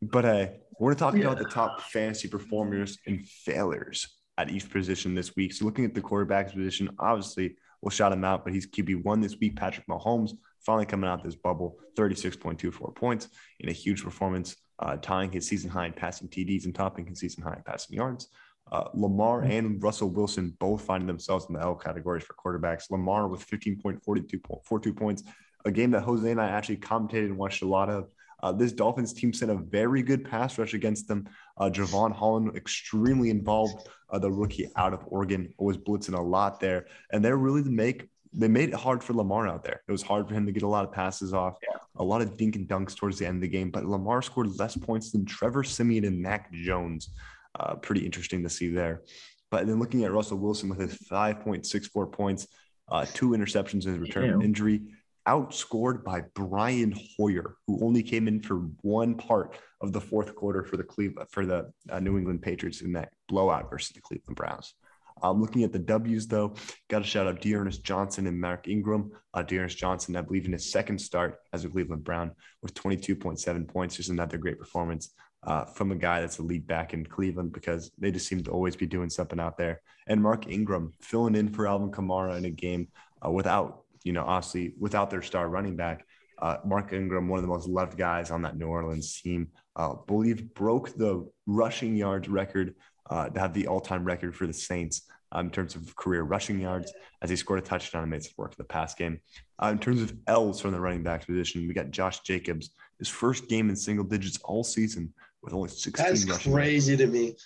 But 0.00 0.24
hey, 0.24 0.60
we're 0.80 0.94
talking 0.94 1.20
to 1.20 1.26
talk 1.26 1.36
about 1.36 1.44
the 1.48 1.54
top 1.54 1.80
fantasy 1.82 2.26
performers 2.28 2.98
and 3.06 3.24
failures 3.26 4.08
at 4.38 4.50
each 4.50 4.68
position 4.70 5.14
this 5.14 5.36
week. 5.36 5.52
So 5.52 5.64
looking 5.64 5.84
at 5.84 5.94
the 5.94 6.00
quarterback's 6.00 6.52
position, 6.52 6.88
obviously 6.98 7.56
we'll 7.80 7.90
shout 7.90 8.12
him 8.12 8.24
out, 8.24 8.44
but 8.44 8.52
he's 8.52 8.66
QB 8.66 9.04
one 9.04 9.20
this 9.20 9.36
week. 9.40 9.54
Patrick 9.56 9.86
Mahomes 9.86 10.32
finally 10.64 10.86
coming 10.86 11.08
out 11.08 11.22
this 11.22 11.34
bubble, 11.34 11.78
36.24 11.96 12.94
points 12.94 13.28
in 13.60 13.68
a 13.68 13.72
huge 13.72 14.02
performance, 14.02 14.56
uh, 14.78 14.96
tying 14.96 15.30
his 15.30 15.46
season 15.46 15.70
high 15.70 15.86
in 15.86 15.92
passing 15.92 16.28
TDs 16.28 16.64
and 16.64 16.74
topping 16.74 17.06
his 17.06 17.20
season 17.20 17.42
high 17.42 17.54
in 17.54 17.62
passing 17.62 17.96
yards. 17.96 18.28
Uh, 18.70 18.88
Lamar 18.94 19.42
and 19.42 19.82
Russell 19.82 20.10
Wilson 20.10 20.56
both 20.58 20.82
finding 20.82 21.06
themselves 21.06 21.46
in 21.48 21.54
the 21.54 21.60
L 21.60 21.74
categories 21.74 22.24
for 22.24 22.34
quarterbacks. 22.34 22.90
Lamar 22.90 23.28
with 23.28 23.46
15.42 23.46 24.96
points, 24.96 25.22
a 25.64 25.70
game 25.70 25.90
that 25.90 26.02
Jose 26.02 26.30
and 26.30 26.40
I 26.40 26.48
actually 26.48 26.78
commentated 26.78 27.26
and 27.26 27.36
watched 27.36 27.62
a 27.62 27.68
lot 27.68 27.90
of. 27.90 28.10
Uh, 28.42 28.50
this 28.50 28.72
Dolphins 28.72 29.12
team 29.12 29.32
sent 29.32 29.52
a 29.52 29.56
very 29.56 30.02
good 30.02 30.24
pass 30.24 30.58
rush 30.58 30.74
against 30.74 31.06
them. 31.06 31.28
Uh, 31.58 31.70
Jevon 31.70 32.12
Holland 32.12 32.56
extremely 32.56 33.30
involved. 33.30 33.88
Uh, 34.10 34.18
the 34.18 34.30
rookie 34.30 34.68
out 34.74 34.92
of 34.92 35.04
Oregon 35.06 35.52
was 35.58 35.78
blitzing 35.78 36.18
a 36.18 36.20
lot 36.20 36.58
there, 36.58 36.86
and 37.12 37.24
they're 37.24 37.36
really 37.36 37.62
to 37.62 37.70
make 37.70 38.08
they 38.32 38.48
made 38.48 38.70
it 38.70 38.74
hard 38.74 39.04
for 39.04 39.12
Lamar 39.12 39.46
out 39.46 39.64
there. 39.64 39.82
It 39.86 39.92
was 39.92 40.02
hard 40.02 40.28
for 40.28 40.34
him 40.34 40.46
to 40.46 40.52
get 40.52 40.62
a 40.62 40.68
lot 40.68 40.84
of 40.84 40.92
passes 40.92 41.34
off, 41.34 41.58
a 41.96 42.04
lot 42.04 42.22
of 42.22 42.36
dink 42.36 42.56
and 42.56 42.66
dunks 42.66 42.96
towards 42.96 43.18
the 43.18 43.26
end 43.26 43.36
of 43.36 43.42
the 43.42 43.48
game. 43.48 43.70
But 43.70 43.84
Lamar 43.84 44.22
scored 44.22 44.58
less 44.58 44.76
points 44.76 45.12
than 45.12 45.24
Trevor 45.24 45.64
Siemian 45.64 46.04
and 46.04 46.20
Mac 46.20 46.52
Jones. 46.52 47.10
Uh, 47.58 47.74
pretty 47.74 48.04
interesting 48.04 48.42
to 48.42 48.48
see 48.48 48.68
there. 48.68 49.02
But 49.50 49.66
then 49.66 49.78
looking 49.78 50.04
at 50.04 50.12
Russell 50.12 50.38
Wilson 50.38 50.70
with 50.70 50.80
his 50.80 50.98
5.64 51.10 52.10
points, 52.10 52.48
uh, 52.88 53.04
two 53.12 53.30
interceptions 53.30 53.84
in 53.84 53.92
his 53.92 53.98
return 53.98 54.32
from 54.32 54.42
injury, 54.42 54.82
outscored 55.28 56.02
by 56.02 56.22
Brian 56.34 56.94
Hoyer, 57.16 57.56
who 57.66 57.84
only 57.84 58.02
came 58.02 58.26
in 58.28 58.40
for 58.40 58.56
one 58.80 59.14
part 59.14 59.56
of 59.80 59.92
the 59.92 60.00
fourth 60.00 60.34
quarter 60.34 60.64
for 60.64 60.76
the 60.76 60.82
Cleveland 60.82 61.28
for 61.30 61.44
the 61.44 61.70
uh, 61.90 62.00
New 62.00 62.16
England 62.16 62.42
Patriots 62.42 62.80
in 62.80 62.92
that 62.94 63.10
blowout 63.28 63.70
versus 63.70 63.92
the 63.94 64.00
Cleveland 64.00 64.36
Browns. 64.36 64.74
Um, 65.22 65.40
looking 65.40 65.62
at 65.62 65.72
the 65.72 65.78
W's 65.78 66.26
though, 66.26 66.54
got 66.88 66.98
to 66.98 67.04
shout 67.04 67.26
out 67.26 67.40
D'Ernest 67.40 67.84
Johnson 67.84 68.26
and 68.26 68.40
Mark 68.40 68.68
Ingram. 68.68 69.12
Uh, 69.32 69.42
D'Ernest 69.42 69.78
Johnson, 69.78 70.16
I 70.16 70.22
believe, 70.22 70.46
in 70.46 70.52
his 70.52 70.70
second 70.70 71.00
start 71.00 71.38
as 71.52 71.64
a 71.64 71.68
Cleveland 71.68 72.04
Brown 72.04 72.32
with 72.62 72.74
22.7 72.74 73.68
points, 73.68 73.96
just 73.96 74.10
another 74.10 74.36
great 74.38 74.58
performance 74.58 75.14
uh, 75.46 75.64
from 75.64 75.90
a 75.90 75.96
guy 75.96 76.20
that's 76.20 76.38
a 76.38 76.42
lead 76.42 76.66
back 76.66 76.94
in 76.94 77.04
Cleveland 77.04 77.52
because 77.52 77.90
they 77.98 78.10
just 78.10 78.28
seem 78.28 78.42
to 78.44 78.50
always 78.50 78.76
be 78.76 78.86
doing 78.86 79.10
something 79.10 79.40
out 79.40 79.56
there. 79.56 79.80
And 80.06 80.22
Mark 80.22 80.48
Ingram 80.48 80.92
filling 81.00 81.34
in 81.34 81.48
for 81.48 81.66
Alvin 81.66 81.90
Kamara 81.90 82.36
in 82.36 82.44
a 82.44 82.50
game 82.50 82.88
uh, 83.24 83.30
without, 83.30 83.82
you 84.04 84.12
know, 84.12 84.24
obviously 84.24 84.74
without 84.78 85.10
their 85.10 85.22
star 85.22 85.48
running 85.48 85.76
back. 85.76 86.04
Uh, 86.40 86.58
Mark 86.64 86.92
Ingram, 86.92 87.28
one 87.28 87.38
of 87.38 87.42
the 87.42 87.48
most 87.48 87.68
loved 87.68 87.96
guys 87.96 88.32
on 88.32 88.42
that 88.42 88.56
New 88.56 88.66
Orleans 88.66 89.20
team, 89.20 89.48
uh, 89.76 89.94
believe 90.06 90.52
broke 90.54 90.96
the 90.96 91.28
rushing 91.46 91.94
yards 91.94 92.28
record 92.28 92.74
uh, 93.12 93.28
to 93.28 93.38
have 93.38 93.52
the 93.52 93.66
all-time 93.66 94.04
record 94.04 94.34
for 94.34 94.46
the 94.46 94.52
Saints 94.52 95.02
um, 95.32 95.46
in 95.46 95.52
terms 95.52 95.76
of 95.76 95.94
career 95.96 96.22
rushing 96.22 96.58
yards 96.58 96.92
as 97.20 97.28
he 97.28 97.36
scored 97.36 97.58
a 97.58 97.62
touchdown 97.62 98.02
and 98.02 98.10
made 98.10 98.22
some 98.22 98.32
work 98.38 98.52
of 98.52 98.56
the 98.56 98.64
pass 98.64 98.94
game. 98.94 99.20
Uh, 99.62 99.68
in 99.68 99.78
terms 99.78 100.00
of 100.00 100.14
L's 100.26 100.60
from 100.60 100.72
the 100.72 100.80
running 100.80 101.02
back 101.02 101.26
position, 101.26 101.66
we 101.68 101.74
got 101.74 101.90
Josh 101.90 102.20
Jacobs, 102.20 102.70
his 102.98 103.08
first 103.08 103.48
game 103.48 103.68
in 103.68 103.76
single 103.76 104.04
digits 104.04 104.38
all 104.44 104.64
season 104.64 105.12
with 105.42 105.52
only 105.52 105.68
16 105.68 105.92
That's 105.92 106.10
rushing 106.24 106.28
yards. 106.28 106.44
crazy 106.44 106.96
to 106.96 107.06
me. 107.06 107.36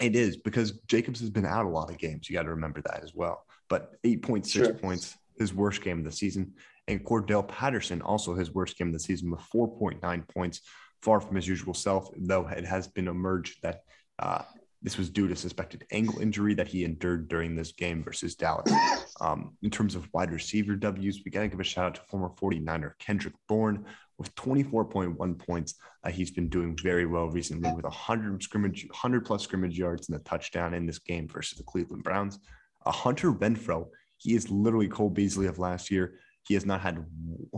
It 0.00 0.16
is 0.16 0.36
because 0.36 0.72
Jacobs 0.88 1.20
has 1.20 1.30
been 1.30 1.46
out 1.46 1.66
a 1.66 1.68
lot 1.68 1.90
of 1.90 1.98
games. 1.98 2.28
You 2.28 2.34
got 2.36 2.42
to 2.42 2.50
remember 2.50 2.82
that 2.82 3.02
as 3.02 3.14
well. 3.14 3.44
But 3.70 3.92
8.6 4.02 4.46
Sure. 4.52 4.74
points, 4.74 5.16
his 5.38 5.54
worst 5.54 5.82
game 5.82 5.98
of 6.00 6.04
the 6.04 6.12
season. 6.12 6.52
And 6.88 7.02
Cordarrelle 7.04 7.48
Patterson, 7.48 8.02
also 8.02 8.34
his 8.34 8.52
worst 8.52 8.76
game 8.76 8.88
of 8.88 8.92
the 8.92 9.00
season 9.00 9.30
with 9.30 9.40
4.9 9.40 10.28
points, 10.28 10.60
far 11.00 11.20
from 11.20 11.36
his 11.36 11.48
usual 11.48 11.74
self, 11.74 12.08
though 12.16 12.46
it 12.48 12.64
has 12.66 12.88
been 12.88 13.08
emerged 13.08 13.62
that 13.62 13.82
uh, 14.18 14.42
this 14.84 14.98
was 14.98 15.08
due 15.08 15.26
to 15.26 15.34
suspected 15.34 15.86
ankle 15.92 16.20
injury 16.20 16.54
that 16.54 16.68
he 16.68 16.84
endured 16.84 17.26
during 17.28 17.56
this 17.56 17.72
game 17.72 18.04
versus 18.04 18.34
Dallas. 18.34 18.70
Um, 19.20 19.56
in 19.62 19.70
terms 19.70 19.94
of 19.94 20.08
wide 20.12 20.32
receiver 20.32 20.74
W's, 20.74 21.22
we 21.24 21.30
got 21.30 21.42
to 21.42 21.48
give 21.48 21.60
a 21.60 21.64
shout 21.64 21.86
out 21.86 21.94
to 21.94 22.00
former 22.00 22.30
49er 22.30 22.98
Kendrick 22.98 23.34
Bourne 23.46 23.86
with 24.18 24.34
24.1 24.34 25.38
points. 25.38 25.74
Uh, 26.02 26.10
he's 26.10 26.32
been 26.32 26.48
doing 26.48 26.76
very 26.82 27.06
well 27.06 27.28
recently 27.28 27.72
with 27.72 27.84
100 27.84 28.42
scrimmage, 28.42 28.84
100 28.90 29.24
plus 29.24 29.44
scrimmage 29.44 29.78
yards 29.78 30.08
and 30.08 30.18
a 30.18 30.22
touchdown 30.24 30.74
in 30.74 30.84
this 30.84 30.98
game 30.98 31.28
versus 31.28 31.56
the 31.56 31.62
Cleveland 31.62 32.02
Browns. 32.02 32.40
Uh, 32.84 32.90
Hunter 32.90 33.32
Renfrow, 33.32 33.86
he 34.16 34.34
is 34.34 34.50
literally 34.50 34.88
Cole 34.88 35.10
Beasley 35.10 35.46
of 35.46 35.60
last 35.60 35.92
year. 35.92 36.14
He 36.42 36.54
has 36.54 36.66
not 36.66 36.80
had, 36.80 37.04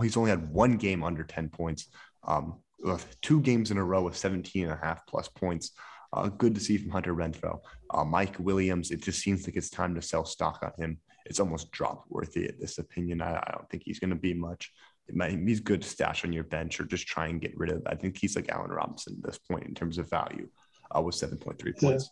he's 0.02 0.18
only 0.18 0.30
had 0.30 0.52
one 0.52 0.76
game 0.76 1.02
under 1.02 1.24
10 1.24 1.48
points, 1.48 1.88
um, 2.24 2.58
with 2.80 3.18
two 3.22 3.40
games 3.40 3.70
in 3.70 3.78
a 3.78 3.84
row 3.84 4.06
of 4.06 4.14
17 4.14 4.64
and 4.64 4.72
a 4.72 4.76
half 4.76 5.06
plus 5.06 5.28
points. 5.28 5.72
Uh, 6.16 6.28
good 6.28 6.54
to 6.54 6.60
see 6.60 6.78
from 6.78 6.90
Hunter 6.90 7.14
Renfrow. 7.14 7.60
Uh, 7.90 8.04
Mike 8.04 8.36
Williams, 8.38 8.90
it 8.90 9.02
just 9.02 9.20
seems 9.20 9.46
like 9.46 9.56
it's 9.56 9.70
time 9.70 9.94
to 9.94 10.02
sell 10.02 10.24
stock 10.24 10.60
on 10.62 10.72
him 10.82 10.98
it's 11.28 11.40
almost 11.40 11.70
drop 11.72 12.04
worthy 12.08 12.46
at 12.46 12.58
this 12.60 12.78
opinion. 12.78 13.20
I, 13.20 13.36
I 13.36 13.50
don't 13.52 13.68
think 13.68 13.82
he's 13.84 13.98
going 13.98 14.10
to 14.10 14.16
be 14.16 14.32
much. 14.32 14.72
Might, 15.12 15.38
he's 15.38 15.60
good 15.60 15.82
to 15.82 15.88
stash 15.88 16.24
on 16.24 16.32
your 16.32 16.44
bench 16.44 16.80
or 16.80 16.84
just 16.84 17.06
try 17.06 17.26
and 17.26 17.40
get 17.40 17.56
rid 17.56 17.70
of. 17.70 17.82
I 17.86 17.94
think 17.94 18.16
he's 18.18 18.36
like 18.36 18.48
Allen 18.48 18.70
Robinson 18.70 19.16
at 19.18 19.26
this 19.26 19.38
point 19.38 19.64
in 19.64 19.74
terms 19.74 19.98
of 19.98 20.08
value 20.08 20.48
uh, 20.96 21.02
with 21.02 21.14
7.3 21.14 21.80
points. 21.80 22.10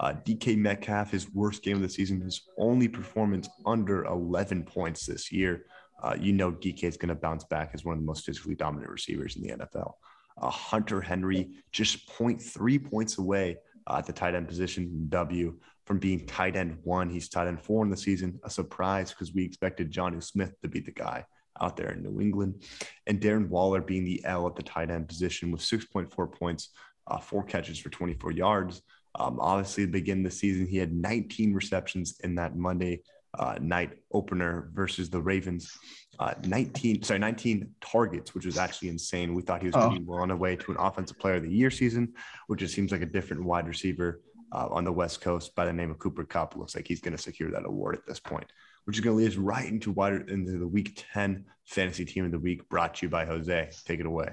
Uh, 0.00 0.14
DK 0.24 0.56
Metcalf, 0.56 1.10
his 1.10 1.32
worst 1.32 1.62
game 1.62 1.76
of 1.76 1.82
the 1.82 1.88
season, 1.88 2.20
his 2.20 2.42
only 2.58 2.88
performance 2.88 3.48
under 3.66 4.04
11 4.04 4.64
points 4.64 5.06
this 5.06 5.32
year. 5.32 5.64
Uh, 6.02 6.14
you 6.18 6.32
know 6.32 6.52
DK 6.52 6.84
is 6.84 6.96
going 6.96 7.08
to 7.08 7.14
bounce 7.14 7.44
back 7.44 7.70
as 7.74 7.84
one 7.84 7.94
of 7.94 8.00
the 8.00 8.06
most 8.06 8.24
physically 8.24 8.54
dominant 8.54 8.90
receivers 8.90 9.36
in 9.36 9.42
the 9.42 9.48
NFL. 9.48 9.94
Uh, 10.40 10.50
Hunter 10.50 11.00
Henry 11.00 11.50
just 11.72 12.08
0.3 12.08 12.90
points 12.90 13.18
away 13.18 13.56
uh, 13.86 13.96
at 13.98 14.06
the 14.06 14.12
tight 14.12 14.34
end 14.34 14.48
position 14.48 15.06
W 15.08 15.58
from 15.86 15.98
being 15.98 16.26
tight 16.26 16.56
end 16.56 16.78
one. 16.84 17.08
He's 17.08 17.28
tight 17.28 17.48
end 17.48 17.62
four 17.62 17.84
in 17.84 17.90
the 17.90 17.96
season. 17.96 18.38
A 18.44 18.50
surprise 18.50 19.10
because 19.10 19.32
we 19.32 19.44
expected 19.44 19.90
Jonnu 19.90 20.22
Smith 20.22 20.54
to 20.62 20.68
be 20.68 20.80
the 20.80 20.92
guy 20.92 21.24
out 21.60 21.76
there 21.76 21.90
in 21.90 22.02
New 22.02 22.20
England. 22.20 22.62
And 23.06 23.20
Darren 23.20 23.48
Waller 23.48 23.80
being 23.80 24.04
the 24.04 24.24
L 24.24 24.46
at 24.46 24.54
the 24.54 24.62
tight 24.62 24.90
end 24.90 25.08
position 25.08 25.50
with 25.50 25.60
6.4 25.60 26.32
points, 26.32 26.70
uh, 27.06 27.18
four 27.18 27.42
catches 27.42 27.78
for 27.78 27.88
24 27.88 28.32
yards. 28.32 28.82
Um, 29.14 29.38
obviously, 29.40 29.86
to 29.86 29.92
begin 29.92 30.22
the 30.22 30.30
season, 30.30 30.66
he 30.66 30.76
had 30.76 30.92
19 30.92 31.54
receptions 31.54 32.16
in 32.22 32.34
that 32.36 32.56
Monday 32.56 33.02
uh, 33.38 33.56
night 33.60 33.98
opener 34.12 34.70
versus 34.74 35.10
the 35.10 35.20
Ravens. 35.20 35.72
Uh, 36.18 36.34
19, 36.44 37.02
sorry, 37.04 37.20
19 37.20 37.74
targets, 37.80 38.34
which 38.34 38.44
was 38.44 38.58
actually 38.58 38.88
insane. 38.88 39.34
We 39.34 39.42
thought 39.42 39.60
he 39.60 39.68
was 39.68 39.76
oh. 39.76 39.88
going 39.88 39.94
to 39.94 40.00
be 40.00 40.12
on 40.12 40.28
the 40.28 40.36
way 40.36 40.56
to 40.56 40.72
an 40.72 40.76
offensive 40.78 41.18
player 41.18 41.36
of 41.36 41.44
the 41.44 41.50
year 41.50 41.70
season, 41.70 42.12
which 42.48 42.60
just 42.60 42.74
seems 42.74 42.90
like 42.90 43.02
a 43.02 43.06
different 43.06 43.44
wide 43.44 43.68
receiver 43.68 44.20
uh, 44.52 44.66
on 44.70 44.84
the 44.84 44.92
West 44.92 45.20
Coast 45.20 45.54
by 45.54 45.64
the 45.64 45.72
name 45.72 45.90
of 45.90 45.98
Cooper 45.98 46.24
Kupp. 46.24 46.56
Looks 46.56 46.74
like 46.74 46.88
he's 46.88 47.00
going 47.00 47.16
to 47.16 47.22
secure 47.22 47.50
that 47.52 47.64
award 47.64 47.94
at 47.94 48.06
this 48.06 48.18
point, 48.18 48.50
which 48.84 48.96
is 48.96 49.04
going 49.04 49.16
to 49.16 49.22
lead 49.22 49.30
us 49.30 49.36
right 49.36 49.66
into 49.66 49.92
wider 49.92 50.20
into 50.28 50.58
the 50.58 50.66
Week 50.66 51.04
10 51.12 51.44
fantasy 51.66 52.04
team 52.04 52.24
of 52.24 52.32
the 52.32 52.38
week, 52.38 52.68
brought 52.68 52.94
to 52.96 53.06
you 53.06 53.10
by 53.10 53.24
Jose. 53.24 53.70
Take 53.84 54.00
it 54.00 54.06
away. 54.06 54.30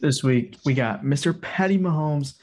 This 0.00 0.22
week 0.22 0.58
we 0.66 0.74
got 0.74 1.02
Mr. 1.02 1.40
Patty 1.40 1.78
Mahomes 1.78 2.34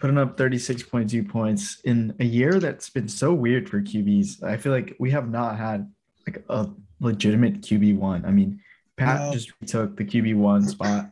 putting 0.00 0.16
up 0.16 0.36
36.2 0.36 1.28
points 1.28 1.80
in 1.84 2.14
a 2.20 2.24
year 2.24 2.58
that's 2.58 2.88
been 2.88 3.08
so 3.08 3.34
weird 3.34 3.68
for 3.68 3.80
QBs. 3.80 4.42
I 4.42 4.56
feel 4.56 4.72
like 4.72 4.96
we 4.98 5.10
have 5.10 5.28
not 5.28 5.58
had 5.58 5.90
like 6.26 6.44
a 6.48 6.68
legitimate 7.00 7.60
QB 7.62 7.98
one. 7.98 8.24
I 8.24 8.30
mean, 8.30 8.60
Pat 8.96 9.20
no. 9.20 9.32
just 9.32 9.52
took 9.66 9.96
the 9.96 10.04
QB 10.04 10.36
one 10.36 10.66
spot 10.66 11.10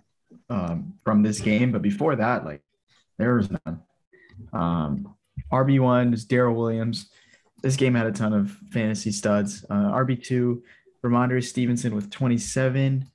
um, 0.49 0.95
from 1.05 1.23
this 1.23 1.41
game, 1.41 1.73
but 1.73 1.83
before 1.83 2.17
that, 2.17 2.45
like 2.45 2.63
there 3.19 3.35
was 3.35 3.51
none. 3.51 3.83
Um, 4.53 5.15
RB 5.53 5.81
one 5.81 6.15
is 6.15 6.25
Darrel 6.25 6.55
Williams. 6.55 7.11
This 7.63 7.77
game 7.77 7.95
had 7.95 8.07
a 8.07 8.13
ton 8.13 8.33
of 8.33 8.51
fantasy 8.71 9.13
studs. 9.13 9.65
Uh, 9.69 9.93
RB 9.93 10.23
two, 10.23 10.63
Rhamondre 11.05 11.45
Stevenson 11.45 11.95
with 11.95 12.11
27. 12.11 13.07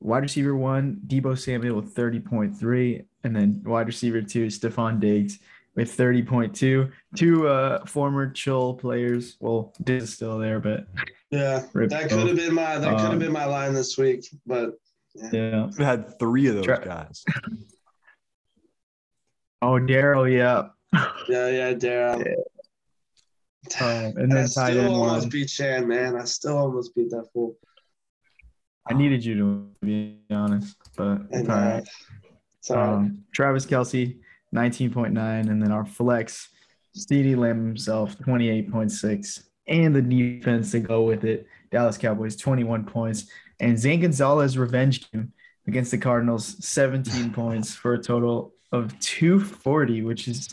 Wide 0.00 0.22
receiver 0.22 0.56
one, 0.56 1.00
Deebo 1.06 1.38
Samuel 1.38 1.76
with 1.76 1.94
30.3. 1.94 3.04
And 3.22 3.36
then 3.36 3.62
wide 3.64 3.86
receiver 3.86 4.20
two, 4.20 4.46
Stefon 4.46 4.98
Diggs 4.98 5.38
with 5.74 5.96
30.2. 5.96 6.90
Two 7.16 7.48
uh, 7.48 7.84
former 7.86 8.30
chill 8.30 8.74
players. 8.74 9.36
Well, 9.40 9.72
Diggs 9.82 10.04
is 10.04 10.14
still 10.14 10.38
there, 10.38 10.60
but 10.60 10.86
yeah, 11.30 11.64
that 11.74 12.08
could 12.10 12.26
have 12.26 12.36
been 12.36 12.54
my 12.54 12.78
that 12.78 12.94
um, 12.94 12.98
could 12.98 13.10
have 13.10 13.18
been 13.18 13.32
my 13.32 13.46
line 13.46 13.74
this 13.74 13.96
week. 13.96 14.26
But 14.46 14.74
yeah, 15.14 15.68
yeah. 15.78 15.84
had 15.84 16.18
three 16.18 16.48
of 16.48 16.56
those 16.56 16.64
Tra- 16.64 16.84
guys. 16.84 17.24
oh, 19.62 19.78
Darrel, 19.78 20.28
yeah. 20.28 20.68
Yeah, 21.28 21.48
yeah, 21.48 21.74
Darrel. 21.74 22.22
Yeah. 22.22 22.34
Um, 23.80 24.16
and 24.16 24.32
then 24.32 24.38
I 24.38 24.46
still 24.46 24.94
almost 24.94 25.24
one. 25.24 25.30
beat 25.30 25.48
Chan, 25.48 25.86
man. 25.86 26.16
I 26.16 26.24
still 26.24 26.58
almost 26.58 26.94
beat 26.94 27.10
that 27.10 27.26
fool. 27.32 27.56
I 28.86 28.94
needed 28.94 29.24
you 29.24 29.36
to 29.36 29.68
be 29.80 30.18
honest, 30.30 30.76
but 30.96 31.22
it's 31.30 31.48
all 31.48 31.56
right. 31.56 31.88
Um, 32.70 33.24
Travis 33.32 33.66
Kelce, 33.66 34.18
19.9, 34.54 35.16
and 35.48 35.62
then 35.62 35.72
our 35.72 35.84
flex, 35.84 36.48
CeeDee 36.96 37.36
Lamb 37.36 37.66
himself, 37.66 38.18
28.6, 38.18 39.44
and 39.66 39.94
the 39.94 40.02
defense 40.02 40.72
to 40.72 40.80
go 40.80 41.02
with 41.02 41.24
it, 41.24 41.46
Dallas 41.70 41.98
Cowboys, 41.98 42.36
21 42.36 42.84
points, 42.84 43.26
and 43.60 43.78
Zane 43.78 44.00
Gonzalez 44.00 44.58
revenge 44.58 45.10
game 45.10 45.32
against 45.66 45.90
the 45.90 45.98
Cardinals, 45.98 46.56
17 46.66 47.30
points 47.32 47.74
for 47.74 47.94
a 47.94 48.02
total 48.02 48.52
of 48.72 48.98
240, 49.00 50.02
which 50.02 50.28
is 50.28 50.48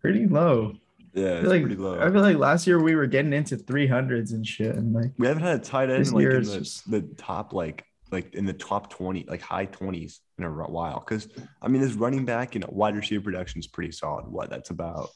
pretty 0.00 0.26
low. 0.26 0.76
Yeah, 1.14 1.40
it's 1.40 1.48
like, 1.48 1.62
pretty 1.62 1.76
low. 1.76 2.00
I 2.00 2.10
feel 2.10 2.22
like 2.22 2.38
last 2.38 2.66
year 2.66 2.82
we 2.82 2.94
were 2.94 3.06
getting 3.06 3.34
into 3.34 3.56
300s 3.56 4.32
and 4.32 4.46
shit, 4.46 4.74
and 4.76 4.94
like 4.94 5.10
we 5.18 5.26
haven't 5.26 5.42
had 5.42 5.60
a 5.60 5.62
tight 5.62 5.90
end 5.90 6.10
like 6.12 6.24
in 6.24 6.42
the, 6.42 6.58
just... 6.58 6.90
the 6.90 7.02
top 7.02 7.52
like 7.52 7.84
like 8.12 8.34
in 8.34 8.46
the 8.46 8.52
top 8.52 8.90
20, 8.90 9.26
like 9.28 9.40
high 9.40 9.66
20s 9.66 10.18
in 10.38 10.44
a 10.44 10.50
while. 10.50 11.00
Because 11.00 11.28
I 11.60 11.68
mean, 11.68 11.82
this 11.82 11.94
running 11.94 12.24
back, 12.24 12.54
you 12.54 12.60
know, 12.60 12.68
wide 12.70 12.96
receiver 12.96 13.24
production 13.24 13.60
is 13.60 13.66
pretty 13.66 13.92
solid. 13.92 14.26
What 14.28 14.50
that's 14.50 14.70
about 14.70 15.08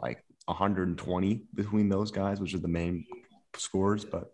like 0.00 0.24
120 0.46 1.42
between 1.54 1.88
those 1.88 2.10
guys, 2.10 2.40
which 2.40 2.54
are 2.54 2.58
the 2.58 2.68
main 2.68 3.04
scores. 3.56 4.04
But 4.04 4.32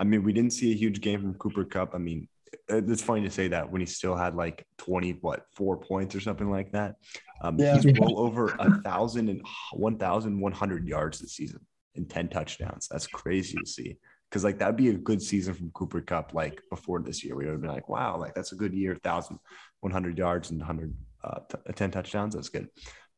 I 0.00 0.04
mean, 0.04 0.22
we 0.22 0.32
didn't 0.32 0.52
see 0.52 0.72
a 0.72 0.76
huge 0.76 1.00
game 1.00 1.20
from 1.20 1.34
Cooper 1.34 1.64
Kupp. 1.64 1.94
I 1.94 1.98
mean, 1.98 2.28
it's 2.68 3.02
funny 3.02 3.22
to 3.22 3.30
say 3.30 3.48
that 3.48 3.70
when 3.70 3.80
he 3.80 3.86
still 3.86 4.16
had 4.16 4.34
like 4.34 4.66
20 4.78 5.18
what 5.20 5.46
four 5.54 5.76
points 5.76 6.14
or 6.14 6.20
something 6.20 6.50
like 6.50 6.72
that 6.72 6.96
um, 7.40 7.58
yeah. 7.58 7.78
he's 7.78 7.98
well 7.98 8.18
over 8.18 8.54
a 8.58 8.80
thousand 8.82 9.28
and 9.28 9.42
1100 9.72 10.86
yards 10.86 11.18
this 11.18 11.32
season 11.32 11.60
and 11.96 12.08
10 12.08 12.28
touchdowns 12.28 12.88
that's 12.88 13.06
crazy 13.06 13.56
to 13.58 13.66
see 13.66 13.96
because 14.28 14.44
like 14.44 14.58
that'd 14.58 14.76
be 14.76 14.90
a 14.90 14.94
good 14.94 15.22
season 15.22 15.54
from 15.54 15.70
cooper 15.70 16.00
Kupp, 16.00 16.34
like 16.34 16.60
before 16.70 17.00
this 17.00 17.24
year 17.24 17.34
we 17.36 17.44
would 17.44 17.52
have 17.52 17.60
been 17.60 17.70
like 17.70 17.88
wow 17.88 18.16
like 18.18 18.34
that's 18.34 18.52
a 18.52 18.56
good 18.56 18.74
year 18.74 18.98
1100 19.02 20.18
yards 20.18 20.50
and 20.50 20.60
100 20.60 20.94
uh, 21.24 21.40
t- 21.48 21.72
10 21.74 21.90
touchdowns 21.90 22.34
that's 22.34 22.48
good 22.48 22.68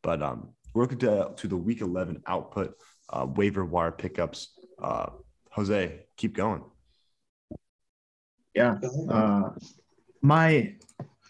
but 0.03 0.23
um 0.23 0.51
we're 0.73 0.83
looking 0.83 0.99
to, 0.99 1.33
to 1.37 1.49
the 1.49 1.57
week 1.57 1.81
11 1.81 2.23
output 2.27 2.75
uh, 3.11 3.27
waiver 3.27 3.65
wire 3.65 3.91
pickups 3.91 4.59
uh, 4.83 5.11
jose 5.51 6.07
keep 6.17 6.35
going 6.35 6.63
yeah. 8.55 8.79
Uh, 9.09 9.51
my, 10.23 10.75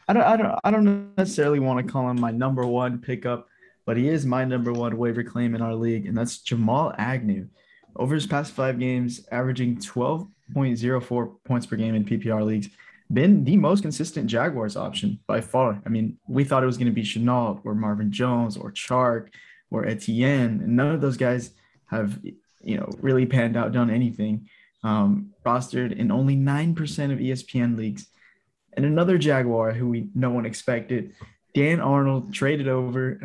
I 0.09 0.13
don't, 0.13 0.23
I 0.23 0.37
don't, 0.37 0.59
I 0.65 0.71
don't 0.71 1.17
necessarily 1.17 1.61
want 1.61 1.85
to 1.85 1.93
call 1.93 2.09
him 2.11 2.21
my 2.21 2.31
number 2.31 2.67
one 2.67 2.99
pickup, 2.99 3.47
but 3.87 3.97
he 3.97 4.09
is 4.09 4.27
my 4.27 4.45
number 4.45 4.73
one 4.73 4.97
waiver 4.97 5.23
claim 5.23 5.55
in 5.55 5.63
our 5.63 5.75
league, 5.75 6.07
and 6.07 6.17
that's 6.17 6.39
Jamal 6.39 6.95
Agnew. 6.97 7.49
Over 7.97 8.15
his 8.15 8.27
past 8.27 8.53
five 8.53 8.79
games, 8.79 9.27
averaging 9.31 9.77
12.04 9.77 11.35
points 11.45 11.67
per 11.67 11.77
game 11.77 11.95
in 11.95 12.05
PPR 12.05 12.45
leagues, 12.45 12.69
been 13.13 13.45
the 13.45 13.57
most 13.57 13.83
consistent 13.83 14.29
Jaguars 14.29 14.77
option 14.77 15.19
by 15.27 15.41
far. 15.41 15.83
I 15.85 15.89
mean, 15.89 16.19
we 16.29 16.45
thought 16.45 16.63
it 16.63 16.67
was 16.67 16.77
going 16.77 16.87
to 16.87 16.93
be 16.93 17.03
Shenault 17.03 17.61
or 17.65 17.75
Marvin 17.75 18.13
Jones 18.13 18.57
or 18.57 18.71
Chark 18.71 19.29
or 19.71 19.87
Etienne, 19.87 20.61
and 20.63 20.77
none 20.77 20.95
of 20.95 21.01
those 21.01 21.17
guys 21.17 21.51
have, 21.87 22.19
you 22.63 22.77
know, 22.77 22.89
really 23.01 23.27
panned 23.27 23.57
out, 23.57 23.73
done 23.73 23.91
anything 23.91 24.49
um, 24.83 25.31
rostered 25.45 25.97
in 25.97 26.11
only 26.11 26.37
9% 26.37 27.13
of 27.13 27.19
ESPN 27.19 27.77
leagues. 27.77 28.07
And 28.75 28.87
another 28.87 29.19
Jaguar 29.19 29.73
who 29.73 29.89
we 29.89 30.09
no 30.15 30.31
one 30.31 30.47
expected, 30.47 31.15
Dan 31.55 31.81
Arnold, 31.81 32.33
traded 32.33 32.69
over 32.69 33.19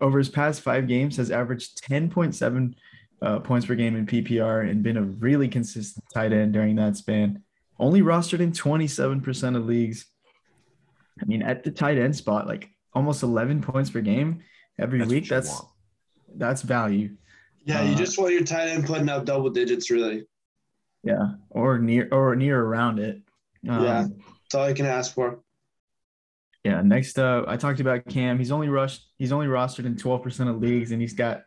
uh, 0.00 0.04
over 0.04 0.18
his 0.18 0.28
past 0.28 0.60
five 0.60 0.86
games, 0.86 1.16
has 1.16 1.30
averaged 1.30 1.82
10.7 1.82 2.74
uh, 3.22 3.38
points 3.40 3.66
per 3.66 3.74
game 3.74 3.96
in 3.96 4.06
PPR 4.06 4.68
and 4.68 4.82
been 4.82 4.96
a 4.96 5.02
really 5.02 5.48
consistent 5.48 6.04
tight 6.12 6.32
end 6.32 6.52
during 6.52 6.76
that 6.76 6.96
span. 6.96 7.42
Only 7.78 8.02
rostered 8.02 8.40
in 8.40 8.52
27% 8.52 9.56
of 9.56 9.66
leagues. 9.66 10.06
I 11.20 11.24
mean, 11.26 11.42
at 11.42 11.64
the 11.64 11.70
tight 11.70 11.98
end 11.98 12.16
spot, 12.16 12.46
like 12.46 12.68
almost 12.94 13.22
11 13.22 13.62
points 13.62 13.90
per 13.90 14.00
game 14.00 14.42
every 14.78 14.98
that's 14.98 15.10
week. 15.10 15.28
That's 15.28 15.50
want. 15.50 15.68
that's 16.36 16.62
value. 16.62 17.16
Yeah, 17.64 17.82
you 17.82 17.94
uh, 17.94 17.96
just 17.96 18.18
want 18.18 18.32
your 18.32 18.44
tight 18.44 18.68
end 18.68 18.86
putting 18.86 19.08
up 19.08 19.24
double 19.24 19.50
digits, 19.50 19.90
really. 19.90 20.26
Yeah, 21.02 21.32
or 21.50 21.78
near 21.78 22.08
or 22.10 22.34
near 22.36 22.60
around 22.60 22.98
it. 22.98 23.22
Um, 23.68 23.84
yeah, 23.84 24.06
that's 24.42 24.54
all 24.54 24.64
I 24.64 24.72
can 24.72 24.86
ask 24.86 25.14
for. 25.14 25.40
Yeah. 26.64 26.82
Next 26.82 27.18
up, 27.18 27.46
I 27.48 27.56
talked 27.56 27.80
about 27.80 28.06
Cam. 28.06 28.38
He's 28.38 28.50
only 28.50 28.68
rushed. 28.68 29.06
He's 29.18 29.32
only 29.32 29.46
rostered 29.46 29.86
in 29.86 29.96
twelve 29.96 30.22
percent 30.22 30.50
of 30.50 30.60
leagues, 30.60 30.92
and 30.92 31.00
he's 31.00 31.14
got 31.14 31.44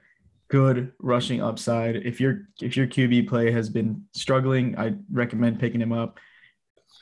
good 0.53 0.91
rushing 0.99 1.41
upside. 1.41 1.95
If 1.95 2.21
your 2.21 2.41
if 2.61 2.77
your 2.77 2.85
QB 2.85 3.27
play 3.27 3.51
has 3.51 3.69
been 3.69 4.03
struggling, 4.13 4.77
I 4.77 4.93
recommend 5.11 5.59
picking 5.59 5.81
him 5.81 5.91
up. 5.91 6.19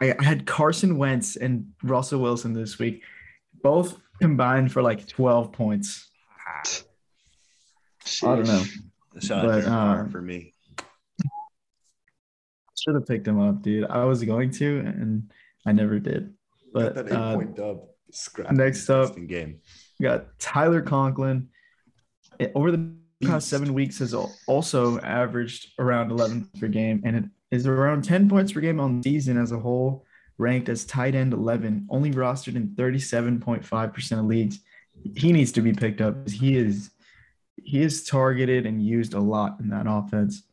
I, 0.01 0.15
I 0.17 0.23
had 0.23 0.45
Carson 0.47 0.97
Wentz 0.97 1.35
and 1.35 1.67
Russell 1.83 2.21
Wilson 2.21 2.53
this 2.53 2.79
week, 2.79 3.03
both 3.61 3.99
combined 4.21 4.71
for 4.71 4.81
like 4.81 5.05
twelve 5.05 5.51
points. 5.51 6.09
I 8.23 8.35
don't 8.35 8.47
know. 8.47 8.63
Shout 9.19 9.45
but, 9.45 9.65
uh, 9.65 10.05
for 10.05 10.21
me 10.21 10.53
should 12.79 12.95
have 12.95 13.05
picked 13.05 13.27
him 13.27 13.39
up, 13.39 13.61
dude. 13.61 13.85
I 13.89 14.05
was 14.05 14.23
going 14.23 14.49
to, 14.51 14.79
and 14.79 15.31
I 15.67 15.71
never 15.73 15.99
did. 15.99 16.33
But 16.73 16.95
that 16.95 17.07
eight 17.07 17.11
uh, 17.11 17.37
dub. 17.53 17.81
Scrap 18.13 18.51
next 18.51 18.89
up, 18.89 19.15
game. 19.27 19.59
We 19.99 20.03
got 20.03 20.39
Tyler 20.39 20.81
Conklin 20.81 21.49
over 22.55 22.71
the 22.71 23.00
past 23.21 23.49
seven 23.49 23.73
weeks 23.73 23.99
has 23.99 24.13
also 24.13 24.99
averaged 24.99 25.71
around 25.79 26.11
11 26.11 26.49
per 26.59 26.67
game, 26.67 27.01
and 27.05 27.15
it 27.15 27.23
is 27.51 27.67
around 27.67 28.03
10 28.03 28.29
points 28.29 28.53
per 28.53 28.61
game 28.61 28.79
on 28.79 29.03
season 29.03 29.37
as 29.37 29.51
a 29.51 29.59
whole, 29.59 30.05
ranked 30.37 30.69
as 30.69 30.85
tight 30.85 31.15
end 31.15 31.33
11, 31.33 31.87
only 31.89 32.11
rostered 32.11 32.55
in 32.55 32.69
37.5% 32.69 34.19
of 34.19 34.25
leagues. 34.25 34.59
He 35.15 35.31
needs 35.31 35.51
to 35.53 35.61
be 35.61 35.73
picked 35.73 36.01
up. 36.01 36.29
He 36.29 36.57
is 36.57 36.91
he 37.63 37.81
is 37.81 38.03
targeted 38.03 38.65
and 38.65 38.83
used 38.83 39.13
a 39.13 39.19
lot 39.19 39.59
in 39.59 39.69
that 39.69 39.85
offense. 39.87 40.43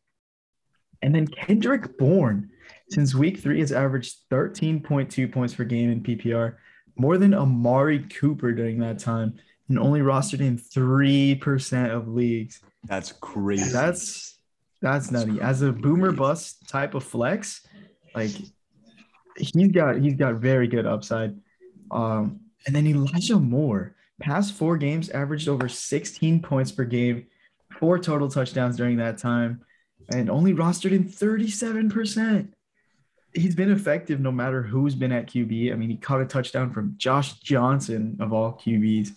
And 1.01 1.15
then 1.15 1.27
Kendrick 1.27 1.97
Bourne, 1.97 2.51
since 2.91 3.15
week 3.15 3.39
three, 3.39 3.61
has 3.61 3.73
averaged 3.73 4.29
13.2 4.31 5.33
points 5.33 5.55
per 5.55 5.65
game 5.65 5.91
in 5.91 6.03
PPR, 6.03 6.57
more 6.97 7.17
than 7.17 7.35
Amari 7.35 8.01
Cooper 8.01 8.53
during 8.53 8.79
that 8.81 8.99
time, 8.99 9.35
and 9.69 9.79
only 9.79 10.01
rostered 10.01 10.41
in 10.41 10.59
3% 10.59 11.91
of 11.91 12.09
leagues. 12.09 12.61
That's 12.85 13.13
crazy. 13.13 13.71
That's 13.71 14.39
that's 14.81 15.11
nutty. 15.11 15.41
As 15.41 15.63
a 15.63 15.73
boomer 15.73 16.13
bust 16.13 16.69
type 16.69 16.95
of 16.95 17.03
flex, 17.03 17.67
like 18.15 18.31
he's 19.37 19.73
got 19.73 19.97
he's 20.01 20.15
got 20.15 20.37
very 20.37 20.69
good 20.69 20.87
upside. 20.87 21.37
Um, 21.91 22.41
and 22.67 22.75
then 22.75 22.87
Elijah 22.87 23.39
Moore, 23.39 23.95
past 24.21 24.55
four 24.55 24.77
games, 24.77 25.09
averaged 25.11 25.49
over 25.49 25.69
16 25.69 26.43
points 26.43 26.71
per 26.71 26.85
game, 26.85 27.27
four 27.79 27.99
total 27.99 28.29
touchdowns 28.29 28.77
during 28.77 28.97
that 28.99 29.19
time, 29.19 29.63
and 30.13 30.31
only 30.31 30.55
rostered 30.55 30.93
in 30.93 31.05
37%. 31.05 32.49
He's 33.35 33.55
been 33.55 33.71
effective 33.71 34.21
no 34.21 34.33
matter 34.33 34.63
who's 34.63 34.95
been 34.95 35.13
at 35.13 35.27
QB. 35.27 35.73
I 35.73 35.77
mean, 35.77 35.91
he 35.91 35.97
caught 35.97 36.21
a 36.21 36.27
touchdown 36.27 36.73
from 36.73 36.95
Josh 36.97 37.35
Johnson 37.41 38.17
of 38.21 38.33
all 38.33 38.55
QBs. 38.55 39.11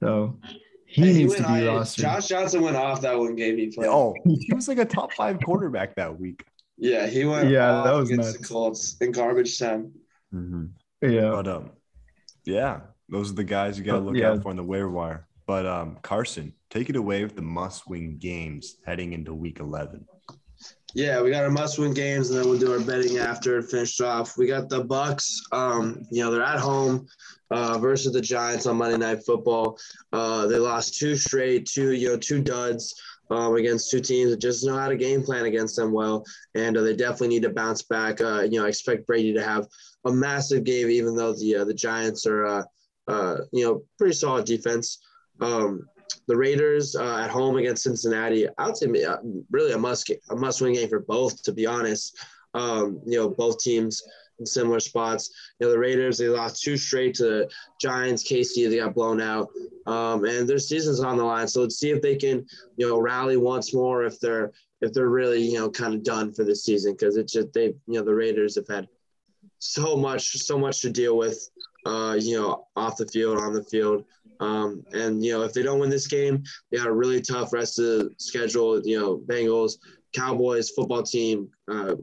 So 0.00 0.38
he 0.86 1.02
Hey, 1.02 1.12
needs 1.14 1.34
to 1.36 1.42
went 1.42 1.54
be 1.60 1.68
off- 1.68 1.86
rostered. 1.88 2.00
Josh 2.00 2.28
Johnson 2.28 2.62
went 2.62 2.76
off 2.76 3.00
that 3.02 3.18
one 3.18 3.34
game 3.34 3.56
he 3.58 3.68
played. 3.68 3.88
Oh, 3.88 4.14
he 4.24 4.52
was 4.54 4.68
like 4.68 4.78
a 4.78 4.84
top 4.84 5.12
five 5.12 5.38
quarterback 5.44 5.94
that 5.96 6.18
week. 6.18 6.44
Yeah, 6.78 7.06
he 7.06 7.24
went 7.24 7.48
Yeah, 7.50 7.70
off 7.72 7.84
that 7.86 7.94
was 7.94 8.10
against 8.10 8.28
nuts. 8.34 8.38
the 8.48 8.54
Colts 8.54 8.96
in 9.00 9.12
garbage 9.12 9.58
time. 9.58 9.92
yeah. 10.32 11.30
But 11.30 11.48
um, 11.48 11.70
yeah, 12.44 12.80
those 13.08 13.30
are 13.30 13.34
the 13.34 13.44
guys 13.44 13.78
you 13.78 13.84
got 13.84 13.94
to 13.98 14.04
look 14.04 14.16
yeah. 14.16 14.30
out 14.32 14.42
for 14.42 14.50
on 14.50 14.56
the 14.56 14.62
waiver 14.64 14.90
wire. 14.90 15.26
But 15.46 15.64
um, 15.64 15.96
Carson, 16.02 16.52
take 16.70 16.90
it 16.90 16.96
away 16.96 17.22
with 17.22 17.36
the 17.36 17.42
must-win 17.42 18.18
games 18.18 18.76
heading 18.84 19.12
into 19.12 19.32
Week 19.32 19.60
11. 19.60 20.04
Yeah, 20.94 21.20
we 21.20 21.30
got 21.30 21.44
our 21.44 21.50
must-win 21.50 21.92
games, 21.92 22.30
and 22.30 22.38
then 22.38 22.48
we'll 22.48 22.58
do 22.58 22.72
our 22.72 22.80
betting 22.80 23.18
after 23.18 23.58
and 23.58 23.68
finish 23.68 24.00
off. 24.00 24.38
We 24.38 24.46
got 24.46 24.68
the 24.68 24.84
Bucs. 24.84 25.40
Um, 25.52 26.06
you 26.10 26.22
know, 26.22 26.30
they're 26.30 26.42
at 26.42 26.58
home 26.58 27.06
uh, 27.50 27.78
versus 27.78 28.12
the 28.12 28.20
Giants 28.20 28.66
on 28.66 28.76
Monday 28.76 28.96
Night 28.96 29.24
Football. 29.26 29.78
Uh, 30.12 30.46
they 30.46 30.58
lost 30.58 30.98
two 30.98 31.16
straight, 31.16 31.66
two 31.66 31.92
you 31.92 32.08
know, 32.08 32.16
two 32.16 32.40
duds 32.40 32.94
um, 33.30 33.56
against 33.56 33.90
two 33.90 34.00
teams 34.00 34.30
that 34.30 34.40
just 34.40 34.64
know 34.64 34.76
how 34.76 34.88
to 34.88 34.96
game 34.96 35.22
plan 35.22 35.44
against 35.44 35.76
them 35.76 35.92
well, 35.92 36.24
and 36.54 36.76
uh, 36.76 36.82
they 36.82 36.94
definitely 36.94 37.28
need 37.28 37.42
to 37.42 37.50
bounce 37.50 37.82
back. 37.82 38.20
Uh, 38.20 38.42
you 38.42 38.58
know, 38.58 38.64
I 38.64 38.68
expect 38.68 39.06
Brady 39.06 39.34
to 39.34 39.42
have 39.42 39.66
a 40.06 40.12
massive 40.12 40.64
game, 40.64 40.88
even 40.88 41.16
though 41.16 41.32
the 41.32 41.56
uh, 41.56 41.64
the 41.64 41.74
Giants 41.74 42.26
are, 42.26 42.46
uh, 42.46 42.62
uh, 43.08 43.36
you 43.52 43.64
know, 43.64 43.82
pretty 43.98 44.14
solid 44.14 44.46
defense. 44.46 44.98
Um, 45.40 45.86
the 46.26 46.36
Raiders 46.36 46.96
uh, 46.96 47.18
at 47.18 47.30
home 47.30 47.56
against 47.56 47.84
Cincinnati, 47.84 48.48
I 48.58 48.66
would 48.66 48.76
say 48.76 49.04
uh, 49.04 49.18
really 49.50 49.72
a 49.72 49.78
must 49.78 50.10
a 50.30 50.36
must 50.36 50.60
win 50.60 50.74
game 50.74 50.88
for 50.88 51.00
both. 51.00 51.42
To 51.44 51.52
be 51.52 51.66
honest, 51.66 52.18
um, 52.54 53.00
you 53.06 53.18
know 53.18 53.28
both 53.28 53.58
teams 53.58 54.02
in 54.38 54.46
similar 54.46 54.80
spots. 54.80 55.30
You 55.58 55.66
know 55.66 55.72
the 55.72 55.78
Raiders 55.78 56.18
they 56.18 56.28
lost 56.28 56.62
two 56.62 56.76
straight 56.76 57.14
to 57.16 57.24
the 57.24 57.50
Giants, 57.80 58.28
KC 58.28 58.68
they 58.68 58.78
got 58.78 58.94
blown 58.94 59.20
out, 59.20 59.48
um, 59.86 60.24
and 60.24 60.48
their 60.48 60.58
season's 60.58 61.00
on 61.00 61.16
the 61.16 61.24
line. 61.24 61.48
So 61.48 61.62
let's 61.62 61.78
see 61.78 61.90
if 61.90 62.02
they 62.02 62.16
can 62.16 62.46
you 62.76 62.88
know 62.88 62.98
rally 62.98 63.36
once 63.36 63.74
more 63.74 64.04
if 64.04 64.18
they're 64.20 64.52
if 64.80 64.92
they're 64.92 65.08
really 65.08 65.42
you 65.42 65.58
know 65.58 65.70
kind 65.70 65.94
of 65.94 66.02
done 66.02 66.32
for 66.32 66.44
this 66.44 66.64
season 66.64 66.92
because 66.92 67.16
it's 67.16 67.32
just 67.32 67.52
they 67.52 67.66
you 67.66 67.94
know 67.94 68.02
the 68.02 68.14
Raiders 68.14 68.56
have 68.56 68.68
had 68.68 68.88
so 69.58 69.96
much 69.96 70.32
so 70.38 70.58
much 70.58 70.82
to 70.82 70.90
deal 70.90 71.16
with 71.16 71.48
uh, 71.86 72.16
you 72.18 72.38
know 72.38 72.66
off 72.76 72.96
the 72.96 73.06
field 73.06 73.38
on 73.38 73.52
the 73.52 73.64
field. 73.64 74.04
Um, 74.40 74.84
and 74.92 75.24
you 75.24 75.32
know, 75.32 75.42
if 75.42 75.52
they 75.52 75.62
don't 75.62 75.78
win 75.78 75.90
this 75.90 76.06
game, 76.06 76.42
they 76.70 76.78
got 76.78 76.86
a 76.86 76.92
really 76.92 77.20
tough 77.20 77.52
rest 77.52 77.78
of 77.78 77.84
the 77.84 78.10
schedule. 78.18 78.80
You 78.84 79.00
know, 79.00 79.18
Bengals, 79.18 79.74
Cowboys, 80.12 80.70
football 80.70 81.02
team, 81.02 81.48
uh, 81.70 81.96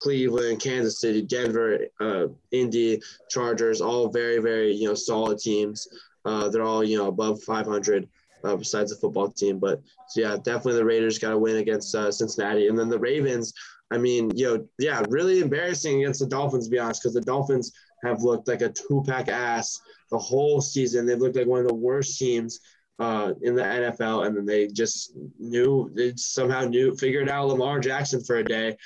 Cleveland, 0.00 0.60
Kansas 0.60 1.00
City, 1.00 1.22
Denver, 1.22 1.80
uh, 2.00 2.26
Indy, 2.52 3.00
Chargers, 3.28 3.80
all 3.80 4.08
very, 4.08 4.38
very 4.38 4.72
you 4.72 4.88
know 4.88 4.94
solid 4.94 5.38
teams. 5.38 5.86
Uh, 6.24 6.48
they're 6.48 6.62
all 6.62 6.84
you 6.84 6.98
know 6.98 7.08
above 7.08 7.42
500. 7.42 8.08
Uh, 8.44 8.56
besides 8.56 8.90
the 8.90 8.96
football 8.98 9.30
team, 9.30 9.58
but 9.58 9.80
so 10.06 10.20
yeah, 10.20 10.36
definitely 10.36 10.74
the 10.74 10.84
Raiders 10.84 11.18
got 11.18 11.30
to 11.30 11.38
win 11.38 11.56
against 11.56 11.94
uh, 11.94 12.12
Cincinnati, 12.12 12.68
and 12.68 12.78
then 12.78 12.90
the 12.90 12.98
Ravens. 12.98 13.54
I 13.90 13.96
mean, 13.96 14.30
you 14.34 14.46
know, 14.46 14.68
yeah, 14.78 15.02
really 15.08 15.40
embarrassing 15.40 16.00
against 16.00 16.20
the 16.20 16.26
Dolphins, 16.26 16.66
to 16.66 16.70
be 16.70 16.78
honest, 16.78 17.00
because 17.00 17.14
the 17.14 17.22
Dolphins 17.22 17.72
have 18.04 18.22
looked 18.22 18.48
like 18.48 18.62
a 18.62 18.70
two-pack 18.72 19.28
ass 19.28 19.80
the 20.10 20.18
whole 20.18 20.60
season. 20.60 21.06
They've 21.06 21.18
looked 21.18 21.36
like 21.36 21.46
one 21.46 21.60
of 21.60 21.68
the 21.68 21.74
worst 21.74 22.18
teams 22.18 22.60
uh, 22.98 23.32
in 23.42 23.54
the 23.54 23.62
NFL, 23.62 24.26
and 24.26 24.36
then 24.36 24.46
they 24.46 24.68
just 24.68 25.12
knew 25.38 25.90
they 25.94 26.12
somehow 26.16 26.62
knew 26.62 26.96
figured 26.96 27.28
out 27.28 27.48
Lamar 27.48 27.80
Jackson 27.80 28.22
for 28.22 28.36
a 28.36 28.44
day. 28.44 28.76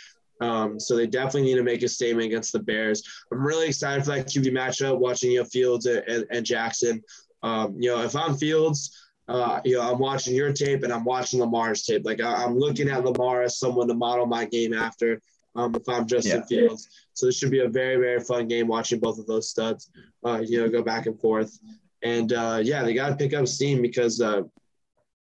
Um, 0.41 0.79
so 0.79 0.97
they 0.97 1.07
definitely 1.07 1.43
need 1.43 1.57
to 1.57 1.62
make 1.62 1.83
a 1.83 1.89
statement 1.89 2.27
against 2.27 2.53
the 2.53 2.61
Bears. 2.61 3.03
I'm 3.33 3.45
really 3.45 3.66
excited 3.66 4.05
for 4.05 4.12
that 4.12 4.29
QB 4.29 4.53
matchup. 4.53 4.99
Watching 4.99 5.33
you 5.33 5.41
know 5.41 5.45
Fields 5.45 5.87
and, 5.87 6.03
and, 6.09 6.25
and 6.31 6.47
Jackson. 6.47 7.03
Um, 7.43 7.77
you 7.79 7.91
know, 7.91 8.03
if 8.03 8.16
I'm 8.16 8.37
Fields. 8.37 9.05
Uh, 9.29 9.61
you 9.62 9.75
know, 9.75 9.83
I'm 9.83 9.99
watching 9.99 10.35
your 10.35 10.55
tape 10.55 10.85
and 10.85 10.91
I'm 10.91 11.05
watching 11.05 11.39
Lamar's 11.39 11.83
tape. 11.83 12.07
Like 12.07 12.19
I, 12.19 12.45
I'm 12.45 12.59
looking 12.59 12.89
at 12.89 13.05
Lamar 13.05 13.43
as 13.43 13.59
someone 13.59 13.87
to 13.89 13.95
model 13.95 14.25
my 14.25 14.47
game 14.47 14.73
after. 14.73 15.21
Um, 15.59 15.75
if 15.75 15.89
I'm 15.89 16.07
Justin 16.07 16.41
Yeah. 16.41 16.47
Fields, 16.47 16.89
so 17.15 17.27
this 17.27 17.37
should 17.37 17.51
be 17.51 17.61
a 17.61 17.69
very, 17.69 17.97
very 17.97 18.21
fun 18.21 18.47
game 18.47 18.69
watching 18.69 19.01
both 19.01 19.19
of 19.19 19.27
those 19.27 19.51
studs. 19.51 19.91
Uh, 20.25 20.41
you 20.47 20.59
know, 20.61 20.69
go 20.69 20.83
back 20.83 21.07
and 21.07 21.21
forth, 21.21 21.59
and 22.03 22.33
uh, 22.33 22.61
yeah, 22.63 22.83
they 22.85 22.95
got 22.95 23.09
to 23.09 23.17
pick 23.17 23.35
up 23.35 23.49
steam 23.49 23.83
because 23.83 24.21
uh, 24.21 24.43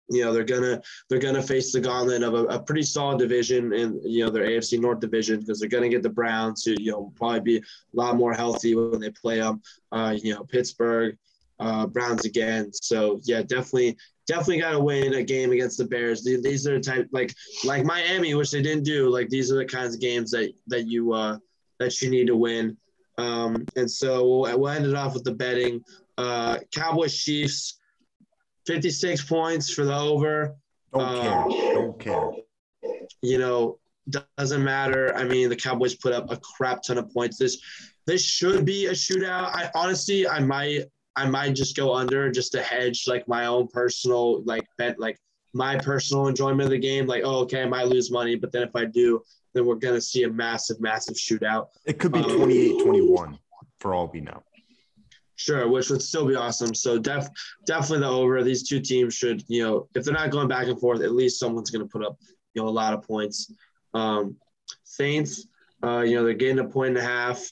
you 0.09 0.25
know 0.25 0.33
they're 0.33 0.45
gonna 0.45 0.81
they're 1.09 1.19
gonna 1.19 1.43
face 1.43 1.73
the 1.73 1.81
gauntlet 1.81 2.23
of 2.23 2.35
a, 2.35 2.45
a 2.45 2.63
pretty 2.63 2.83
solid 2.83 3.19
division 3.19 3.73
in 3.73 4.01
you 4.05 4.25
know 4.25 4.31
their 4.31 4.47
AFC 4.47 4.79
North 4.81 5.01
division 5.01 5.41
because 5.41 5.59
they're 5.59 5.69
gonna 5.69 5.89
get 5.89 6.03
the 6.05 6.09
Browns 6.09 6.65
who 6.65 6.75
you 6.79 6.93
know 6.93 7.13
probably 7.17 7.41
be 7.41 7.57
a 7.59 7.63
lot 7.93 8.17
more 8.17 8.33
healthy 8.33 8.77
when 8.77 9.01
they 9.01 9.11
play 9.11 9.41
them. 9.41 9.61
Uh, 9.91 10.17
you 10.23 10.35
know, 10.35 10.45
Pittsburgh. 10.45 11.17
Uh, 11.59 11.87
Browns 11.87 12.25
again, 12.25 12.73
so 12.73 13.21
yeah, 13.25 13.43
definitely, 13.43 13.95
definitely 14.31 14.61
got 14.61 14.71
to 14.71 14.81
win 14.81 15.15
a 15.15 15.25
game 15.25 15.51
against 15.51 15.77
the 15.79 15.85
Bears. 15.85 16.23
These, 16.23 16.65
are 16.67 16.75
the 16.75 16.81
type 16.81 17.09
like 17.11 17.35
like 17.65 17.85
Miami, 17.85 18.35
which 18.35 18.53
they 18.53 18.63
didn't 18.63 18.85
do. 18.85 19.09
Like 19.09 19.29
these 19.29 19.51
are 19.51 19.57
the 19.57 19.65
kinds 19.65 19.95
of 19.97 20.01
games 20.01 20.31
that 20.31 20.53
that 20.69 20.87
you 20.87 21.13
uh, 21.13 21.39
that 21.81 22.01
you 22.01 22.11
need 22.11 22.29
to 22.29 22.37
win. 22.37 22.77
Um, 23.19 23.67
and 23.77 23.91
so 23.91 24.27
we'll, 24.29 24.59
we'll 24.59 24.69
end 24.69 24.87
it 24.87 24.95
off 24.95 25.15
with 25.15 25.25
the 25.25 25.33
betting. 25.35 25.83
Uh, 26.17 26.59
Cowboys 26.73 27.17
Chiefs, 27.17 27.81
56 28.67 29.25
points 29.25 29.69
for 29.75 29.85
the 29.85 29.97
over. 29.97 30.55
Don't 30.95 31.03
Uh, 31.03 31.49
care. 31.49 31.75
Don't 31.75 31.99
care. 31.99 32.31
You 33.23 33.39
know, 33.39 33.79
doesn't 34.39 34.63
matter. 34.63 35.15
I 35.17 35.25
mean, 35.25 35.49
the 35.49 35.57
Cowboys 35.57 35.97
put 35.97 36.13
up 36.13 36.31
a 36.31 36.37
crap 36.37 36.83
ton 36.83 36.99
of 36.99 37.13
points. 37.13 37.37
This 37.37 37.61
this 38.07 38.25
should 38.25 38.65
be 38.65 38.87
a 38.87 38.93
shootout. 38.93 39.51
I 39.55 39.71
honestly, 39.75 40.27
I 40.29 40.39
might 40.41 40.85
I 41.17 41.29
might 41.29 41.55
just 41.55 41.77
go 41.77 41.95
under 41.95 42.31
just 42.31 42.53
to 42.53 42.63
hedge 42.63 43.05
like 43.07 43.27
my 43.29 43.47
own 43.47 43.69
personal 43.69 44.43
like 44.45 44.67
bet 44.79 44.99
like 44.99 45.19
my 45.53 45.77
personal 45.77 46.29
enjoyment 46.29 46.63
of 46.63 46.71
the 46.71 46.79
game. 46.79 47.07
Like, 47.07 47.23
oh, 47.25 47.41
okay, 47.41 47.63
I 47.63 47.67
might 47.67 47.89
lose 47.89 48.11
money, 48.11 48.37
but 48.37 48.53
then 48.53 48.63
if 48.63 48.75
I 48.77 48.85
do, 48.85 49.23
then 49.53 49.67
we're 49.67 49.75
gonna 49.75 50.01
see 50.01 50.23
a 50.23 50.31
massive, 50.31 50.81
massive 50.81 51.17
shootout. 51.17 51.69
It 51.85 51.99
could 51.99 52.13
be 52.13 52.21
um, 52.21 52.37
28 52.37 52.85
21 52.85 53.39
for 53.81 53.95
all 53.95 54.11
we 54.13 54.21
know. 54.21 54.43
Sure, 55.41 55.69
which 55.69 55.89
would 55.89 56.03
still 56.03 56.27
be 56.27 56.35
awesome. 56.35 56.75
So 56.75 56.99
def, 56.99 57.27
definitely 57.65 58.01
the 58.01 58.13
over. 58.13 58.43
These 58.43 58.69
two 58.69 58.79
teams 58.79 59.15
should, 59.15 59.43
you 59.49 59.63
know, 59.63 59.89
if 59.95 60.05
they're 60.05 60.13
not 60.13 60.29
going 60.29 60.49
back 60.49 60.67
and 60.67 60.79
forth, 60.79 61.01
at 61.01 61.13
least 61.13 61.41
someone's 61.41 61.71
going 61.71 61.83
to 61.83 61.91
put 61.91 62.05
up, 62.05 62.19
you 62.53 62.61
know, 62.61 62.69
a 62.69 62.71
lot 62.71 62.93
of 62.93 63.03
points. 63.03 63.51
Um, 63.95 64.37
Saints, 64.85 65.47
uh, 65.83 66.01
you 66.01 66.17
know, 66.17 66.25
they're 66.25 66.35
getting 66.35 66.59
a 66.59 66.69
point 66.69 66.91
and 66.91 66.99
a 66.99 67.03
half, 67.03 67.51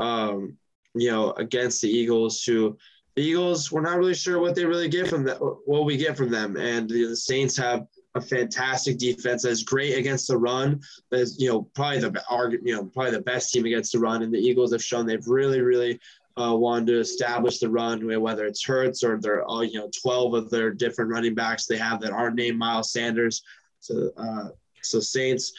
um, 0.00 0.58
you 0.94 1.10
know, 1.10 1.32
against 1.32 1.80
the 1.80 1.88
Eagles. 1.88 2.42
Who 2.42 2.76
the 3.20 3.26
Eagles, 3.26 3.70
we're 3.70 3.82
not 3.82 3.98
really 3.98 4.14
sure 4.14 4.40
what 4.40 4.54
they 4.54 4.64
really 4.64 4.88
get 4.88 5.06
from 5.06 5.24
them, 5.24 5.36
what 5.66 5.84
we 5.84 5.98
get 5.98 6.16
from 6.16 6.30
them, 6.30 6.56
and 6.56 6.88
the, 6.88 7.14
Saints 7.14 7.54
have 7.58 7.86
a 8.14 8.20
fantastic 8.20 8.96
defense 8.96 9.42
that's 9.42 9.62
great 9.62 9.98
against 9.98 10.28
the 10.28 10.38
run. 10.38 10.80
That's 11.10 11.38
you 11.38 11.50
know 11.50 11.68
probably 11.74 11.98
the 11.98 12.60
you 12.64 12.74
know 12.74 12.86
probably 12.86 13.10
the 13.10 13.20
best 13.20 13.52
team 13.52 13.66
against 13.66 13.92
the 13.92 13.98
run, 13.98 14.22
and 14.22 14.32
the 14.32 14.38
Eagles 14.38 14.72
have 14.72 14.82
shown 14.82 15.04
they've 15.04 15.26
really 15.26 15.60
really 15.60 16.00
uh, 16.38 16.56
wanted 16.56 16.86
to 16.86 17.00
establish 17.00 17.58
the 17.58 17.68
run, 17.68 18.00
whether 18.22 18.46
it's 18.46 18.64
Hurts 18.64 19.04
or 19.04 19.20
they're 19.20 19.44
all 19.44 19.62
you 19.62 19.78
know 19.78 19.90
twelve 20.02 20.32
of 20.32 20.48
their 20.48 20.72
different 20.72 21.10
running 21.10 21.34
backs 21.34 21.66
they 21.66 21.76
have 21.76 22.00
that 22.00 22.12
aren't 22.12 22.36
named 22.36 22.58
Miles 22.58 22.90
Sanders. 22.90 23.42
So 23.80 24.10
uh, 24.16 24.48
so 24.82 24.98
Saints. 24.98 25.52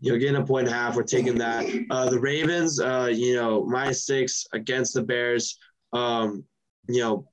You 0.00 0.12
know, 0.12 0.18
getting 0.18 0.36
a 0.36 0.44
point 0.44 0.66
and 0.66 0.76
a 0.76 0.78
half, 0.78 0.94
we're 0.94 1.04
taking 1.04 1.38
that. 1.38 1.64
Uh, 1.88 2.10
the 2.10 2.20
Ravens, 2.20 2.78
uh, 2.78 3.10
you 3.10 3.34
know, 3.34 3.64
minus 3.64 4.04
six 4.04 4.46
against 4.52 4.92
the 4.92 5.00
Bears. 5.00 5.58
Um, 5.94 6.44
you 6.88 7.00
know, 7.00 7.28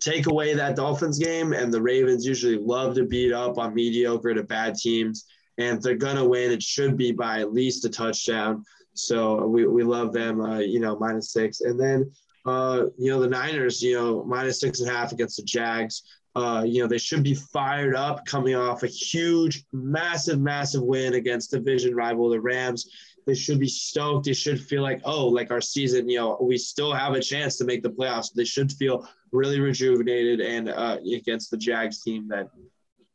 take 0.00 0.26
away 0.26 0.54
that 0.54 0.76
Dolphins 0.76 1.18
game, 1.18 1.52
and 1.52 1.72
the 1.72 1.82
Ravens 1.82 2.26
usually 2.26 2.56
love 2.56 2.94
to 2.94 3.04
beat 3.04 3.32
up 3.32 3.58
on 3.58 3.74
mediocre 3.74 4.34
to 4.34 4.42
bad 4.42 4.74
teams. 4.74 5.26
And 5.58 5.76
if 5.76 5.82
they're 5.82 5.94
gonna 5.94 6.26
win, 6.26 6.50
it 6.50 6.62
should 6.62 6.96
be 6.96 7.12
by 7.12 7.40
at 7.40 7.52
least 7.52 7.84
a 7.84 7.90
touchdown. 7.90 8.64
So 8.94 9.46
we, 9.46 9.66
we 9.66 9.82
love 9.82 10.12
them, 10.12 10.40
uh, 10.40 10.58
you 10.58 10.80
know, 10.80 10.98
minus 10.98 11.32
six. 11.32 11.60
And 11.60 11.78
then, 11.78 12.10
uh, 12.46 12.86
you 12.98 13.10
know, 13.10 13.20
the 13.20 13.28
Niners, 13.28 13.82
you 13.82 13.94
know, 13.94 14.24
minus 14.24 14.60
six 14.60 14.80
and 14.80 14.90
a 14.90 14.92
half 14.92 15.12
against 15.12 15.36
the 15.36 15.42
Jags. 15.42 16.02
Uh, 16.36 16.64
you 16.66 16.80
know, 16.80 16.86
they 16.86 16.98
should 16.98 17.22
be 17.22 17.34
fired 17.34 17.96
up 17.96 18.24
coming 18.24 18.54
off 18.54 18.84
a 18.84 18.86
huge, 18.86 19.64
massive, 19.72 20.38
massive 20.40 20.82
win 20.82 21.14
against 21.14 21.50
division 21.50 21.94
rival, 21.94 22.30
the 22.30 22.40
Rams. 22.40 22.88
They 23.26 23.34
should 23.34 23.60
be 23.60 23.68
stoked. 23.68 24.26
They 24.26 24.32
should 24.32 24.60
feel 24.60 24.82
like, 24.82 25.00
oh, 25.04 25.26
like 25.26 25.50
our 25.50 25.60
season, 25.60 26.08
you 26.08 26.18
know, 26.18 26.38
we 26.40 26.58
still 26.58 26.92
have 26.92 27.12
a 27.14 27.20
chance 27.20 27.56
to 27.58 27.64
make 27.64 27.82
the 27.82 27.90
playoffs. 27.90 28.32
They 28.32 28.44
should 28.44 28.72
feel 28.72 29.08
really 29.32 29.60
rejuvenated 29.60 30.40
and 30.40 30.68
uh, 30.68 30.98
against 31.14 31.50
the 31.50 31.56
Jags 31.56 32.02
team 32.02 32.28
that, 32.28 32.48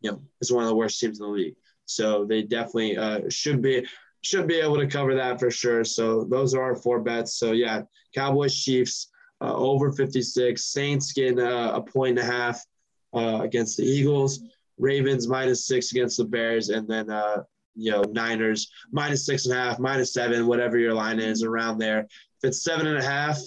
you 0.02 0.12
know, 0.12 0.22
is 0.42 0.52
one 0.52 0.64
of 0.64 0.70
the 0.70 0.76
worst 0.76 1.00
teams 1.00 1.20
in 1.20 1.26
the 1.26 1.32
league. 1.32 1.56
So 1.86 2.26
they 2.26 2.44
definitely 2.44 2.98
uh, 2.98 3.22
should 3.30 3.62
be 3.62 3.86
should 4.22 4.48
be 4.48 4.56
able 4.56 4.78
to 4.78 4.88
cover 4.88 5.14
that 5.14 5.40
for 5.40 5.52
sure. 5.52 5.84
So 5.84 6.24
those 6.24 6.56
are 6.56 6.64
our 6.64 6.76
four 6.76 7.00
bets. 7.00 7.36
So 7.36 7.52
yeah, 7.52 7.84
Cowboys, 8.16 8.56
Chiefs 8.60 9.12
uh, 9.42 9.54
over 9.54 9.92
56, 9.92 10.64
Saints 10.64 11.14
getting 11.14 11.40
uh, 11.40 11.74
a 11.76 11.82
point 11.82 12.18
and 12.18 12.28
a 12.28 12.32
half 12.32 12.66
uh, 13.14 13.42
against 13.44 13.78
the 13.78 13.84
Eagles, 13.84 14.42
Ravens 14.78 15.28
minus 15.28 15.68
six 15.68 15.92
against 15.92 16.18
the 16.18 16.26
Bears, 16.26 16.70
and 16.70 16.88
then 16.88 17.10
uh, 17.10 17.44
you 17.76 17.92
know 17.92 18.04
Niners 18.04 18.72
minus 18.92 19.26
six 19.26 19.46
and 19.46 19.56
a 19.56 19.62
half, 19.62 19.80
minus 19.80 20.14
seven, 20.14 20.48
whatever 20.48 20.78
your 20.78 20.94
line 20.94 21.20
is 21.20 21.44
around 21.44 21.78
there. 21.78 22.00
If 22.00 22.50
it's 22.50 22.64
seven 22.64 22.88
and 22.88 22.98
a 22.98 23.04
half, 23.04 23.40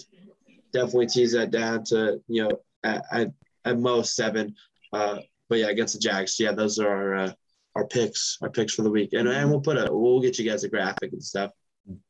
definitely 0.73 1.07
tease 1.07 1.33
that 1.33 1.51
down 1.51 1.83
to 1.85 2.21
you 2.27 2.43
know 2.43 2.59
at, 2.83 3.03
at, 3.11 3.27
at 3.65 3.79
most 3.79 4.15
seven. 4.15 4.55
Uh, 4.93 5.19
but 5.49 5.59
yeah, 5.59 5.67
against 5.67 5.95
the 5.95 5.99
Jags, 5.99 6.39
yeah, 6.39 6.51
those 6.51 6.79
are 6.79 6.89
our 6.89 7.15
uh, 7.15 7.31
our 7.75 7.87
picks, 7.87 8.37
our 8.41 8.49
picks 8.49 8.73
for 8.73 8.83
the 8.83 8.91
week, 8.91 9.13
and 9.13 9.27
and 9.27 9.49
we'll 9.49 9.61
put 9.61 9.77
a 9.77 9.87
we'll 9.91 10.21
get 10.21 10.37
you 10.39 10.49
guys 10.49 10.63
a 10.63 10.69
graphic 10.69 11.11
and 11.11 11.23
stuff. 11.23 11.51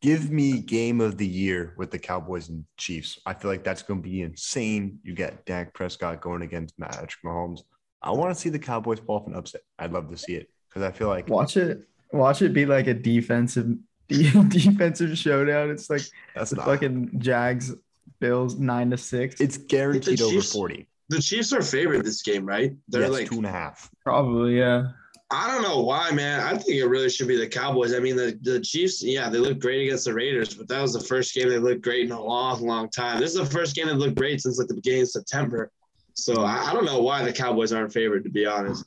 Give 0.01 0.29
me 0.29 0.59
game 0.59 0.99
of 0.99 1.17
the 1.17 1.27
year 1.27 1.73
with 1.77 1.89
the 1.89 1.99
Cowboys 1.99 2.49
and 2.49 2.65
Chiefs. 2.75 3.17
I 3.25 3.33
feel 3.33 3.49
like 3.49 3.63
that's 3.63 3.81
going 3.81 4.01
to 4.01 4.09
be 4.09 4.23
insane. 4.23 4.99
You 5.03 5.13
get 5.13 5.45
Dak 5.45 5.73
Prescott 5.73 6.19
going 6.19 6.41
against 6.41 6.77
Patrick 6.77 7.11
Mahomes. 7.23 7.61
I 8.01 8.11
want 8.11 8.33
to 8.33 8.39
see 8.39 8.49
the 8.49 8.59
Cowboys 8.59 8.99
pull 8.99 9.15
off 9.15 9.27
an 9.27 9.35
upset. 9.35 9.61
I'd 9.77 9.93
love 9.93 10.09
to 10.09 10.17
see 10.17 10.35
it 10.35 10.49
because 10.67 10.83
I 10.83 10.91
feel 10.91 11.07
like 11.07 11.29
watch 11.29 11.55
it, 11.55 11.87
watch 12.11 12.41
it 12.41 12.53
be 12.53 12.65
like 12.65 12.87
a 12.87 12.93
defensive 12.93 13.77
defensive 14.07 15.17
showdown. 15.17 15.69
It's 15.69 15.89
like 15.89 16.01
that's 16.35 16.51
the 16.51 16.57
not, 16.57 16.65
fucking 16.65 17.19
Jags 17.19 17.73
Bills 18.19 18.57
nine 18.57 18.89
to 18.91 18.97
six. 18.97 19.39
It's 19.39 19.57
guaranteed 19.57 20.21
over 20.21 20.41
forty. 20.41 20.87
The 21.09 21.19
Chiefs 21.19 21.53
are 21.53 21.61
favored 21.61 22.05
this 22.05 22.21
game, 22.21 22.45
right? 22.45 22.75
They're 22.87 23.01
yes, 23.01 23.11
like 23.11 23.29
two 23.29 23.37
and 23.37 23.45
a 23.45 23.51
half. 23.51 23.89
Probably, 24.03 24.59
yeah. 24.59 24.91
I 25.31 25.51
don't 25.51 25.61
know 25.61 25.81
why, 25.81 26.09
man. 26.11 26.39
I 26.39 26.57
think 26.57 26.77
it 26.77 26.85
really 26.85 27.09
should 27.09 27.27
be 27.27 27.37
the 27.37 27.47
Cowboys. 27.47 27.93
I 27.93 27.99
mean, 27.99 28.15
the, 28.15 28.37
the 28.41 28.59
Chiefs, 28.59 29.03
yeah, 29.03 29.29
they 29.29 29.37
looked 29.37 29.59
great 29.59 29.83
against 29.83 30.05
the 30.05 30.13
Raiders, 30.13 30.55
but 30.55 30.67
that 30.67 30.81
was 30.81 30.93
the 30.93 30.99
first 30.99 31.35
game 31.35 31.49
they 31.49 31.59
looked 31.59 31.83
great 31.83 32.05
in 32.05 32.11
a 32.11 32.19
long, 32.19 32.65
long 32.65 32.89
time. 32.89 33.19
This 33.19 33.35
is 33.35 33.37
the 33.37 33.45
first 33.45 33.75
game 33.75 33.87
that 33.87 33.95
looked 33.95 34.15
great 34.15 34.41
since 34.41 34.57
like 34.57 34.67
the 34.67 34.73
beginning 34.73 35.03
of 35.03 35.09
September. 35.09 35.71
So 36.13 36.43
I, 36.43 36.69
I 36.69 36.73
don't 36.73 36.85
know 36.85 36.99
why 37.01 37.23
the 37.23 37.31
Cowboys 37.31 37.71
aren't 37.71 37.93
favored, 37.93 38.23
to 38.23 38.29
be 38.31 38.47
honest. 38.47 38.85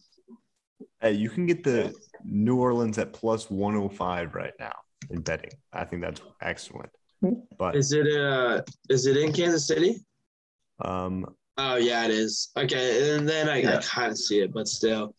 Hey, 1.01 1.13
you 1.13 1.31
can 1.31 1.47
get 1.47 1.63
the 1.63 1.95
New 2.25 2.57
Orleans 2.57 2.99
at 2.99 3.13
plus 3.13 3.51
105 3.51 4.35
right 4.35 4.53
now 4.59 4.73
in 5.11 5.21
betting. 5.21 5.51
I 5.73 5.85
think 5.85 6.03
that's 6.03 6.21
excellent. 6.41 6.91
But 7.59 7.77
is 7.77 7.93
it 7.93 8.07
uh 8.07 8.63
is 8.89 9.07
it 9.07 9.17
in 9.17 9.33
Kansas 9.33 9.67
City? 9.67 9.97
Um 10.85 11.27
Oh 11.59 11.77
yeah, 11.77 12.05
it 12.05 12.11
is. 12.11 12.51
Okay, 12.57 13.15
and 13.15 13.29
then 13.29 13.49
I, 13.49 13.59
yeah. 13.59 13.79
I 13.79 13.83
kind 13.83 14.11
of 14.11 14.19
see 14.19 14.41
it, 14.41 14.53
but 14.53 14.67
still. 14.67 15.15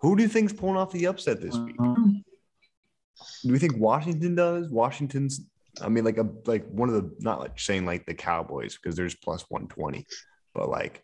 Who 0.00 0.16
do 0.16 0.22
you 0.22 0.28
think's 0.28 0.52
pulling 0.52 0.76
off 0.76 0.92
the 0.92 1.06
upset 1.06 1.40
this 1.40 1.56
week? 1.56 1.76
Do 1.76 3.52
we 3.52 3.58
think 3.58 3.76
Washington 3.76 4.34
does? 4.34 4.70
Washington's, 4.70 5.40
I 5.80 5.88
mean, 5.88 6.04
like 6.04 6.18
a 6.18 6.28
like 6.46 6.68
one 6.68 6.88
of 6.88 6.94
the 6.94 7.10
not 7.20 7.40
like 7.40 7.58
saying 7.58 7.84
like 7.84 8.06
the 8.06 8.14
Cowboys 8.14 8.76
because 8.76 8.96
there's 8.96 9.14
plus 9.16 9.44
one 9.48 9.66
twenty, 9.68 10.06
but 10.54 10.68
like 10.68 11.02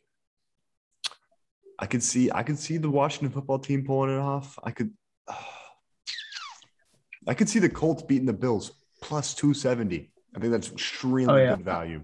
I 1.84 1.86
could 1.86 2.02
see 2.02 2.30
I 2.32 2.42
could 2.42 2.58
see 2.58 2.78
the 2.78 2.88
Washington 2.88 3.28
football 3.28 3.58
team 3.58 3.84
pulling 3.84 4.08
it 4.08 4.18
off. 4.18 4.58
I 4.64 4.70
could 4.70 4.90
I 7.28 7.34
could 7.34 7.46
see 7.46 7.58
the 7.58 7.68
Colts 7.68 8.02
beating 8.02 8.24
the 8.24 8.32
Bills 8.32 8.72
plus 9.02 9.34
two 9.34 9.52
seventy. 9.52 10.10
I 10.34 10.40
think 10.40 10.50
that's 10.50 10.72
extremely 10.72 11.42
oh, 11.42 11.44
yeah. 11.44 11.56
good 11.56 11.64
value. 11.66 12.00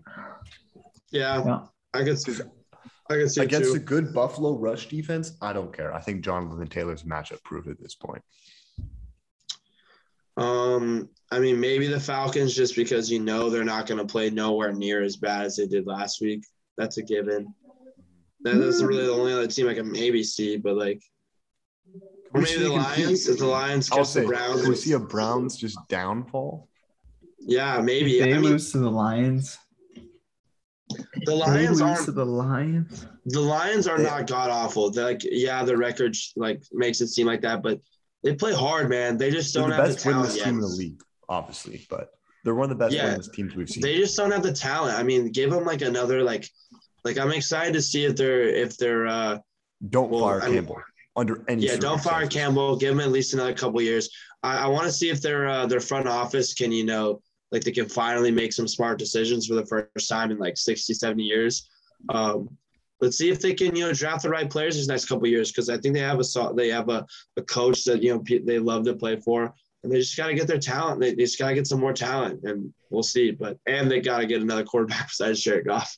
Yeah, 1.10 1.42
yeah. 1.42 1.60
I 1.94 2.04
could 2.04 2.20
see 2.20 2.34
I 3.08 3.14
can 3.14 3.28
see 3.30 3.40
against 3.40 3.74
a 3.74 3.78
good 3.78 4.12
Buffalo 4.12 4.58
rush 4.58 4.88
defense. 4.88 5.32
I 5.40 5.54
don't 5.54 5.74
care. 5.74 5.94
I 5.94 6.00
think 6.02 6.22
Jonathan 6.22 6.66
Taylor's 6.66 7.04
matchup 7.04 7.42
proved 7.42 7.68
at 7.68 7.80
this 7.80 7.94
point. 7.94 8.22
Um, 10.36 11.08
I 11.30 11.38
mean, 11.38 11.58
maybe 11.58 11.86
the 11.86 11.98
Falcons 11.98 12.54
just 12.54 12.76
because 12.76 13.10
you 13.10 13.18
know 13.18 13.48
they're 13.48 13.64
not 13.64 13.86
going 13.86 13.98
to 13.98 14.12
play 14.12 14.28
nowhere 14.28 14.74
near 14.74 15.02
as 15.02 15.16
bad 15.16 15.46
as 15.46 15.56
they 15.56 15.66
did 15.66 15.86
last 15.86 16.20
week. 16.20 16.44
That's 16.76 16.98
a 16.98 17.02
given. 17.02 17.54
That's 18.42 18.82
really 18.82 19.04
the 19.04 19.12
only 19.12 19.32
other 19.32 19.46
team 19.46 19.68
I 19.68 19.74
can 19.74 19.90
maybe 19.90 20.22
see, 20.22 20.56
but 20.56 20.76
like, 20.76 21.02
or 22.32 22.40
maybe 22.40 22.62
the 22.62 22.72
Lions. 22.72 23.28
If 23.28 23.38
the 23.38 23.46
Lions 23.46 23.88
catch 23.88 24.12
the 24.14 24.22
Browns, 24.22 24.66
we 24.66 24.74
see 24.76 24.92
a 24.92 24.98
Browns 24.98 25.56
just 25.56 25.78
downfall. 25.88 26.68
Yeah, 27.40 27.80
maybe. 27.80 28.18
If 28.18 28.24
they 28.24 28.34
I 28.34 28.38
mean, 28.38 28.50
lose 28.50 28.72
to 28.72 28.78
the 28.78 28.90
Lions. 28.90 29.58
The 31.24 31.34
Lions 31.34 31.80
are 31.80 32.04
the 32.04 32.24
Lions. 32.24 33.06
The 33.26 33.40
Lions 33.40 33.86
are 33.86 33.98
not 33.98 34.26
god 34.26 34.50
awful. 34.50 34.90
like 34.92 35.20
yeah, 35.22 35.62
the 35.64 35.76
record 35.76 36.16
like 36.36 36.62
makes 36.72 37.00
it 37.00 37.08
seem 37.08 37.26
like 37.26 37.42
that, 37.42 37.62
but 37.62 37.80
they 38.22 38.34
play 38.34 38.52
hard, 38.52 38.88
man. 38.88 39.16
They 39.16 39.30
just 39.30 39.54
don't 39.54 39.70
the 39.70 39.76
have 39.76 39.86
best 39.86 40.04
the 40.04 40.12
talent 40.12 40.34
team 40.34 40.54
in 40.54 40.60
the 40.60 40.66
league, 40.66 41.00
obviously, 41.28 41.86
but 41.88 42.10
they're 42.44 42.54
one 42.54 42.70
of 42.70 42.78
the 42.78 42.84
best 42.84 42.94
yeah, 42.94 43.18
teams 43.32 43.54
we've 43.54 43.68
seen. 43.68 43.82
They 43.82 43.96
just 43.96 44.16
don't 44.16 44.30
have 44.30 44.42
the 44.42 44.52
talent. 44.52 44.98
I 44.98 45.02
mean, 45.02 45.30
give 45.30 45.50
them 45.50 45.64
like 45.64 45.82
another 45.82 46.22
like, 46.22 46.48
like 47.04 47.18
I'm 47.18 47.30
excited 47.32 47.74
to 47.74 47.82
see 47.82 48.04
if 48.04 48.16
they're 48.16 48.48
if 48.48 48.76
they're. 48.76 49.06
uh 49.06 49.38
Don't 49.88 50.10
well, 50.10 50.20
fire 50.20 50.40
Campbell 50.40 50.82
under 51.16 51.44
any. 51.48 51.66
Yeah, 51.66 51.76
don't 51.76 52.00
fire 52.00 52.26
Campbell. 52.26 52.76
Give 52.76 52.92
him 52.92 53.00
at 53.00 53.10
least 53.10 53.34
another 53.34 53.54
couple 53.54 53.80
years. 53.82 54.10
I, 54.42 54.64
I 54.64 54.66
want 54.68 54.86
to 54.86 54.92
see 54.92 55.10
if 55.10 55.20
their 55.20 55.48
uh, 55.48 55.66
their 55.66 55.80
front 55.80 56.08
office 56.08 56.54
can 56.54 56.72
you 56.72 56.84
know 56.84 57.20
like 57.52 57.62
they 57.62 57.72
can 57.72 57.88
finally 57.88 58.30
make 58.30 58.52
some 58.52 58.68
smart 58.68 58.98
decisions 58.98 59.46
for 59.46 59.54
the 59.54 59.66
first 59.66 60.08
time 60.08 60.30
in 60.30 60.38
like 60.38 60.56
60 60.56 60.94
70 60.94 61.22
years 61.22 61.68
um, 62.08 62.48
let's 63.00 63.18
see 63.18 63.30
if 63.30 63.40
they 63.40 63.54
can 63.54 63.74
you 63.74 63.84
know 63.86 63.92
draft 63.92 64.22
the 64.22 64.28
right 64.28 64.50
players 64.50 64.76
these 64.76 64.88
next 64.88 65.06
couple 65.06 65.26
years 65.26 65.50
because 65.50 65.68
i 65.68 65.76
think 65.76 65.94
they 65.94 66.00
have 66.00 66.20
a 66.20 66.52
they 66.54 66.68
have 66.68 66.88
a, 66.88 67.04
a 67.36 67.42
coach 67.42 67.84
that 67.84 68.02
you 68.02 68.14
know 68.14 68.22
they 68.44 68.58
love 68.58 68.84
to 68.84 68.94
play 68.94 69.16
for 69.16 69.52
and 69.82 69.90
they 69.90 69.98
just 69.98 70.16
got 70.16 70.28
to 70.28 70.34
get 70.34 70.46
their 70.46 70.58
talent 70.58 71.00
they, 71.00 71.10
they 71.10 71.22
just 71.22 71.38
got 71.38 71.48
to 71.48 71.54
get 71.54 71.66
some 71.66 71.80
more 71.80 71.92
talent 71.92 72.40
and 72.44 72.72
we'll 72.90 73.02
see 73.02 73.30
but 73.30 73.58
and 73.66 73.90
they 73.90 74.00
got 74.00 74.18
to 74.18 74.26
get 74.26 74.42
another 74.42 74.64
quarterback 74.64 75.06
besides 75.08 75.40
jared 75.40 75.66
goff 75.66 75.96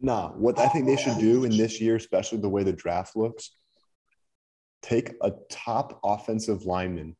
nah 0.00 0.30
what 0.30 0.58
i 0.58 0.68
think 0.68 0.86
they 0.86 0.96
should 0.96 1.18
do 1.18 1.44
in 1.44 1.56
this 1.56 1.80
year 1.80 1.96
especially 1.96 2.38
the 2.38 2.48
way 2.48 2.62
the 2.62 2.72
draft 2.72 3.16
looks 3.16 3.56
take 4.82 5.12
a 5.22 5.32
top 5.50 5.98
offensive 6.04 6.64
lineman 6.64 7.16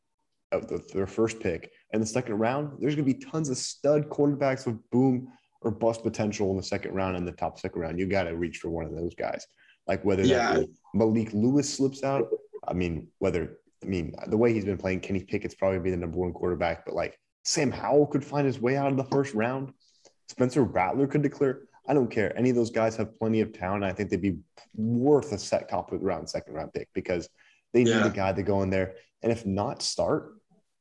of 0.51 0.67
the, 0.67 0.79
their 0.93 1.07
first 1.07 1.39
pick 1.39 1.71
and 1.95 2.01
the 2.01 2.07
second 2.07 2.35
round, 2.35 2.77
there's 2.79 2.95
going 2.95 3.07
to 3.07 3.13
be 3.13 3.19
tons 3.19 3.49
of 3.49 3.57
stud 3.57 4.09
quarterbacks 4.09 4.65
with 4.65 4.77
boom 4.91 5.29
or 5.61 5.71
bust 5.71 6.03
potential 6.03 6.51
in 6.51 6.57
the 6.57 6.63
second 6.63 6.93
round 6.93 7.15
and 7.15 7.27
the 7.27 7.31
top 7.31 7.57
second 7.57 7.81
round. 7.81 7.97
You 7.97 8.05
got 8.05 8.23
to 8.23 8.35
reach 8.35 8.57
for 8.57 8.69
one 8.69 8.85
of 8.85 8.93
those 8.93 9.15
guys. 9.15 9.47
Like 9.87 10.03
whether 10.03 10.23
yeah. 10.23 10.61
Malik 10.93 11.29
Willis 11.31 11.73
slips 11.73 12.03
out. 12.03 12.27
I 12.67 12.73
mean, 12.73 13.07
whether 13.19 13.59
I 13.83 13.87
mean 13.87 14.13
the 14.27 14.37
way 14.37 14.51
he's 14.51 14.65
been 14.65 14.77
playing, 14.77 14.99
Kenny 14.99 15.23
Pickett's 15.23 15.55
probably 15.55 15.79
be 15.79 15.91
the 15.91 15.97
number 15.97 16.17
one 16.17 16.33
quarterback, 16.33 16.85
but 16.85 16.95
like 16.95 17.19
Sam 17.43 17.71
Howell 17.71 18.07
could 18.07 18.25
find 18.25 18.45
his 18.45 18.59
way 18.59 18.75
out 18.75 18.91
of 18.91 18.97
the 18.97 19.03
first 19.05 19.33
round. 19.33 19.71
Spencer 20.27 20.63
Rattler 20.63 21.07
could 21.07 21.21
declare. 21.21 21.61
I 21.87 21.93
don't 21.93 22.09
care. 22.09 22.37
Any 22.37 22.49
of 22.49 22.55
those 22.55 22.71
guys 22.71 22.95
have 22.97 23.17
plenty 23.17 23.41
of 23.41 23.53
talent. 23.53 23.83
I 23.83 23.91
think 23.91 24.09
they'd 24.09 24.21
be 24.21 24.37
worth 24.75 25.31
a 25.31 25.37
set 25.37 25.69
top 25.69 25.91
of 25.91 25.99
the 25.99 26.05
round, 26.05 26.29
second 26.29 26.53
round 26.53 26.73
pick 26.73 26.89
because 26.93 27.29
they 27.73 27.83
need 27.83 27.93
a 27.95 28.09
guy 28.09 28.33
to 28.33 28.43
go 28.43 28.61
in 28.63 28.69
there. 28.69 28.95
And 29.21 29.31
if 29.31 29.45
not 29.45 29.81
start, 29.81 30.35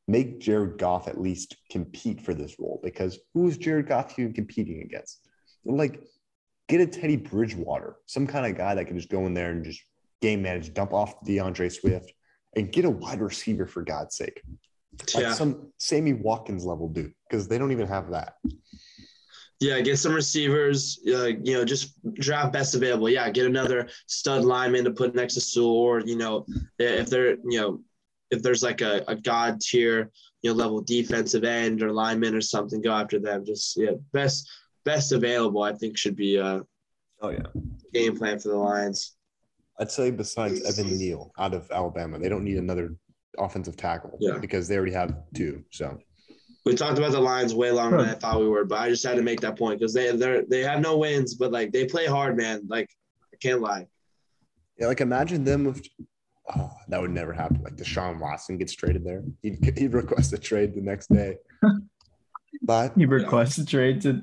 make 0.07 0.41
Jared 0.41 0.79
Goff 0.79 1.09
at 1.09 1.21
least 1.21 1.57
compete 1.71 2.21
for 2.21 2.35
this 2.35 2.59
role 2.59 2.81
because 2.83 3.19
who 3.33 3.49
is 3.49 3.59
Jared 3.59 3.89
Goff 3.89 4.19
even 4.19 4.33
competing 4.33 4.83
against? 4.83 5.27
Like, 5.65 6.03
get 6.69 6.81
a 6.81 6.87
Teddy 6.87 7.17
Bridgewater, 7.17 7.97
some 8.07 8.27
kind 8.27 8.47
of 8.47 8.57
guy 8.57 8.75
that 8.75 8.87
can 8.87 8.97
just 8.97 9.11
go 9.11 9.27
in 9.27 9.35
there 9.35 9.51
and 9.51 9.65
just 9.65 9.83
game 10.21 10.43
manage, 10.43 10.73
dump 10.73 10.93
off 10.93 11.23
D'Andre 11.25 11.69
Swift, 11.69 12.13
and 12.57 12.73
get 12.73 12.85
a 12.85 12.91
wide 12.91 13.21
receiver 13.21 13.67
for 13.67 13.83
God's 13.83 14.17
sake. 14.17 14.43
Like 15.15 15.25
yeah. 15.25 15.33
some 15.35 15.73
Sammy 15.79 16.13
Watkins 16.13 16.65
level 16.65 16.89
dude, 16.89 17.13
because 17.29 17.49
they 17.49 17.59
don't 17.59 17.73
even 17.73 17.89
have 17.89 18.11
that. 18.11 18.35
Yeah, 19.61 19.81
get 19.81 19.99
some 19.99 20.15
receivers. 20.15 20.99
Uh, 21.07 21.27
you 21.27 21.55
know, 21.55 21.65
just 21.65 21.95
draft 22.15 22.53
best 22.53 22.75
available. 22.75 23.09
Yeah, 23.09 23.31
get 23.31 23.47
another 23.47 23.89
stud 24.07 24.45
lineman 24.45 24.85
to 24.85 24.91
put 24.91 25.15
next 25.15 25.35
to 25.35 25.41
Sewell, 25.41 25.71
or 25.71 26.01
you 26.01 26.17
know, 26.17 26.45
if 26.79 27.09
they're 27.09 27.37
you 27.49 27.61
know 27.61 27.81
if 28.31 28.43
there's 28.43 28.63
like 28.63 28.81
a, 28.81 29.05
a 29.07 29.15
god 29.15 29.61
tier, 29.61 30.11
you 30.43 30.51
know, 30.51 30.57
level 30.57 30.81
defensive 30.81 31.45
end 31.45 31.83
or 31.83 31.93
lineman 31.93 32.35
or 32.35 32.41
something, 32.41 32.81
go 32.83 32.93
after 32.93 33.19
them. 33.21 33.45
Just 33.45 33.77
yeah, 33.77 33.93
best 34.13 34.49
best 34.85 35.13
available, 35.13 35.63
I 35.63 35.73
think 35.73 35.97
should 35.97 36.17
be 36.17 36.39
uh 36.39 36.61
Oh 37.23 37.31
yeah. 37.31 37.47
game 37.95 38.17
plan 38.19 38.39
for 38.39 38.49
the 38.49 38.57
Lions. 38.57 39.15
I'd 39.81 39.91
say 39.91 40.11
besides 40.11 40.63
Evan 40.65 40.99
Neal 40.99 41.33
out 41.39 41.55
of 41.55 41.71
Alabama, 41.71 42.19
they 42.19 42.29
don't 42.29 42.45
need 42.45 42.59
another 42.59 42.95
offensive 43.39 43.77
tackle 43.77 44.17
Yeah. 44.21 44.39
because 44.39 44.69
they 44.69 44.77
already 44.77 44.93
have 44.93 45.15
two. 45.35 45.65
So 45.71 45.99
We 46.65 46.75
talked 46.75 46.97
about 46.97 47.13
the 47.13 47.21
Lions 47.21 47.55
way 47.55 47.71
longer 47.71 47.99
than 47.99 48.09
I 48.09 48.15
thought 48.15 48.41
we 48.41 48.49
were, 48.49 48.65
but 48.65 48.79
I 48.79 48.89
just 48.89 49.05
had 49.05 49.17
to 49.17 49.23
make 49.23 49.41
that 49.43 49.59
point 49.59 49.79
because 49.79 49.93
they 49.93 50.11
they 50.17 50.43
they 50.49 50.61
have 50.63 50.81
no 50.81 50.97
wins, 50.97 51.35
but 51.35 51.53
like 51.53 51.73
they 51.73 51.85
play 51.85 52.07
hard, 52.07 52.37
man. 52.37 52.63
Like 52.69 52.89
I 53.33 53.37
can't 53.37 53.61
lie. 53.61 53.87
yeah, 54.79 54.87
like 54.87 55.03
imagine 55.03 55.45
them 55.45 55.65
with 55.65 55.87
oh, 56.57 56.71
that 56.89 57.01
would 57.01 57.11
never 57.11 57.33
happen. 57.35 57.61
Like 57.63 57.77
Deshaun 57.77 58.19
Watson 58.19 58.57
gets 58.57 58.73
traded 58.73 59.05
there. 59.05 59.23
He'd, 59.43 59.79
he'd 59.79 59.93
request 59.93 60.33
a 60.33 60.39
trade 60.39 60.75
the 60.75 60.81
next 60.81 61.09
day. 61.09 61.37
but 62.63 62.93
He 62.97 63.05
requests 63.05 63.59
a 63.59 63.67
trade 63.67 64.01
to. 64.03 64.23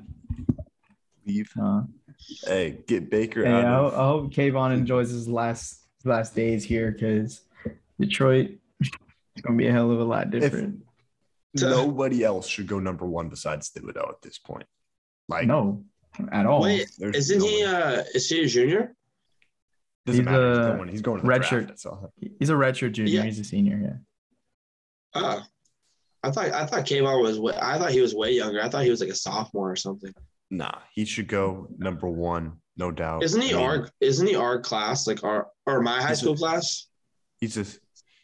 leave. 1.28 1.52
Huh? 1.56 1.84
Hey, 2.46 2.80
get 2.88 3.10
Baker 3.12 3.46
hey, 3.46 3.52
I, 3.52 3.64
out 3.64 3.84
hope, 3.84 3.94
of 3.94 4.00
I 4.00 4.04
hope 4.04 4.34
Kayvon 4.34 4.74
enjoys 4.74 5.10
his 5.12 5.28
last 5.28 5.86
his 5.98 6.06
last 6.06 6.36
days 6.36 6.64
here 6.64 6.92
because 6.92 7.42
Detroit 8.00 8.52
is 8.82 8.90
gonna 9.44 9.58
be 9.58 9.68
a 9.68 9.72
hell 9.72 9.92
of 9.92 10.00
a 10.00 10.04
lot 10.04 10.32
different. 10.32 10.80
nobody 11.56 12.24
else 12.24 12.48
should 12.48 12.68
go 12.68 12.80
number 12.80 13.06
one 13.06 13.30
besides 13.30 13.72
Thibodeaux 13.72 14.10
at 14.10 14.22
this 14.22 14.38
point. 14.40 14.66
Like 15.28 15.48
no, 15.48 15.84
at 16.32 16.46
all. 16.46 16.62
Wait, 16.64 16.90
there's 16.98 17.16
isn't 17.16 17.40
no 17.40 17.46
he? 17.48 17.64
one. 17.66 17.74
Uh, 17.76 18.04
is 18.14 18.30
he 18.30 18.44
a 18.44 18.48
junior? 18.48 18.96
Doesn't 20.06 20.22
he's 20.22 20.26
matter. 20.26 20.50
He's 20.50 20.58
going. 20.78 20.90
He's 20.90 21.02
going 21.02 21.18
to 21.18 21.22
the 21.24 21.28
red 21.30 21.42
draft. 21.42 21.50
shirt. 21.50 21.68
That's. 21.68 21.86
He's 22.40 22.50
a 22.50 22.54
redshirt 22.54 22.94
junior. 22.94 23.14
Yeah. 23.14 23.24
He's 23.24 23.40
a 23.40 23.44
senior. 23.44 23.80
Yeah. 23.84 23.94
Oh, 25.14 25.42
I 26.24 26.32
thought 26.32 26.52
I 26.52 26.66
thought 26.66 26.86
Kayvon 26.86 27.22
was. 27.22 27.40
Way, 27.40 27.54
I 27.62 27.78
thought 27.78 27.92
he 27.92 28.02
was 28.02 28.16
way 28.16 28.32
younger. 28.32 28.62
I 28.62 28.70
thought 28.70 28.84
he 28.84 28.90
was 28.90 29.02
like 29.02 29.10
a 29.10 29.16
sophomore 29.16 29.72
or 29.72 29.76
something. 29.76 30.14
Nah, 30.50 30.80
he 30.94 31.06
should 31.06 31.28
go 31.28 31.68
number 31.78 32.10
one, 32.10 32.54
no 32.78 32.92
doubt. 32.92 33.24
Isn't 33.24 33.42
he 33.42 33.54
I 33.54 33.58
mean, 33.58 33.66
our? 33.66 33.90
Isn't 34.02 34.28
he 34.28 34.36
our 34.36 34.60
class? 34.60 35.08
Like 35.08 35.24
our 35.24 35.48
or 35.66 35.82
my 35.82 36.02
high 36.02 36.10
He's 36.10 36.18
a- 36.20 36.22
school 36.22 36.36
class? 36.36 36.88
He's 37.40 37.56
just 37.56 37.80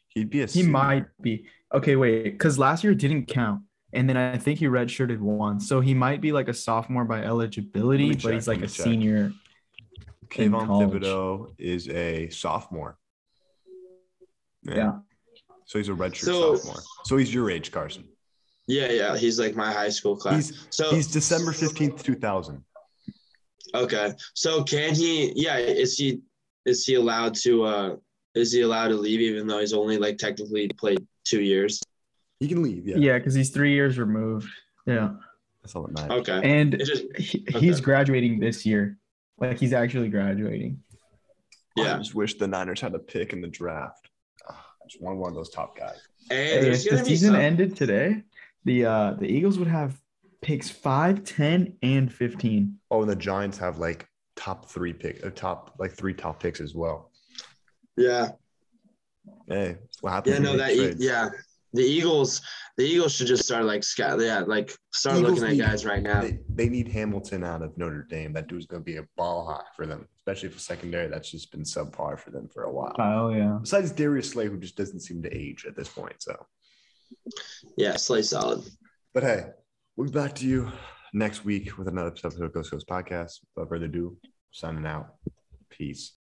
he'd 0.09 0.29
be 0.29 0.39
a 0.41 0.45
He 0.45 0.47
senior. 0.61 0.71
might 0.71 1.05
be. 1.21 1.45
Okay, 1.73 1.95
wait, 1.95 2.23
because 2.23 2.57
last 2.57 2.83
year 2.83 2.93
didn't 2.95 3.25
count. 3.27 3.61
And 3.93 4.07
then 4.09 4.17
I 4.17 4.37
think 4.37 4.59
he 4.59 4.65
redshirted 4.65 5.19
once. 5.19 5.67
So 5.67 5.79
he 5.81 5.93
might 5.93 6.21
be 6.21 6.31
like 6.31 6.47
a 6.49 6.53
sophomore 6.53 7.05
by 7.05 7.23
eligibility, 7.23 8.07
Let 8.09 8.15
me 8.17 8.21
but 8.23 8.33
he's 8.33 8.47
like 8.47 8.57
a 8.59 8.67
check. 8.67 8.85
senior. 8.85 9.17
in 10.35 10.51
Kayvon. 10.51 10.67
Thibodeaux 10.67 11.53
is 11.57 11.87
a 11.89 12.29
sophomore. 12.29 12.97
Yeah. 14.63 14.99
So 15.65 15.79
he's 15.79 15.89
a 15.89 15.93
redshirt 15.93 16.25
So- 16.25 16.55
sophomore. 16.55 16.81
So 17.05 17.17
he's 17.17 17.33
your 17.33 17.49
age, 17.49 17.71
Carson. 17.71 18.05
Yeah, 18.67 18.91
yeah. 18.91 19.17
He's 19.17 19.39
like 19.39 19.55
my 19.55 19.71
high 19.71 19.87
school 19.89 20.17
class. 20.17 20.49
He's 20.49 20.67
so 20.71 20.93
he's 20.93 21.07
December 21.07 21.53
fifteenth, 21.53 22.03
two 22.03 22.15
thousand. 22.15 22.63
okay. 23.73 24.11
So 24.33 24.63
can 24.63 24.93
he? 24.93 25.31
Yeah. 25.37 25.57
Is 25.57 25.97
he? 25.97 26.19
Is 26.65 26.83
he 26.85 26.95
allowed 26.95 27.33
to? 27.35 27.63
uh 27.63 27.95
Is 28.35 28.51
he 28.51 28.61
allowed 28.61 28.89
to 28.89 28.95
leave 28.95 29.21
even 29.21 29.47
though 29.47 29.59
he's 29.59 29.71
only 29.71 29.97
like 29.97 30.17
technically 30.17 30.67
played 30.67 30.99
two 31.27 31.41
years? 31.41 31.81
He 32.39 32.47
can 32.47 32.61
leave. 32.61 32.87
Yeah, 32.87 32.97
Yeah, 32.97 33.17
because 33.17 33.33
he's 33.33 33.49
three 33.49 33.73
years 33.73 33.97
removed. 33.97 34.47
Yeah. 34.85 35.11
that's 35.61 35.75
all 35.75 35.83
that 35.83 35.93
matters. 35.93 36.11
Okay. 36.29 36.41
And 36.59 36.73
It 36.75 36.85
just 36.85 37.05
he, 37.17 37.45
Okay. 37.49 37.59
he's 37.59 37.81
graduating 37.81 38.39
this 38.39 38.65
year. 38.65 38.97
Like 39.39 39.59
he's 39.59 39.73
actually 39.73 40.09
graduating. 40.09 40.79
Yeah. 41.75 41.83
I 41.83 41.87
yeah. 41.87 41.97
just 41.97 42.15
wish 42.15 42.35
the 42.37 42.47
Niners 42.47 42.81
had 42.81 42.95
a 42.95 42.99
pick 42.99 43.33
in 43.33 43.41
the 43.41 43.47
draft. 43.47 44.09
I 44.49 44.53
just 44.89 45.01
want 45.03 45.17
one 45.17 45.29
of 45.29 45.35
those 45.35 45.49
top 45.49 45.77
guys. 45.77 45.97
And 46.31 46.65
Hey, 46.65 46.69
if 46.71 46.89
the 46.89 47.03
season 47.05 47.31
some, 47.33 47.35
ended 47.41 47.75
today, 47.75 48.23
the 48.65 48.85
uh 48.85 49.13
the 49.13 49.25
Eagles 49.27 49.57
would 49.59 49.67
have 49.67 49.99
picks 50.41 50.69
5, 50.69 51.23
10, 51.23 51.77
and 51.81 52.13
15. 52.13 52.77
Oh, 52.91 53.01
and 53.01 53.09
the 53.09 53.15
Giants 53.15 53.57
have 53.57 53.79
like 53.79 54.07
top 54.35 54.69
three 54.69 54.93
pick, 54.93 55.25
uh, 55.25 55.31
top 55.31 55.75
like 55.79 55.91
three 55.93 56.13
top 56.13 56.39
picks 56.41 56.61
as 56.61 56.73
well. 56.75 57.11
yeah. 57.97 58.29
Hey, 59.47 59.77
what 60.01 60.11
happens. 60.13 60.35
Yeah. 60.35 60.41
No. 60.43 60.57
That. 60.57 60.71
E- 60.73 60.95
yeah. 60.99 61.29
The 61.73 61.83
Eagles. 61.83 62.41
The 62.77 62.83
Eagles 62.85 63.13
should 63.13 63.27
just 63.27 63.43
start 63.43 63.65
like 63.65 63.83
scat. 63.83 64.19
Yeah. 64.19 64.39
Like 64.39 64.75
start 64.93 65.17
Eagles 65.17 65.39
looking 65.41 65.43
at 65.45 65.51
need- 65.51 65.59
guys 65.71 65.85
right 65.85 66.01
now. 66.01 66.21
They, 66.21 66.39
they 66.49 66.69
need 66.69 66.87
Hamilton 66.87 67.43
out 67.43 67.61
of 67.61 67.77
Notre 67.77 68.03
Dame. 68.09 68.33
That 68.33 68.47
dude's 68.47 68.65
going 68.65 68.81
to 68.81 68.85
be 68.85 68.97
a 68.97 69.05
ball 69.17 69.45
hawk 69.45 69.67
for 69.75 69.85
them, 69.85 70.07
especially 70.17 70.49
for 70.49 70.59
secondary. 70.59 71.07
That's 71.07 71.29
just 71.29 71.51
been 71.51 71.63
subpar 71.63 72.19
for 72.19 72.31
them 72.31 72.47
for 72.53 72.63
a 72.63 72.71
while. 72.71 72.95
Oh 72.99 73.29
yeah. 73.29 73.57
Besides 73.61 73.91
Darius 73.91 74.29
Slay, 74.31 74.47
who 74.47 74.57
just 74.57 74.75
doesn't 74.77 75.01
seem 75.01 75.21
to 75.23 75.35
age 75.35 75.65
at 75.67 75.75
this 75.75 75.89
point. 75.89 76.15
So, 76.19 76.35
Yeah. 77.77 77.95
Slay 77.97 78.21
solid. 78.21 78.63
but 79.13 79.23
hey, 79.23 79.47
we'll 79.95 80.07
be 80.07 80.13
back 80.13 80.35
to 80.35 80.45
you 80.47 80.71
next 81.13 81.43
week 81.45 81.77
with 81.77 81.87
another 81.87 82.09
episode 82.09 82.41
of 82.41 82.53
Ghost 82.53 82.71
Coast 82.71 82.87
Podcast. 82.87 83.39
Without 83.55 83.69
further 83.69 83.85
ado, 83.85 84.17
signing 84.51 84.85
out. 84.85 85.15
Peace. 85.69 86.13